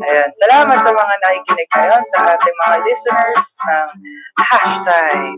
[0.00, 3.88] Ayan, salamat sa mga nakikinig ngayon sa ating mga listeners ng
[4.36, 5.36] hashtag.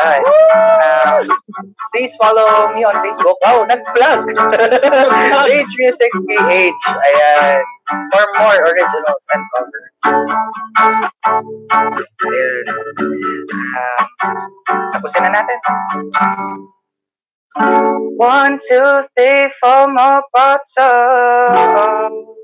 [0.00, 0.22] Ayan.
[0.22, 1.24] Um,
[1.92, 3.36] please follow me on Facebook.
[3.42, 4.32] Wow, nag-plug!
[5.48, 6.80] Rage Music PH.
[6.88, 7.17] Ayan.
[8.12, 9.94] For more originals and covers.
[12.26, 12.66] Ayan.
[12.70, 12.78] Um,
[14.94, 15.60] tapusin na natin.
[18.18, 22.36] One, two, three, four more bottles.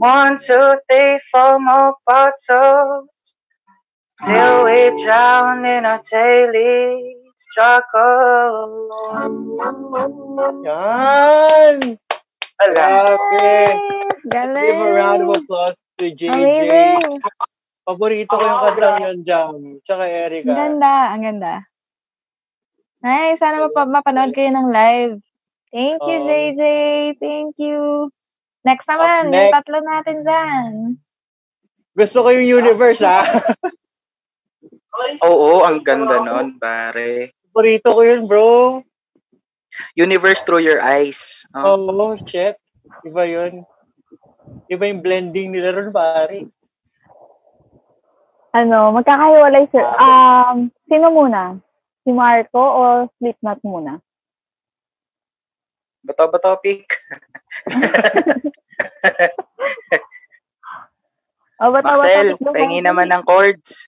[0.00, 3.08] One, two, three, four more bottles
[4.26, 7.16] till we drown in our daily
[7.52, 8.56] struggle.
[10.64, 11.76] Yan!
[12.56, 13.52] Grabe!
[14.24, 14.64] Galing!
[14.64, 16.32] Give a round of applause to JJ.
[16.32, 17.20] Amazing!
[17.82, 19.52] Paborito ko yung kantang yun, Jam.
[19.82, 20.54] Tsaka Ang Erica.
[20.54, 21.54] ganda, ang ganda.
[23.02, 25.18] Nice, sana mapa- mapanood kayo ng live.
[25.74, 26.62] Thank you, Um, JJ.
[27.18, 28.08] Thank you.
[28.62, 29.54] Next naman, yung next.
[29.58, 30.70] tatlo natin dyan.
[31.92, 33.26] Gusto ko yung universe, ha?
[35.26, 37.34] Oo, ang ganda nun, pare.
[37.52, 38.80] Paborito ko yun, bro.
[39.92, 41.44] Universe through your eyes.
[41.52, 41.76] Oh.
[41.76, 42.56] Oh, shit.
[43.04, 43.68] Iba yun.
[44.72, 46.48] Iba yung blending nila ron, pare.
[48.56, 49.84] Ano, magkakahiwalay sir.
[50.00, 51.60] Um, sino muna?
[52.04, 52.82] Si Marco o
[53.20, 54.00] Slipknot muna?
[56.08, 56.88] Bato ba topic?
[61.62, 63.86] O, ba't Marcel, pahingi naman ng chords.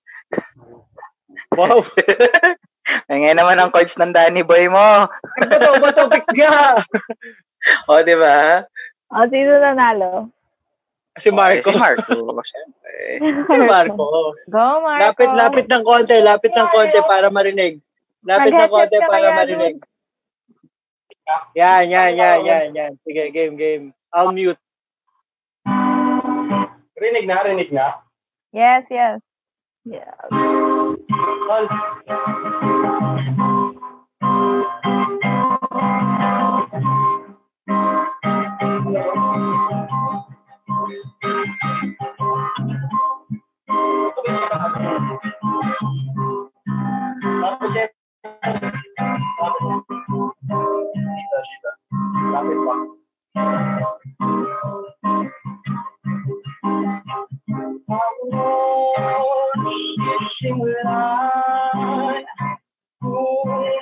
[1.51, 1.83] Wow.
[3.09, 5.09] pahingi naman ng chords ng Danny Boy mo.
[5.41, 6.81] Bato ba topic nga?
[7.89, 8.65] o, di ba?
[9.13, 10.29] O, sino nanalo?
[11.15, 11.71] Si Marco.
[11.71, 12.95] Si Marco, syempre.
[13.49, 14.35] Si Marco.
[14.51, 15.03] Go, Marco.
[15.03, 16.17] Lapit, lapit ng konti.
[16.19, 17.79] Lapit ng konti para marinig.
[18.27, 19.79] Lapit ng konti para marinig.
[21.57, 22.93] Yan, yan, yan, yan, yan.
[23.07, 23.85] Sige, game, game.
[24.13, 24.61] I'll mute.
[26.99, 28.05] Rinig na, rinig na.
[28.53, 29.21] Yes, yes.
[29.85, 30.17] Yeah.
[30.31, 31.65] Tol,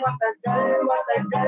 [0.03, 1.41] matagal, matagal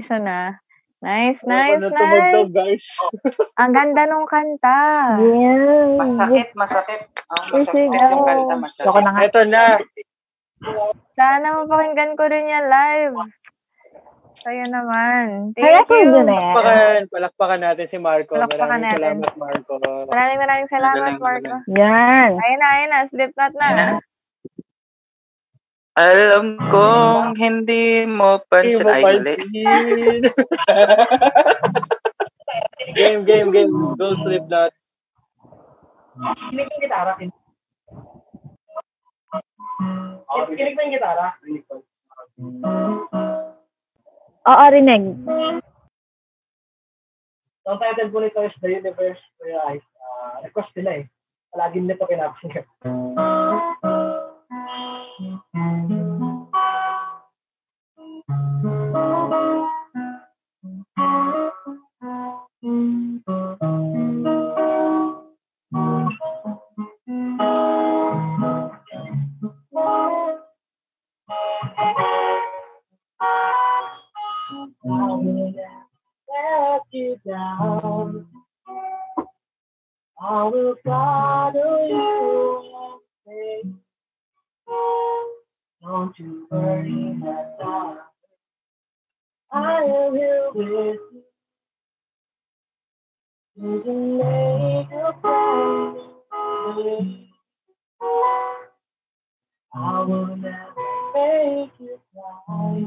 [0.00, 0.56] harmonization ah.
[1.00, 1.96] Nice, nice, Ano nice.
[1.96, 2.84] tumugtog, guys?
[3.60, 4.80] Ang ganda nung kanta.
[5.16, 5.96] Yes.
[5.96, 7.00] Masakit, masakit.
[7.64, 7.88] Sige.
[7.88, 8.84] masakit yung kanta, masakit.
[8.84, 9.20] Ako na nga.
[9.24, 9.64] Ito na.
[11.16, 13.16] Sana mapakinggan ko rin yan live.
[14.44, 15.56] Kaya naman.
[15.56, 16.12] Kaya Thank ko you.
[16.12, 16.36] yun eh.
[16.36, 18.36] Palakpakan, palakpakan natin si Marco.
[18.36, 18.96] Palakpakan Maraming natin.
[19.00, 19.72] salamat, Marco.
[20.08, 21.54] Maraming maraming salamat, Marco.
[21.80, 22.30] Yan.
[22.36, 23.00] Ayun na, ayun na.
[23.08, 23.68] Slipknot na.
[23.72, 24.09] Ayan na.
[25.98, 28.86] Alam kong hindi mo Hindi pansin.
[28.86, 29.34] mo Ay, mali.
[29.34, 30.22] pansin.
[32.98, 33.72] game, game, game.
[33.98, 34.70] Go Slipknot.
[36.50, 37.12] Kinig ng gitara.
[40.50, 41.26] Kinig ng gitara.
[44.46, 45.04] Oo, rinig.
[47.62, 49.84] So, ang title po nito is The Universe for Your Eyes.
[50.00, 51.04] Ah, request nila eh.
[51.52, 52.34] Palagi nito you down.
[80.22, 82.59] I will follow you
[85.90, 87.18] Don't you worry,
[87.58, 87.98] darling.
[89.52, 91.22] I am here with you.
[93.56, 96.02] You can make a promise.
[99.74, 100.74] I will never
[101.14, 102.86] make you cry.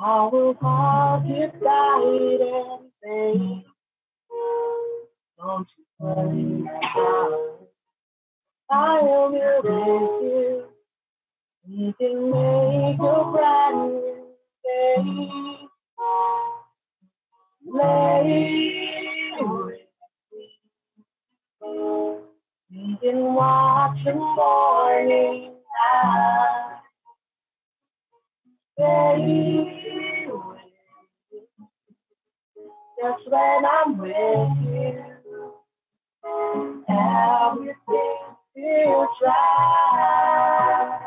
[0.00, 3.64] I will hold you tight and say,
[5.38, 7.58] Don't you worry about.
[8.70, 10.21] I am here with you.
[11.72, 14.26] We can make a brand new
[14.62, 14.98] day.
[22.70, 25.52] We can watch the morning
[33.32, 35.54] when I'm with you,
[36.88, 38.18] everything
[38.54, 41.01] feels right.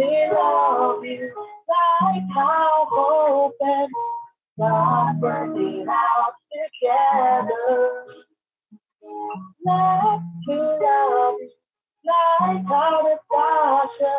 [0.00, 1.32] Me love you
[1.68, 3.92] like how hope and
[4.58, 8.04] God worked it out together.
[9.66, 11.52] Let me love you
[12.06, 14.16] like how the Sasha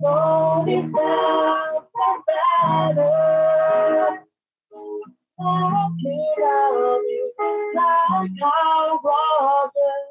[0.00, 4.20] slowly felt so better.
[5.38, 7.32] Let me love you
[7.76, 10.06] like how roses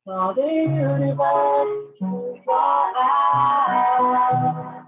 [0.05, 4.85] saw the universe through your eyes.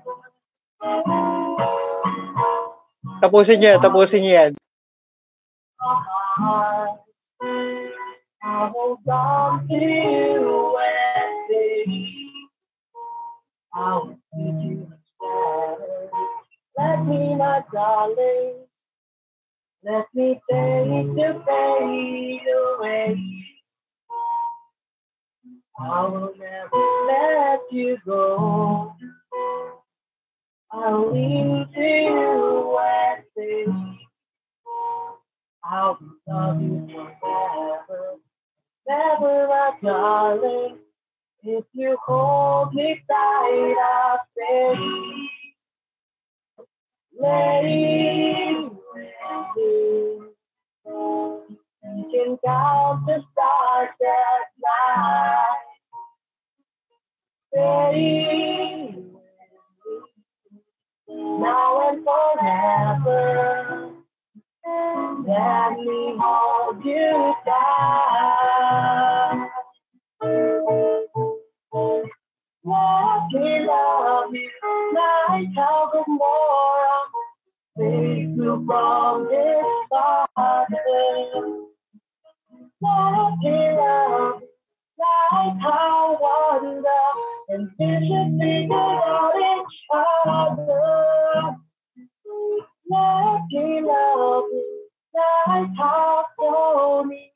[3.21, 4.53] Tapusin niya, tapusin niya yan.
[13.73, 14.17] I will
[16.79, 18.53] Let me, my darling,
[19.83, 23.19] let me take the fade away.
[25.77, 28.93] I will never let you go.
[30.71, 33.65] I'll lean to you and say,
[35.65, 35.99] I'll
[36.29, 38.15] love you forever.
[38.87, 40.77] Never, my darling.
[41.43, 45.28] If you hold me tight, I'll stay.
[47.19, 48.55] Lay
[48.93, 49.07] with
[49.57, 50.33] you.
[51.83, 55.57] You can count the stars at night.
[57.53, 59.05] Stay with
[61.09, 61.39] you.
[61.39, 63.91] Now and forever.
[65.27, 69.49] Let me hold you tight.
[72.63, 74.49] Let me love you
[74.95, 76.98] like how the more
[77.79, 81.67] take you from this garden.
[82.81, 84.49] Let me love you
[84.99, 87.05] like how wonder
[87.49, 91.55] and vision figure out each other.
[92.89, 94.79] Let me love you
[95.47, 97.31] my top slowly.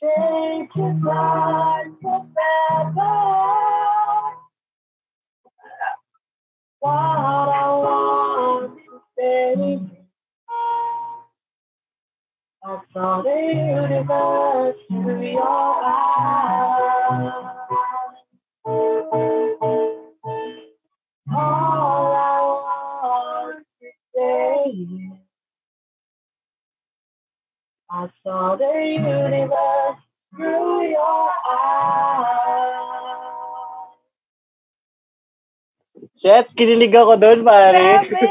[0.00, 3.12] Changes life forever.
[6.80, 8.05] What I want
[12.96, 17.32] saw the universe through your eyes.
[21.32, 22.40] All I
[23.04, 25.12] want to say is
[27.90, 30.00] I saw the universe
[30.36, 32.78] through your eyes.
[36.16, 38.04] Shit, kinilig ako doon, pare.
[38.06, 38.24] Grabe,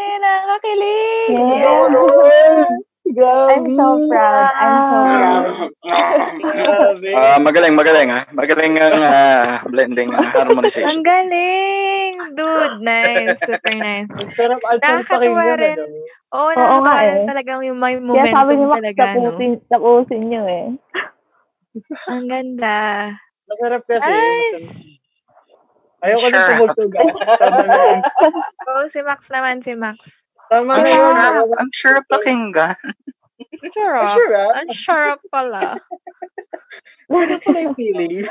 [1.30, 2.85] ako doon.
[3.06, 3.54] Grabe.
[3.54, 4.50] I'm so proud.
[4.58, 5.46] I'm so proud.
[6.42, 7.10] Grabe.
[7.14, 8.26] Ah, magaling, magaling ah.
[8.34, 10.90] Magaling ang ah, blending, ang harmonization.
[10.90, 12.14] Ang galing.
[12.34, 13.38] Dude, nice.
[13.46, 14.10] Super nice.
[14.34, 15.58] Sarap, ang sarap pakinggan.
[15.62, 15.78] rin.
[15.78, 15.86] Ano?
[16.36, 17.26] Oo, Oo nakakatawa nga rin eh.
[17.30, 19.14] talagang yung may Kaya sabi ni momentum Max, talaga, no?
[19.30, 20.66] tapusin, tapusin nyo eh.
[22.10, 22.78] Ang ganda.
[23.46, 24.02] Masarap kasi.
[24.02, 24.42] Ay!
[24.58, 24.94] Masarap.
[26.06, 26.34] Ayoko Sure.
[26.34, 26.70] na yun.
[28.70, 29.98] Oo, si Max naman, si Max.
[30.50, 31.16] Tama na yun.
[31.16, 32.78] sarap, ang sarap pakinggan.
[33.74, 33.98] Sure.
[34.00, 34.52] Ah, Sure ah.
[34.62, 35.62] Ang sarap pala.
[37.12, 38.26] Ano pala yung feeling?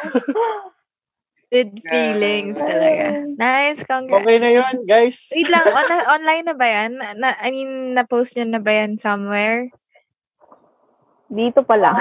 [1.49, 3.25] With feelings talaga.
[3.39, 4.21] Nice, congrats.
[4.21, 5.31] Okay na yun, guys.
[5.33, 6.99] Wait lang, on- online na ba yan?
[7.17, 9.71] Na, I mean, na-post nyo na ba yan somewhere?
[11.31, 11.95] Dito pa lang.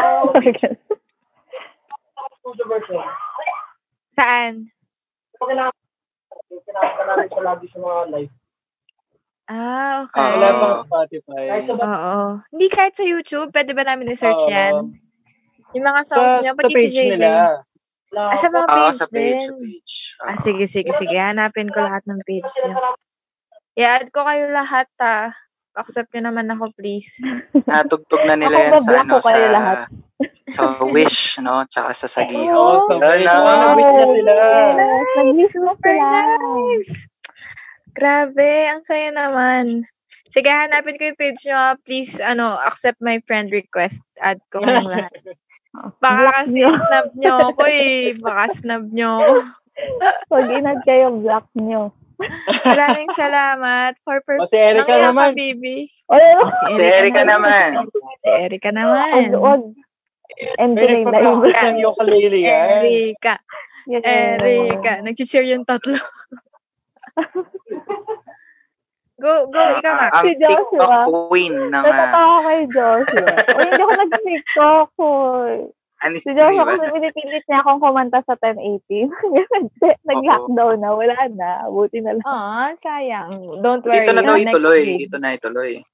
[4.17, 4.73] Saan?
[5.37, 8.33] Pag kailangan, siya lagi sa mga live.
[9.45, 10.23] Ah, okay.
[10.23, 11.43] Ah, Wala pang Spotify.
[11.45, 12.15] Kahit sa Oo.
[12.49, 14.51] Hindi kahit sa YouTube, pwede ba namin i-search Oo.
[14.51, 14.73] yan?
[15.73, 17.11] Yung mga Sa, songs sa pati page si JJ.
[17.11, 17.59] nila.
[18.13, 19.39] Ah, sa mga Oo, page Ah, sa page, din.
[19.43, 19.93] sa page.
[20.21, 21.17] Ah, sige, sige, sige.
[21.17, 22.95] Hanapin ko lahat ng page nyo.
[23.75, 25.33] I-add ko kayo lahat, ah.
[25.73, 27.09] Accept nyo naman ako, please.
[27.67, 29.77] Natugtog na nila Ako, yan sa bablock ano, ko kayo sa lahat.
[30.45, 31.65] sa Wish, no?
[31.65, 32.53] Tsaka sa Sagiho.
[32.53, 33.25] Oo, sa Lalo page.
[33.25, 33.33] na.
[33.35, 34.31] Oo, nag-wish na sila.
[35.17, 36.93] Nag-miss na Super nice!
[37.93, 39.85] Grabe, ang saya naman.
[40.33, 41.77] Sige, hanapin ko yung page nyo.
[41.85, 44.01] Please, ano, accept my friend request.
[44.17, 45.13] Add ko kayong lahat.
[46.01, 48.17] Baka kasi snap nyo ako eh.
[48.17, 49.13] Baka snap nyo.
[50.29, 51.93] Pag inad kayo, block nyo.
[52.65, 54.41] Maraming salamat for per...
[54.41, 55.29] O, si Erica Nangiyak naman.
[55.33, 55.77] ka, baby.
[56.09, 56.41] O, ano?
[56.69, 57.69] Si Erica naman.
[58.21, 59.33] Si Erica naman.
[59.37, 59.63] wag.
[60.57, 62.81] And May nagpa-practice ng ukulele yan.
[62.89, 63.37] Erika.
[63.85, 64.91] Erika.
[65.05, 65.97] Nag-cheer yung tatlo.
[69.23, 70.11] Go, go, ikaw, Max.
[70.11, 70.31] Ah, ang Si.
[70.35, 73.27] TikTok queen ng ah, Natatawa kay Joshua.
[73.53, 74.87] O, hindi ako nag-tiktok.
[74.97, 75.53] hoy.
[76.03, 79.07] ano Si Joshua kasi pinipilit niya akong kumanta sa 1080.
[79.53, 80.89] Nag- Nag-lockdown na.
[80.91, 81.51] Wala na.
[81.69, 82.25] Buti na lang.
[82.25, 83.61] Aw, sayang.
[83.63, 84.01] Don't worry.
[84.01, 84.81] Dito na daw ituloy.
[84.83, 84.99] week.
[85.07, 85.85] Dito na ituloy.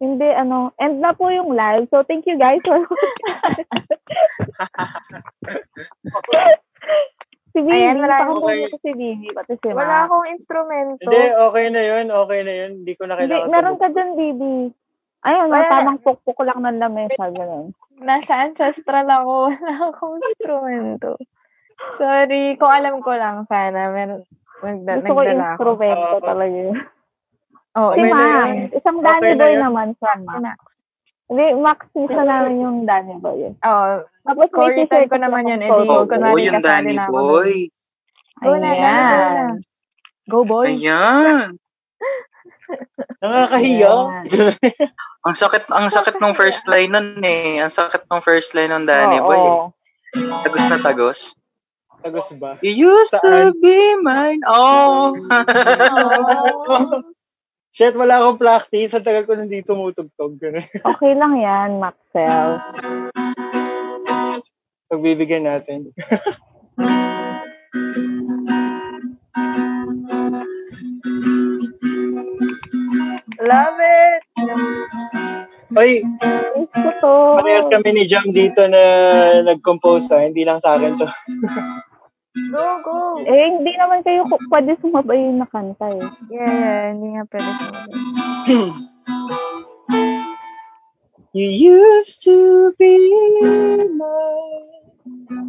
[0.00, 1.84] Hindi, ano, end na po yung live.
[1.92, 2.80] So, thank you guys for
[7.62, 8.58] Bibi, Ayan, wala- pakinggan okay.
[8.62, 10.04] mo si Bibi, pati si Wala Ma.
[10.04, 11.02] akong instrumento.
[11.02, 12.06] Hindi, okay na yun.
[12.08, 12.70] Okay na yun.
[12.80, 14.54] Hindi ko na Hindi, kailangan meron ka dyan, Bibi.
[15.20, 15.68] Ayun, Wala.
[15.68, 17.66] tamang pukpuk lang ng lamesa, gano'n.
[18.00, 19.34] Nasa ancestral ako.
[19.52, 21.10] Wala akong instrumento.
[21.94, 22.56] Sorry.
[22.56, 23.92] Kung alam ko lang, sana.
[23.92, 24.24] Meron,
[24.60, 25.50] nagda, Gusto ko nagdala ako.
[25.54, 26.76] instrumento talaga yun.
[27.70, 28.56] Oh, Si yun.
[28.72, 29.62] isang Okay Danny na Boy yun.
[29.62, 30.12] naman siya.
[30.24, 30.58] Max.
[31.30, 33.46] Hindi, Max, isa namin yung Danny Boy.
[33.46, 33.52] eh.
[33.62, 35.78] Oh, Tapos may Core t-shirt ko naman yun, photo.
[35.78, 37.50] edi Oo, kunwari yung kasali Danny na Boy.
[38.36, 38.68] Go na, go na.
[38.72, 39.48] Ayan.
[40.26, 40.66] Go, boy.
[40.68, 41.54] Ayan.
[43.20, 44.24] Nakakahiya.
[45.20, 47.58] Ang sakit, ang sakit ng first line nun eh.
[47.58, 49.24] Ang sakit ng first line ng Danny Oo.
[49.24, 49.38] Boy.
[49.38, 49.58] eh.
[50.42, 51.18] Tagos na tagos.
[52.00, 52.56] Tagos ba?
[52.58, 53.52] You used to Saan?
[53.60, 54.40] be mine.
[54.48, 55.12] Oh.
[57.70, 58.98] Shit, wala akong practice.
[58.98, 60.42] Ang tagal ko nandito tumutugtog.
[60.90, 62.58] Okay lang yan, Maxel.
[64.90, 65.86] Pagbibigyan natin.
[73.40, 74.22] Love it!
[75.70, 76.02] Oy,
[77.38, 78.82] parehas kami ni Jam dito na
[79.46, 80.26] nag-compose ha.
[80.26, 81.06] Hindi lang sa akin to.
[82.30, 82.98] Go, go!
[83.26, 86.06] Eh, hindi naman kayo pwede sumabay na kanta eh.
[86.30, 86.82] Yeah, yeah.
[86.94, 87.90] Hindi nga pwede sumabay.
[91.34, 92.94] You used to be
[93.98, 94.70] mine.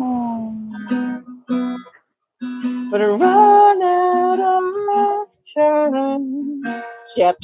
[0.02, 0.54] Oh.
[2.90, 6.62] But I run out of time.
[7.14, 7.38] Shit.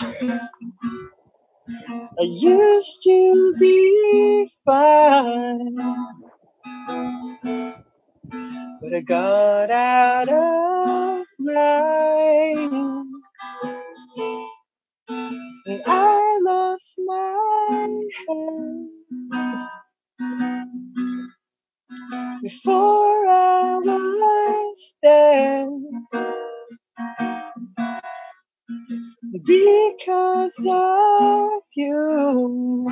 [2.18, 5.77] I used to be fine.
[8.81, 13.05] But I got out of line.
[15.67, 18.89] And I lost my head
[22.43, 25.69] before I was there.
[29.45, 32.91] Because of you,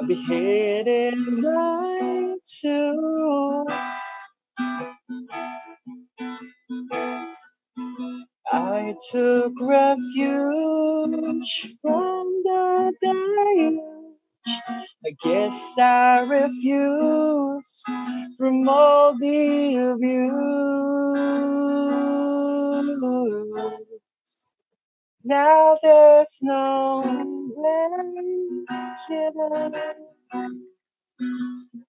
[0.00, 1.14] I'll be headed
[1.44, 3.66] right to.
[8.52, 10.08] I took refuge
[11.82, 13.80] from the deluge.
[15.06, 17.82] I guess I refuse
[18.38, 20.36] from all the abuse.
[25.24, 27.02] Now there's no
[27.56, 27.90] way.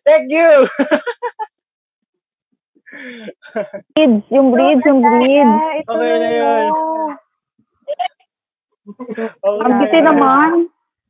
[0.08, 0.68] Thank you.
[3.94, 5.54] Bridge, yung bridge, yung bridge.
[5.92, 6.72] Okay na yun.
[8.88, 10.52] Okay Ang na biti naman.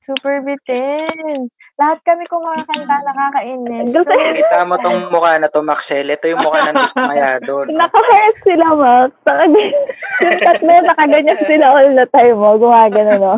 [0.02, 1.52] Super bitin.
[1.76, 3.92] Lahat kami kumakanta, nakakainis.
[3.92, 6.08] Gusto Kita mo tong mukha na to, Maxel.
[6.08, 7.68] Ito yung mukha ng dismayado.
[7.68, 7.76] No?
[7.76, 9.12] Naka-heart sila, Max.
[10.24, 12.56] Yung tatlo, nakaganyan sila all the time, mo.
[12.56, 13.36] Gumagano, no?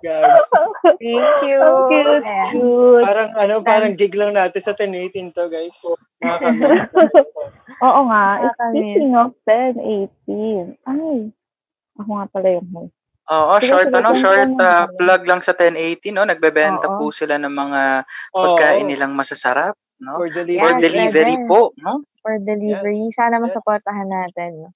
[0.00, 0.42] Guys,
[0.98, 1.58] Thank you.
[1.60, 2.50] Ang cute, Ayan.
[2.52, 3.04] cute.
[3.04, 5.78] parang ano, parang gig lang natin sa 1018 to, guys.
[7.80, 8.24] Oo nga.
[8.72, 9.78] Speaking of 10,
[10.26, 10.76] 18.
[10.84, 11.30] Ay,
[11.96, 12.94] ako nga pala yung host.
[13.30, 16.26] Oo, Sige, short ano, short uh, plug lang sa 1080, no?
[16.26, 16.96] Nagbebenta Oo.
[16.98, 17.82] po sila ng mga
[18.34, 20.18] Oo, pagkain nilang masasarap, no?
[20.18, 20.58] For delivery.
[20.58, 22.02] For delivery po, no?
[22.26, 23.06] For delivery.
[23.14, 24.66] Sana masuportahan natin.
[24.66, 24.70] no?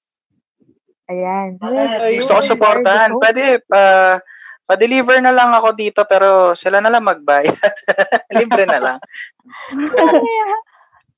[1.11, 1.59] Ayan.
[1.61, 3.19] Ay, Gusto ko supportahan.
[3.19, 4.23] Pwede, pa,
[4.65, 7.53] pa-deliver na lang ako dito, pero sila na lang magbayad.
[8.37, 8.99] Libre na lang.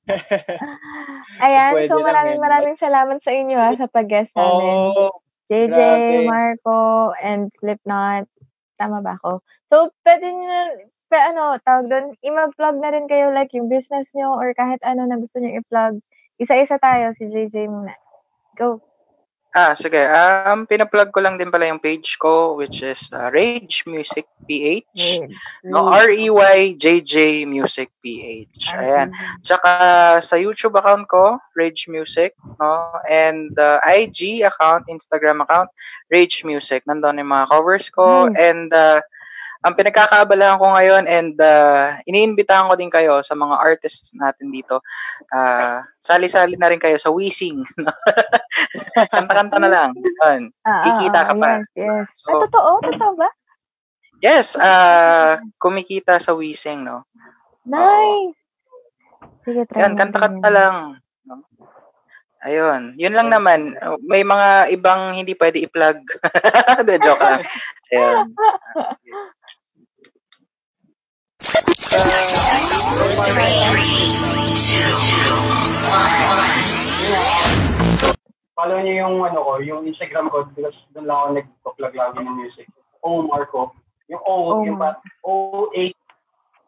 [1.43, 1.71] Ayan.
[1.75, 4.75] Pwede So maraming maraming salamat sa inyo ha, sa pag-guest namin.
[4.95, 5.23] Oo.
[5.47, 6.27] JJ, grabe.
[6.27, 6.79] Marco,
[7.23, 8.27] and Slipknot.
[8.75, 9.39] Tama ba ako?
[9.71, 10.61] So, pwede nyo na,
[11.07, 15.07] pa, ano, tawag doon, i-mag-plug na rin kayo, like, yung business nyo or kahit ano
[15.07, 16.03] na gusto nyo i-plug.
[16.37, 17.95] Isa-isa tayo, si JJ muna.
[18.59, 18.83] Go.
[19.57, 19.97] Ah, sige.
[19.97, 25.25] Um, pinaplug ko lang din pala yung page ko, which is uh, Rage Music PH.
[25.65, 28.77] No, R-E-Y-J-J Music PH.
[28.77, 29.09] Ayan.
[29.41, 29.71] Tsaka
[30.21, 33.01] sa YouTube account ko, Rage Music, no?
[33.09, 35.73] And uh, IG account, Instagram account,
[36.13, 36.85] Rage Music.
[36.85, 38.29] Nandun yung mga covers ko.
[38.29, 38.37] Nice.
[38.37, 39.01] And uh,
[39.65, 44.81] ang pinagkakaabalahan ko ngayon and uh, iniimbitahan ko din kayo sa mga artists natin dito.
[45.33, 47.91] Uh, sali-sali na rin kayo sa no?
[49.13, 49.89] Kanta-kanta na lang.
[49.97, 50.53] Yun.
[50.61, 51.49] Ah, Kikita ka pa.
[51.61, 52.05] Yes, yes.
[52.13, 52.71] So- ah, totoo?
[52.85, 53.29] Totoo ba?
[54.17, 57.05] Yes, uh, kumikita sa Weezing, no?
[57.69, 58.33] Nice!
[59.45, 60.97] Sige, try Yan, kanta-kanta lang.
[62.47, 63.73] Ayun, yun lang naman.
[64.05, 65.99] May mga ibang hindi pwede i-plug.
[66.87, 67.41] De, joke lang.
[67.91, 68.25] Ayun.
[78.57, 82.37] Follow niyo yung ano ko, yung Instagram ko because doon lang ako nag-vlog lagi ng
[82.41, 82.67] music.
[83.05, 83.71] O Marco.
[84.09, 85.93] Yung O, O yung pa, O8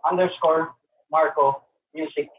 [0.06, 0.74] underscore
[1.10, 1.66] Marco
[1.98, 2.30] Music.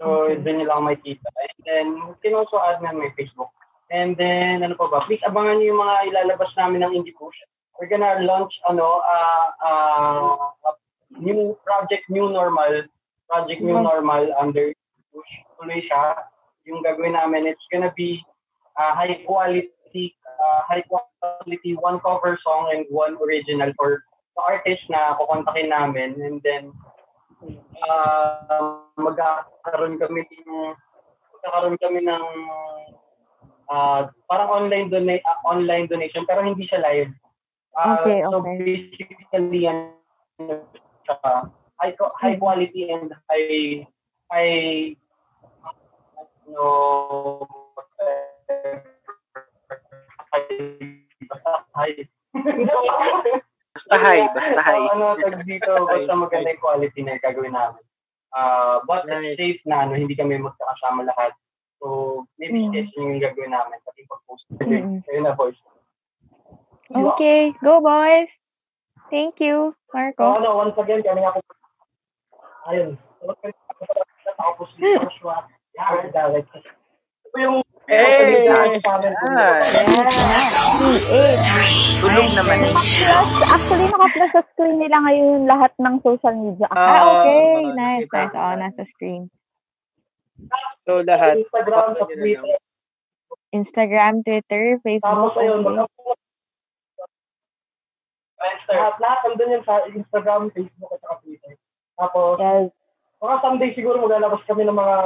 [0.00, 0.40] So, Okay.
[0.40, 1.28] doon niyo lang may kita.
[1.28, 3.52] And then, you can also add na may Facebook.
[3.92, 5.04] And then, ano pa ba?
[5.04, 7.36] Please abangan niyo yung mga ilalabas namin ng Indie Push.
[7.76, 10.72] We're gonna launch, ano, uh, uh,
[11.18, 12.86] new project, new normal.
[13.30, 13.86] Project New Mhm.
[13.86, 14.74] Normal under
[15.14, 15.32] Push.
[15.58, 16.18] Tuloy siya.
[16.66, 18.18] Yung gagawin namin, it's gonna be
[18.74, 24.02] uh, high quality, uh, high quality one cover song and one original for
[24.34, 26.18] the artist na kukontakin namin.
[26.18, 26.74] And then,
[27.86, 30.74] uh, magkakaroon kami ng
[31.38, 32.24] magkakaroon kami ng
[33.70, 37.12] uh, parang online donate uh, online donation pero hindi siya live.
[37.78, 38.56] Uh, Okay, So okay.
[38.58, 39.94] basically yan
[41.10, 41.50] siya,
[41.82, 43.86] high co- high quality and high
[44.30, 44.94] high
[46.50, 47.46] no
[51.30, 51.96] basta high.
[53.70, 54.82] Basta hi, basta hi.
[54.82, 57.84] So, ano, tag dito, basta maganda yung quality na yung gagawin namin.
[58.30, 59.34] Uh, but Nice.
[59.34, 61.32] it's safe na, ano, hindi kami magkakasama lahat.
[61.80, 62.70] So, maybe Mm.
[62.74, 64.44] sketch yung gagawin namin pati pag-post.
[64.60, 65.00] Mm.
[65.06, 65.56] Ayun na, boys.
[66.90, 68.28] Okay, go boys!
[69.10, 70.38] Thank you, Marco.
[70.38, 71.42] ano, once again, kami ako
[72.70, 72.90] ayun.
[74.38, 76.48] Tapos si Joshua, yeah, direct.
[76.54, 77.58] Ito yung
[77.90, 78.46] Hey!
[81.98, 82.58] Tulong naman.
[82.70, 86.70] Plus, actually, naka-plus sa screen nila ngayon lahat ng social media.
[86.70, 87.66] Ah, okay.
[87.66, 88.30] Ah, nice, nakita nice.
[88.30, 88.38] ko.
[88.38, 89.22] Oo, nasa screen.
[90.86, 91.42] So, lahat.
[91.42, 91.98] Instagram.
[91.98, 92.62] Twitter.
[93.50, 95.34] Instagram, Twitter, Tapos Facebook.
[98.40, 101.54] Mag- lahat, lahat nandun yun sa Instagram, Facebook, at saka Twitter.
[101.94, 102.72] Tapos, Yes.
[103.20, 104.96] mga someday siguro maglalabas kami ng mga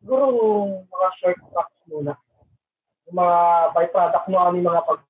[0.00, 0.24] siguro
[0.84, 2.12] mga short tracks muna.
[3.08, 3.36] Yung mga
[3.72, 5.00] byproduct mo aming mga pag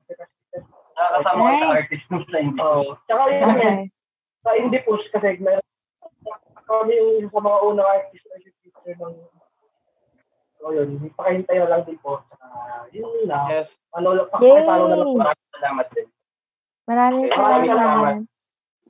[0.97, 2.89] Nakakasama ko sa artist mo sa Indie Push.
[3.05, 3.75] Tsaka yun Okay.
[4.41, 5.61] sa Indie Push kasi meron
[6.65, 9.15] kami yung isa sa mga unang artist na yung feature ng
[10.57, 12.25] So yun, pakihintay na lang din po.
[12.27, 12.47] Tsaka
[12.97, 13.45] yun na.
[13.53, 13.77] Yes.
[13.93, 15.21] Ano, pakipalo na lang po.
[15.21, 16.09] Maraming salamat din.
[16.87, 18.17] Maraming Okay, maraming salamat.
[18.17, 18.17] salamat.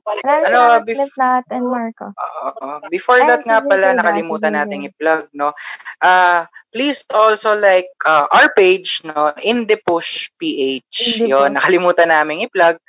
[0.07, 2.07] Maraming Ano, salamat, bef- Slipknot and Marco.
[2.15, 2.67] Oo.
[2.87, 5.51] before that nga pala, nakalimutan nating i-plug, no?
[5.99, 9.35] Uh, please also like uh, our page, no?
[9.43, 10.95] In the Push PH.
[11.19, 12.79] In the Yun, nakalimutan namin i-plug.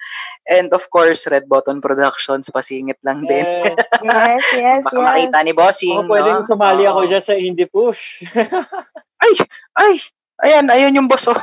[0.47, 3.43] And of course, Red Button Productions, pasingit lang din.
[3.99, 5.07] Yes, yes, Baka yes.
[5.11, 6.47] makita ni Bossing, pwedeng no?
[6.47, 7.09] kumali ako Oo.
[7.11, 8.23] dyan sa Indie Push.
[9.27, 9.35] Ay!
[9.75, 9.95] Ay!
[10.39, 11.27] Ayan, ayan yung boss.
[11.27, 11.35] oh.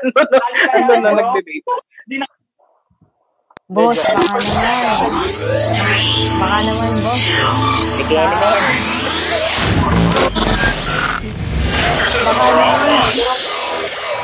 [0.00, 0.40] Ano na,
[0.72, 1.76] ano na nagbe-vape.
[3.70, 5.14] Boss, baka naman.
[6.42, 7.22] Baka naman, boss.
[8.02, 8.58] Sige naman.
[12.18, 12.98] Baka naman.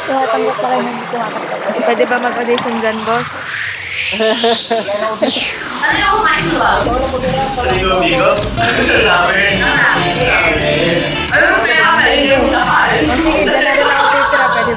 [0.03, 1.79] Tumatanggap pa rin hindi tumatanggap.
[1.79, 3.27] Pwede ba mag-audition dyan, boss?
[5.79, 6.83] Ano yung kumain ko ah?
[6.83, 7.07] Ano
[7.71, 8.03] yung
[11.63, 13.07] pinakamalagay mo na kain?
[13.07, 13.47] O sige, dyan na rin ako titira.
[13.47, 13.47] Pwede ba dyan?
[13.47, 13.63] is
[14.67, 14.75] now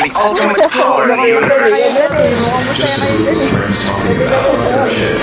[0.00, 1.68] the ultimate power in the universe.
[1.68, 2.32] Kayo dyan eh.
[2.40, 3.52] Mukhang masaya kayo dyan eh.
[3.52, 5.20] Friends talking about fucked up shit.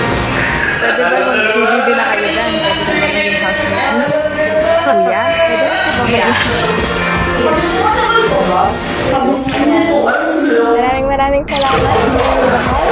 [0.78, 2.54] Pwede ba mag-DVD na kayo dyan?
[2.54, 4.14] Pwede ba maging housemate?
[4.86, 5.74] Kuya, pwede ba
[6.06, 6.22] maging
[7.42, 8.70] Matagal ko ba?
[9.10, 9.34] Sabi
[9.66, 10.62] niya po, ano sila?
[10.62, 12.86] Maraming maraming salamat sa inyong lahat.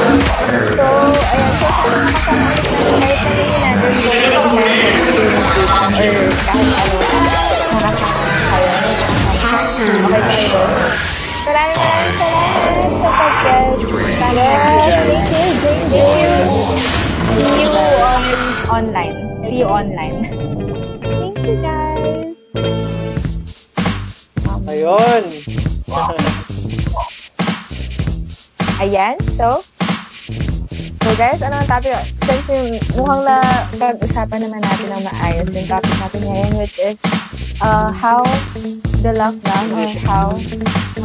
[0.74, 0.82] So,
[1.30, 1.54] ayan.
[1.54, 4.66] So, sana makasama ulit natin kahit sabihin natin kung ano yung or
[5.94, 6.74] kahit ano.
[9.50, 9.66] Kayo.
[10.06, 10.46] Okay?
[11.42, 13.90] Maraming maraming salamat sa you,
[15.58, 15.90] thank
[18.70, 19.16] online.
[19.42, 20.18] See you online.
[21.02, 22.30] Thank you, guys.
[24.70, 25.24] Ayun.
[28.78, 29.60] Ayan, so,
[31.02, 31.98] so guys, ano ang topic?
[32.22, 33.42] Since mukhang na
[33.76, 36.94] pag-usapan naman natin ng maayos yung topic natin ngayon, which is
[37.62, 38.24] uh, how
[39.04, 40.28] the lockdown or how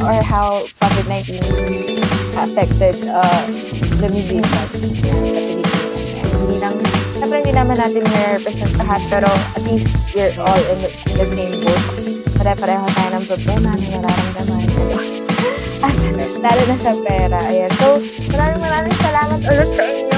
[0.04, 1.40] or how COVID-19
[2.36, 3.46] affected uh,
[4.04, 4.76] the musicians.
[6.36, 6.76] Hindi lang,
[7.16, 11.28] syempre hindi naman natin i-represent lahat, pero at least we're all in the, in the
[11.36, 11.84] same boat.
[12.36, 14.64] Pare-pareho tayo ng problema na nararamdaman.
[15.86, 15.96] At
[16.42, 17.40] lalo na sa pera.
[17.52, 17.72] Ayan.
[17.80, 18.00] So,
[18.32, 20.15] maraming maraming salamat ulit sa inyo.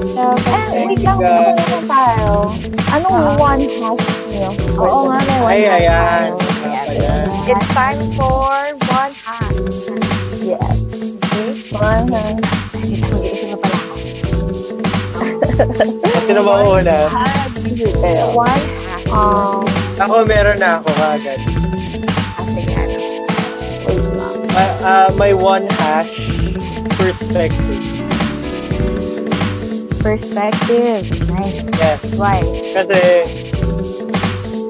[0.00, 2.48] Eh, wait lang, ano tayo.
[2.88, 4.48] Anong one hash niyo?
[4.80, 6.28] Oo nga, may one Ay, hash ayan.
[7.44, 8.48] It's time for
[8.80, 9.52] one hack.
[10.40, 10.80] Yes.
[11.20, 11.52] Okay?
[11.76, 12.40] One hash.
[12.80, 13.92] Ay, mag-iisip na pala ako.
[16.24, 16.96] Sino ba una?
[18.32, 19.04] One hack.
[19.12, 19.68] Um,
[20.00, 21.40] Ako meron na ako kagad.
[21.44, 22.96] Ah, sige, ano.
[23.84, 24.48] wait lang.
[24.48, 26.24] Uh, uh, my one hash
[26.96, 27.99] perspective.
[30.00, 31.04] Perspective.
[31.28, 31.60] Nice.
[31.76, 32.00] Yes.
[32.16, 32.40] Why?
[32.72, 33.00] Kasi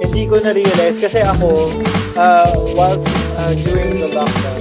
[0.00, 1.54] hindi ko na-realize kasi ako
[2.18, 3.06] uh, whilst
[3.38, 4.60] uh, during the lockdown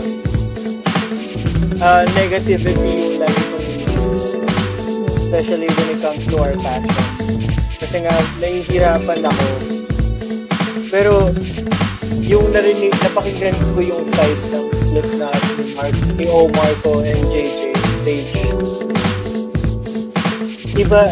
[1.82, 3.68] uh, negativity yung lagi kong
[5.10, 6.92] especially when it comes to our passion
[7.82, 9.48] kasi nga nahihirapan ako
[10.94, 11.14] pero
[12.30, 17.74] yung narinig napakinggan ko yung side ng Slipknot ni Mark ni Omar ko and JJ
[18.06, 18.89] Page
[20.80, 21.04] iba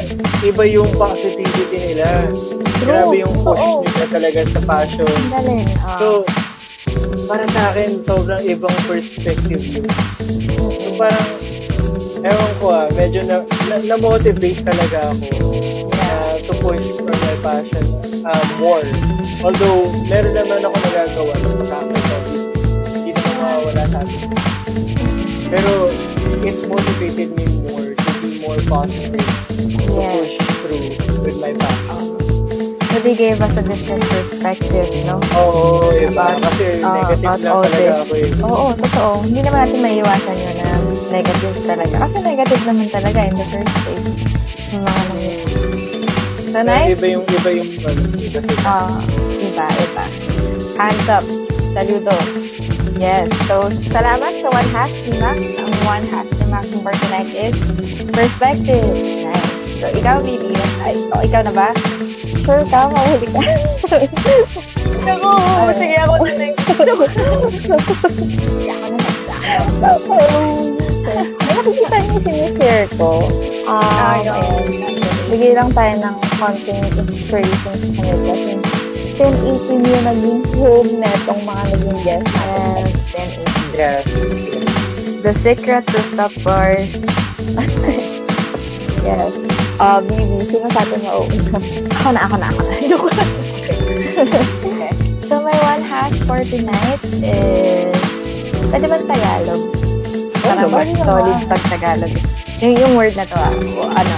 [0.47, 2.07] iba yung positivity nila.
[2.87, 3.83] Grabe yung push Oo.
[3.83, 5.11] nila talaga sa passion.
[5.27, 5.67] Galing.
[5.83, 5.99] Ah.
[5.99, 6.07] so
[7.27, 9.83] para sa akin sobrang ibang perspective.
[10.47, 11.29] So parang
[12.23, 15.27] ewan ko ah medyo na, na, na-motivate talaga ako
[15.91, 17.85] uh, to push for my passion
[18.23, 18.87] uh, more.
[19.43, 22.23] Although meron naman ako nagagawa sa pagkakataon
[22.87, 24.29] hindi naman mawawala sa akin.
[25.51, 25.71] Pero
[26.43, 29.56] it motivated me more to be more positive
[29.99, 30.13] Yes.
[30.13, 32.05] push through with my passion
[32.87, 35.21] So they gave us a different perspective, no?
[35.37, 36.33] Oo, iba.
[36.39, 37.97] Kasi Ah, negative lang talaga this.
[38.01, 38.29] ako eh.
[38.41, 39.11] Oo, totoo.
[39.21, 40.69] Hindi naman natin maiiwasan yun na
[41.11, 41.95] negative talaga.
[41.99, 44.05] Kasi negative naman talaga in the first place.
[44.73, 45.45] Yung mga nangyayari.
[46.47, 48.97] Tonight, Iba yung, iba yung, ano, iba Ah,
[49.37, 50.03] iba, iba.
[50.75, 51.25] Hands up.
[51.69, 52.15] Saludo.
[52.97, 53.29] Yes.
[53.45, 55.37] So, salamat sa one hash ni Max.
[55.55, 57.53] Ang one hash ni Max for tonight is
[58.09, 58.81] perspective.
[59.21, 59.46] Nice.
[59.77, 60.49] So, ikaw, Bibi.
[60.81, 61.69] Ay, oh, ikaw na ba?
[62.41, 63.41] Sure ka, mahuli ka.
[65.05, 65.29] Ako,
[65.77, 66.51] sige ako na lang.
[71.45, 73.21] May nakikita niyo sinishare ko.
[73.69, 74.41] Um, Ay, oo.
[74.41, 74.65] ayan.
[75.29, 78.33] Bigay lang tayo ng konting inspiration sa kanila.
[78.97, 82.81] Since 10-18 yung naging home na itong mga naging guests natin.
[82.81, 84.05] Yes, 10, Yes.
[85.21, 86.97] The secret to stop bars.
[89.07, 89.56] Yes.
[89.77, 91.57] Uh, Bibi, sino sa atin mauuna?
[92.01, 93.23] Ako na, ako na, ako na.
[94.17, 94.89] Okay.
[95.29, 97.93] So, my one hash for tonight is...
[98.73, 99.61] Pwede ba Tagalog?
[100.41, 102.09] Para Oh, mas solid pag Tagalog.
[102.65, 104.15] Yung, yung word na to, ah, o, ano,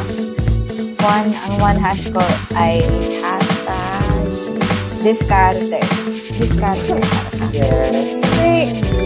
[1.04, 2.24] one, ang one hash ko
[2.56, 2.80] ay
[3.20, 4.24] hashtag
[5.04, 5.80] discarte.
[6.40, 7.04] Discarte.
[7.52, 8.16] Yes.
[8.24, 8.52] Kasi,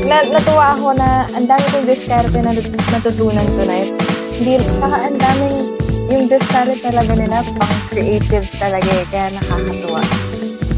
[0.05, 3.89] na, natuwa ako na ang dami kong discarte na nat- natutunan tonight.
[4.37, 5.72] Hindi, saka ang daming
[6.09, 10.01] yung discarte talaga nila pang creative talaga eh, kaya nakakatuwa.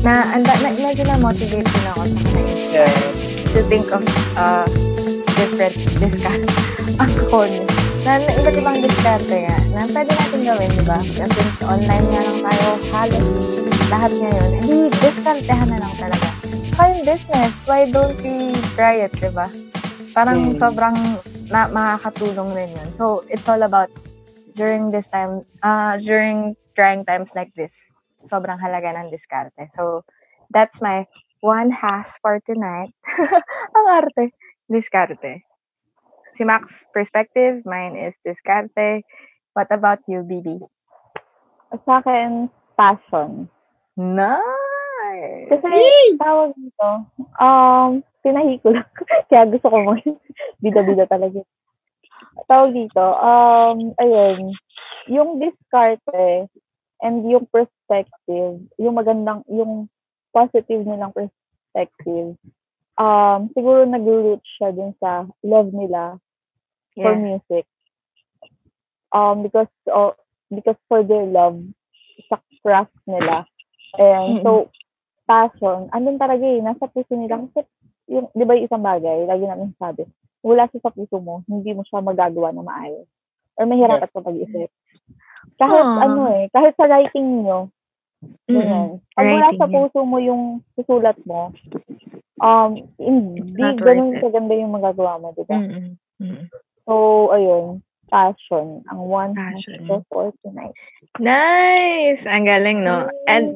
[0.05, 3.19] Na, anda, na, medyo na-motivate din ako sa kanila Yes.
[3.49, 4.03] to think of
[4.35, 4.67] uh,
[5.33, 5.75] different.
[7.01, 7.63] Ang corny.
[8.05, 10.99] Na, na iba't ibang discarte nga na pwede natin gawin, di ba?
[11.01, 13.27] Kasi online nga lang tayo, halos
[13.89, 14.49] lahat ngayon.
[14.61, 16.27] Hindi, discartehan na lang talaga.
[16.75, 19.47] Kaya yung business, why don't we try it, di ba?
[20.13, 20.59] Parang Hmm.
[20.61, 20.97] sobrang
[21.49, 22.89] na, makakatulong rin yun.
[22.93, 23.89] So, it's all about
[24.55, 27.75] during this time, uh, during trying times like this,
[28.25, 29.69] sobrang halaga ng diskarte.
[29.75, 30.03] So,
[30.49, 31.05] that's my
[31.43, 32.95] one hash for tonight.
[33.75, 34.33] Ang arte.
[34.71, 35.45] Diskarte.
[36.33, 39.05] Si Max perspective, mine is diskarte.
[39.53, 40.59] What about you, Bibi?
[41.85, 43.47] Sa akin, passion.
[43.95, 45.47] Nice!
[45.47, 45.71] Kasi,
[46.19, 46.89] tawag dito,
[47.39, 48.89] um, pinahi ko lang.
[49.31, 49.95] Kaya gusto ko mo,
[50.59, 51.39] bida-bida talaga.
[52.43, 54.51] Tawag dito, um, ayun,
[55.07, 56.51] yung discarte
[56.99, 59.87] and yung perspective, yung magandang, yung
[60.35, 62.35] positive nilang perspective,
[62.99, 66.19] um, siguro nag-root siya dun sa love nila
[66.99, 67.39] for Yeah.
[67.39, 67.65] music.
[69.15, 70.19] Um, because, oh,
[70.51, 71.63] because for their love
[72.27, 73.47] sa craft nila.
[73.95, 74.67] And so,
[75.23, 77.39] passion, andun talaga eh, nasa puso nila.
[77.47, 77.63] Kasi,
[78.11, 80.03] yung, di ba yung isang bagay, lagi namin sabi,
[80.45, 83.09] wala siya sa puso mo, hindi mo siya magagawa na maayos.
[83.57, 84.13] Or mahirap Yes.
[84.13, 84.69] ka pag-isip.
[85.57, 86.01] Kahit Aw.
[86.05, 87.73] ano eh, kahit sa writing nyo,
[88.45, 89.01] ganyan.
[89.17, 91.49] Pag wala sa puso mo yung susulat mo,
[92.45, 95.57] um, hindi ganun kaganda yung magagawa mo, di ba?
[95.57, 96.45] Mm-mm.
[96.85, 96.93] So,
[97.33, 97.81] ayun,
[98.11, 99.81] passion, ang one Passion.
[100.13, 100.75] for tonight.
[101.17, 102.27] Nice!
[102.29, 103.09] Ang galing, no?
[103.25, 103.55] And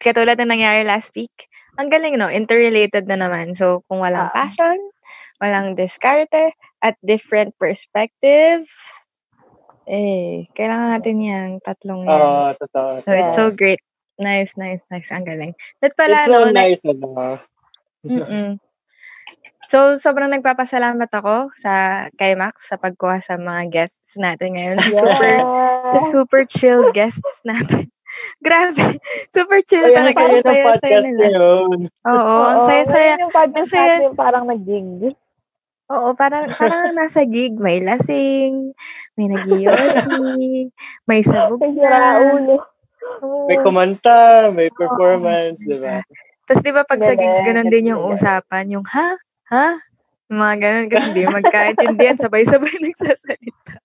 [0.00, 1.32] katulad na nangyari last week,
[1.76, 2.30] ang galing, no?
[2.30, 3.52] Interrelated na naman.
[3.58, 4.34] So, kung walang Ah.
[4.46, 4.78] passion,
[5.44, 8.64] walang diskarte, at different perspective,
[9.84, 12.16] eh, kailangan natin yan, tatlong yan.
[12.16, 12.90] Oo, totoo.
[13.04, 13.80] so, it's so great.
[14.16, 15.10] Nice, nice, nice.
[15.10, 15.52] Ang galing.
[15.82, 16.48] That pala, It's so no?
[16.48, 17.36] na- nice, ano.
[18.04, 18.56] Mm-mm.
[19.66, 24.76] So, sobrang nagpapasalamat ako sa kay Max sa pagkuha sa mga guests natin ngayon.
[24.78, 25.36] Super,
[25.88, 27.88] sa super chill guests natin.
[28.44, 29.00] Grabe.
[29.34, 30.20] Super chill Kaya talaga.
[30.20, 31.18] kayo Ang ng saya-saya podcast nila.
[31.18, 31.78] ngayon.
[32.06, 33.12] Oo, ang Oo, saya-saya.
[33.18, 35.16] yung podcast ang saya- natin parang nag-gig.
[35.94, 37.54] Oo, parang, parang nasa gig.
[37.54, 38.74] May lasing,
[39.14, 40.68] may nagiyosi,
[41.06, 42.18] may sabog na.
[42.34, 42.58] ulo.
[43.22, 43.46] Oo.
[43.46, 46.02] May kumanta, may performance, di ba?
[46.44, 48.68] Tapos di ba pag sa gigs, ganun din yung usapan.
[48.68, 49.14] Yung, ha?
[49.48, 49.78] Ha?
[50.28, 50.86] Yung Mga ganun.
[50.90, 52.16] Kasi hindi magkaintindihan.
[52.18, 53.78] Sabay-sabay nagsasalita.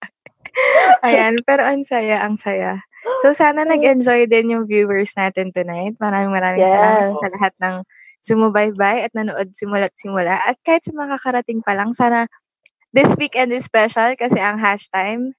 [1.05, 1.39] Ayan.
[1.45, 2.81] Pero ang saya, ang saya.
[3.23, 5.95] So, sana nag-enjoy din yung viewers natin tonight.
[5.99, 6.71] Maraming maraming Yes.
[6.71, 7.75] salamat sa lahat ng
[8.25, 10.39] sumubaybay at nanood simula't simula.
[10.43, 12.27] At kahit sa mga kakarating pa lang, sana
[12.93, 15.33] this weekend is special kasi ang hash time.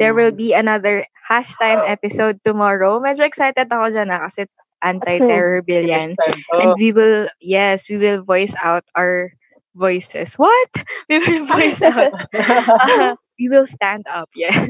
[0.00, 2.96] There will be another hash time episode tomorrow.
[3.00, 4.48] Medyo excited ako dyan na kasi
[4.80, 6.16] anti-terror bill yan.
[6.16, 6.40] Time.
[6.56, 9.32] And Oh, we will, yes, we will voice out our
[9.76, 10.34] voices.
[10.40, 10.70] What?
[11.08, 12.16] We will voice out.
[12.34, 14.68] Ah, we will stand up, yeah.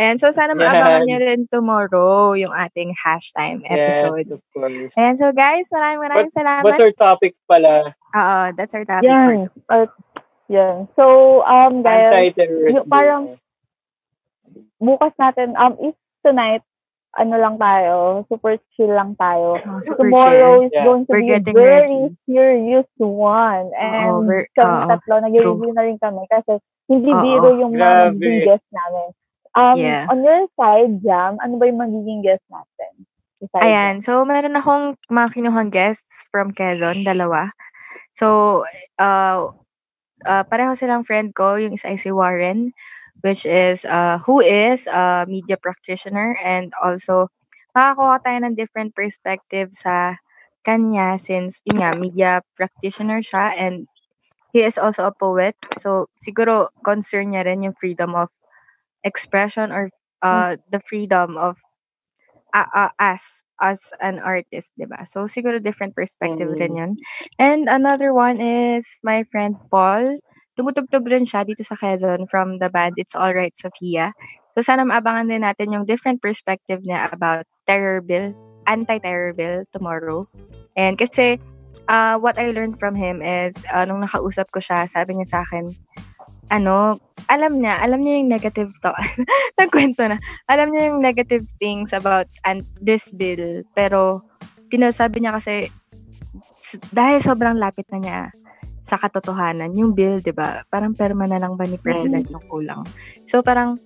[0.00, 1.08] And so sana maabangan Yan.
[1.08, 4.28] niyo rin tomorrow yung ating hashtime yes, episode.
[4.32, 4.92] of course.
[4.96, 6.64] Ayan, so guys, maraming maraming salamat.
[6.64, 7.92] What's our topic pala?
[8.16, 9.06] Oo, that's our topic.
[9.06, 9.52] Yan.
[9.68, 9.86] Uh,
[10.48, 10.88] yan.
[10.96, 12.82] So, um, guys, Anti-terrorist.
[12.82, 13.36] yung parang-
[14.80, 15.94] bukas natin, um, if
[16.24, 16.64] tonight,
[17.18, 19.58] ano lang tayo, super chill lang tayo.
[19.60, 20.66] Oh, super Tomorrow chill.
[20.66, 20.84] is Yeah.
[20.86, 22.16] going to We're be a very ready.
[22.24, 23.74] serious one.
[23.74, 28.18] And we're- kami oo, tatlo, nag-review na rin kami kasi hindi Oo, biro yung mga
[28.18, 29.08] magiging guest namin.
[29.54, 30.04] Um, Yeah.
[30.10, 32.92] On your side, Jam, ano ba yung magiging guest natin?
[33.40, 33.94] Besides Ayan.
[34.04, 37.50] So, meron akong mga kinuhang guests from Quezon, dalawa.
[38.14, 38.62] So,
[39.00, 39.50] uh,
[40.22, 41.56] uh, pareho silang friend ko.
[41.58, 42.70] Yung isa ay si Warren,
[43.26, 47.26] which is, uh, who is a media practitioner and also,
[47.74, 50.18] makakuha tayo ng different perspective sa
[50.62, 53.89] kanya since, yun nga, media practitioner siya and
[54.52, 55.54] he is also a poet.
[55.78, 58.28] So, siguro, concern niya rin yung freedom of
[59.04, 59.90] expression or
[60.22, 61.56] uh, the freedom of
[62.52, 63.22] uh, uh, as
[63.60, 65.04] as an artist, 'di ba?
[65.04, 66.92] So siguro different perspective rin 'yun.
[67.36, 70.20] And another one is my friend Paul.
[70.56, 74.12] Tumutugtog rin siya dito sa Quezon from the band It's Alright Sophia.
[74.56, 78.34] So sana maabangan din natin yung different perspective niya about terror bill,
[78.66, 80.26] anti-terror bill tomorrow.
[80.74, 81.38] And kasi
[81.88, 85.40] uh, what I learned from him is uh, nung nakausap ko siya, sabi niya sa
[85.46, 85.70] akin,
[86.50, 86.98] ano,
[87.30, 88.92] alam niya, alam niya yung negative to.
[89.60, 90.18] Nagkwento na.
[90.50, 93.62] Alam niya yung negative things about an- this bill.
[93.72, 94.26] Pero,
[94.68, 95.70] tinasabi niya kasi,
[96.90, 98.20] dahil sobrang lapit na niya
[98.82, 100.66] sa katotohanan, yung bill, di ba?
[100.66, 102.82] Parang perma na lang ba ni President yung kulang?
[103.30, 103.78] So, parang,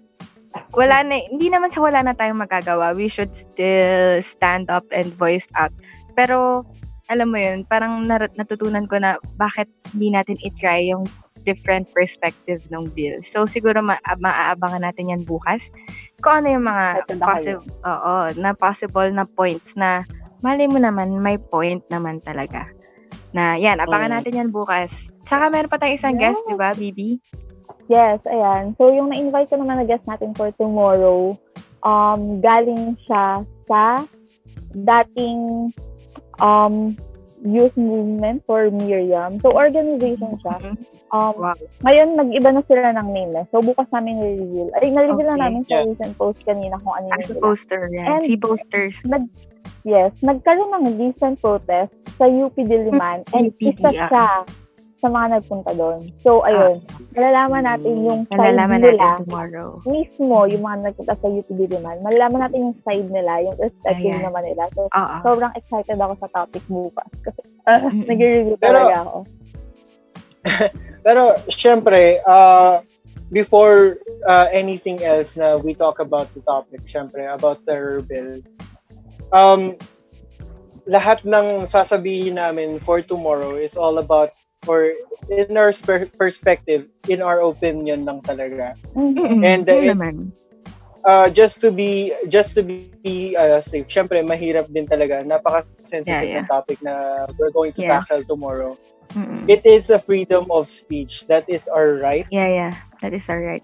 [0.72, 2.96] wala na, hindi naman sa wala na tayong magagawa.
[2.96, 5.76] We should still stand up and voice out.
[6.16, 6.64] Pero,
[7.12, 11.04] alam mo yun, parang natutunan ko na bakit hindi natin itry yung
[11.44, 13.20] different perspective ng bill.
[13.20, 15.76] So, siguro ma- maaabangan natin yan bukas.
[16.24, 16.84] Kung ano yung mga
[17.20, 20.08] possible, oo, na possible na points na
[20.40, 22.64] mali mo naman, may point naman talaga.
[23.36, 24.16] Na, yan, abangan Mm.
[24.16, 24.88] natin yan bukas.
[25.28, 27.20] Tsaka meron pa tayong isang guest, di ba, Bibi?
[27.92, 28.72] Yes, ayan.
[28.80, 31.36] So, yung na-invite ko naman na guest natin for tomorrow,
[31.84, 34.00] um, galing siya sa
[34.72, 35.68] dating
[36.40, 36.96] um,
[37.44, 39.36] youth movement for Miriam.
[39.44, 40.56] So, organization siya.
[41.12, 41.54] Um, Wow.
[41.84, 43.46] Ngayon, nag-iba na sila ng name eh.
[43.52, 44.68] So, bukas namin i-reveal.
[44.80, 45.44] Ay, na-reveal na Okay.
[45.44, 45.86] namin sa Yeah.
[45.92, 47.86] recent post kanina kung ano As a poster.
[47.92, 48.96] And- si posters.
[49.04, 49.28] Nag,
[49.84, 54.48] yes, nagkaroon ng recent protest sa UP Diliman and UP, isa siya
[55.04, 56.00] sa mga nagpunta doon.
[56.24, 56.80] So, ayun,
[57.12, 59.68] malalaman natin yung side Malalaman nila natin tomorrow.
[59.84, 62.00] mismo yung mga nagpunta sa UP Diliman.
[62.00, 64.24] Malalaman natin yung side nila, yung perspective Ayan.
[64.24, 64.64] naman nila.
[64.72, 65.16] So, Oo.
[65.20, 67.10] sobrang excited ako sa topic bukas.
[67.28, 68.08] Kasi, uh, Mm-mm.
[68.08, 69.18] nag-review Pero- talaga ako.
[71.04, 72.80] Pero, syempre, uh,
[73.28, 78.40] before uh, anything else na we talk about the topic, syempre, about terror bill,
[79.32, 79.76] um,
[80.84, 84.32] lahat ng sasabihin namin for tomorrow is all about,
[84.66, 84.92] or
[85.30, 85.72] in our
[86.18, 88.74] perspective, in our opinion lang talaga.
[88.94, 89.44] Mhm.
[89.44, 89.98] And, uh, it-
[91.04, 95.20] Uh, just to be, just to be uh, safe, syempre, mahirap din talaga.
[95.20, 96.48] Napaka-sensitive Yeah, yeah.
[96.48, 98.00] topic na we're going to Yeah.
[98.00, 98.72] tackle tomorrow.
[99.12, 99.44] Mm-mm.
[99.44, 101.28] It is a freedom of speech.
[101.28, 102.24] That is our right.
[102.32, 102.72] Yeah, yeah.
[103.04, 103.60] That is our right.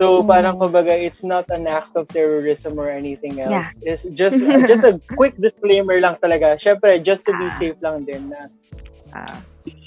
[0.00, 0.32] So Mm.
[0.32, 3.76] parang kumbaga it's not an act of terrorism or anything else.
[3.76, 3.92] Yeah.
[3.92, 6.56] It's just just a quick disclaimer lang talaga.
[6.56, 7.56] Syempre just to be Ah.
[7.60, 8.48] safe lang din na
[9.12, 9.36] Ah,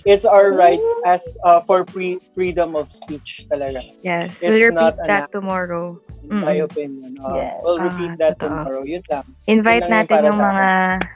[0.03, 3.83] it's our right as uh, for pre- freedom of speech talaga.
[4.01, 4.39] yes.
[4.39, 5.31] It's We'll not repeat that act.
[5.31, 5.97] tomorrow.
[6.23, 6.63] In my Mm-mm.
[6.63, 7.11] opinion.
[7.19, 7.59] Uh, Yes.
[7.61, 8.47] We'll repeat Ah, that totoo.
[8.47, 8.81] tomorrow.
[8.83, 9.25] Yun lang.
[9.45, 10.67] Invite Yun lang yung natin yung sa mga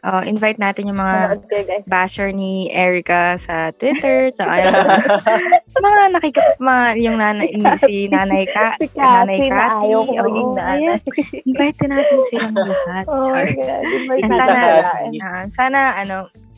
[0.04, 1.18] oh, invite natin yung mga
[1.48, 1.84] guys.
[1.88, 4.76] basher ni Erica sa Twitter, tsaka yung
[5.88, 9.86] mga nakikip mga yung nanay ni si Nanay Ka, Si Nanay Cathy.
[9.88, 11.00] ayaw ko maging Oo, nanay.
[11.46, 13.06] Invite natin silang lahat.
[13.12, 13.48] Oh my Char.
[13.56, 13.84] God.
[14.28, 15.20] Sana, Cassie.
[15.24, 16.18] ah, sana ano,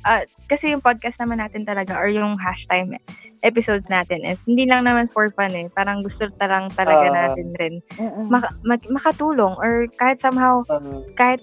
[0.09, 2.97] ah, kasi yung podcast naman natin talaga or yung hashtag
[3.39, 5.69] episodes natin is hindi lang naman for fun eh.
[5.69, 7.13] Parang gusto lang talaga Ah.
[7.29, 7.73] natin rin
[8.25, 11.39] maka- mag- makatulong or kahit somehow Um, kahit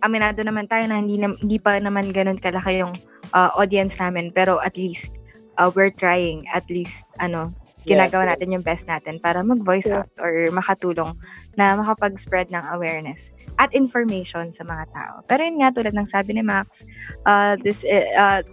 [0.00, 2.92] aminado naman tayo na hindi, nam- hindi pa naman ganun kalaki yung
[3.32, 5.14] uh, audience namin pero at least
[5.56, 7.48] uh, we're trying at least ano
[7.88, 10.04] ginagawa yes, natin yung best natin para mag-voice Yeah.
[10.04, 11.16] out or makatulong
[11.56, 15.14] na makapag-spread ng awareness at information sa mga tao.
[15.24, 16.84] Pero yun nga, tulad ng sabi ni Max,
[17.24, 18.44] uh, this, i- uh,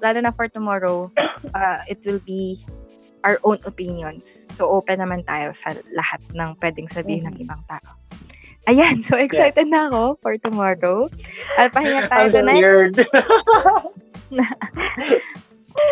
[0.00, 1.12] lalo na for tomorrow,
[1.58, 2.58] uh, it will be
[3.24, 4.44] our own opinions.
[4.58, 7.96] So, open naman tayo sa lahat ng pwedeng sabihin ng ibang tao.
[8.64, 11.08] Ayan, so excited na ako for tomorrow.
[11.60, 12.60] At pahinga tayo I'm so tonight.
[12.64, 12.94] weird.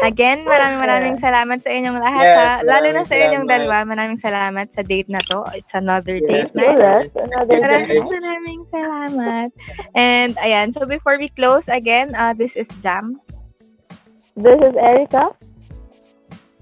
[0.02, 2.22] Again, maraming maraming salamat sa inyong lahat.
[2.22, 2.62] Yes, ha?
[2.62, 3.66] Lalo na sa inyong salamat.
[3.66, 3.76] dalawa.
[3.86, 5.42] Maraming salamat sa date na to.
[5.59, 6.78] It's another Yes, date night.
[6.78, 7.59] Yes, another.
[7.59, 8.02] Maraming day.
[8.06, 9.48] maraming salamat.
[9.98, 13.18] And ayan, so before we close again, uh, this is Jam.
[14.38, 15.34] This is Erica.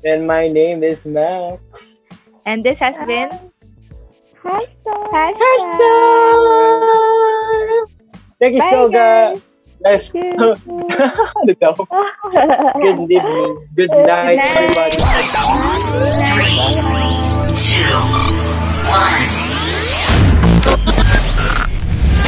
[0.01, 2.01] And my name is Max.
[2.49, 3.29] And this has been
[4.41, 5.37] Hashtag.
[5.37, 6.41] Hashtag.
[8.41, 9.41] Thank you Bye, so guys.
[9.83, 10.13] Yes.
[10.13, 10.29] Good
[13.09, 13.69] evening.
[13.75, 14.97] Good night, everybody.
[16.29, 16.61] Three,
[17.57, 17.97] two,
[18.93, 19.25] one.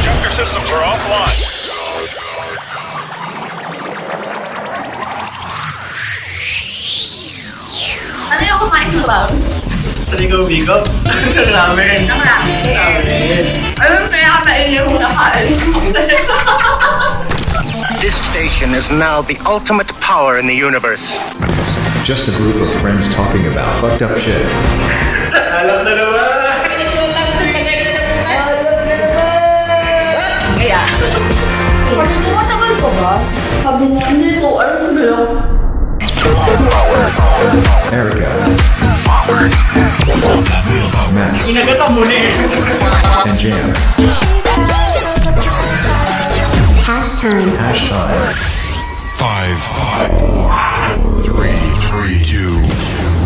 [0.01, 1.37] Computer systems are offline.
[8.33, 9.29] Ano yung kumain ng love?
[10.09, 10.81] Sa ligaw-bigaw?
[11.53, 12.09] Ramen.
[12.09, 12.65] Ang ramen.
[12.73, 13.45] Ramen.
[13.77, 15.53] Alam mo, kaya kakainin yung nakain.
[18.03, 20.99] This station is now the ultimate power in the universe.
[22.03, 24.43] Just a group of friends talking about fucked up shit.
[25.31, 26.27] Alam na naman.
[30.59, 30.83] Kaya.
[31.95, 33.23] Kasi tumatagal ko ba?
[33.63, 35.31] Sabi niya, hindi, 2 hours na lang.
[37.87, 38.29] Erica.
[41.15, 43.31] Max Inagatan mo na eh.
[43.31, 44.42] and Jam.
[46.93, 47.47] Hash time.
[47.47, 48.35] Hash time.
[49.17, 51.57] Five, five, four, three,
[51.89, 52.53] three, two,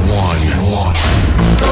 [0.08, 0.40] one,
[0.72, 0.96] one.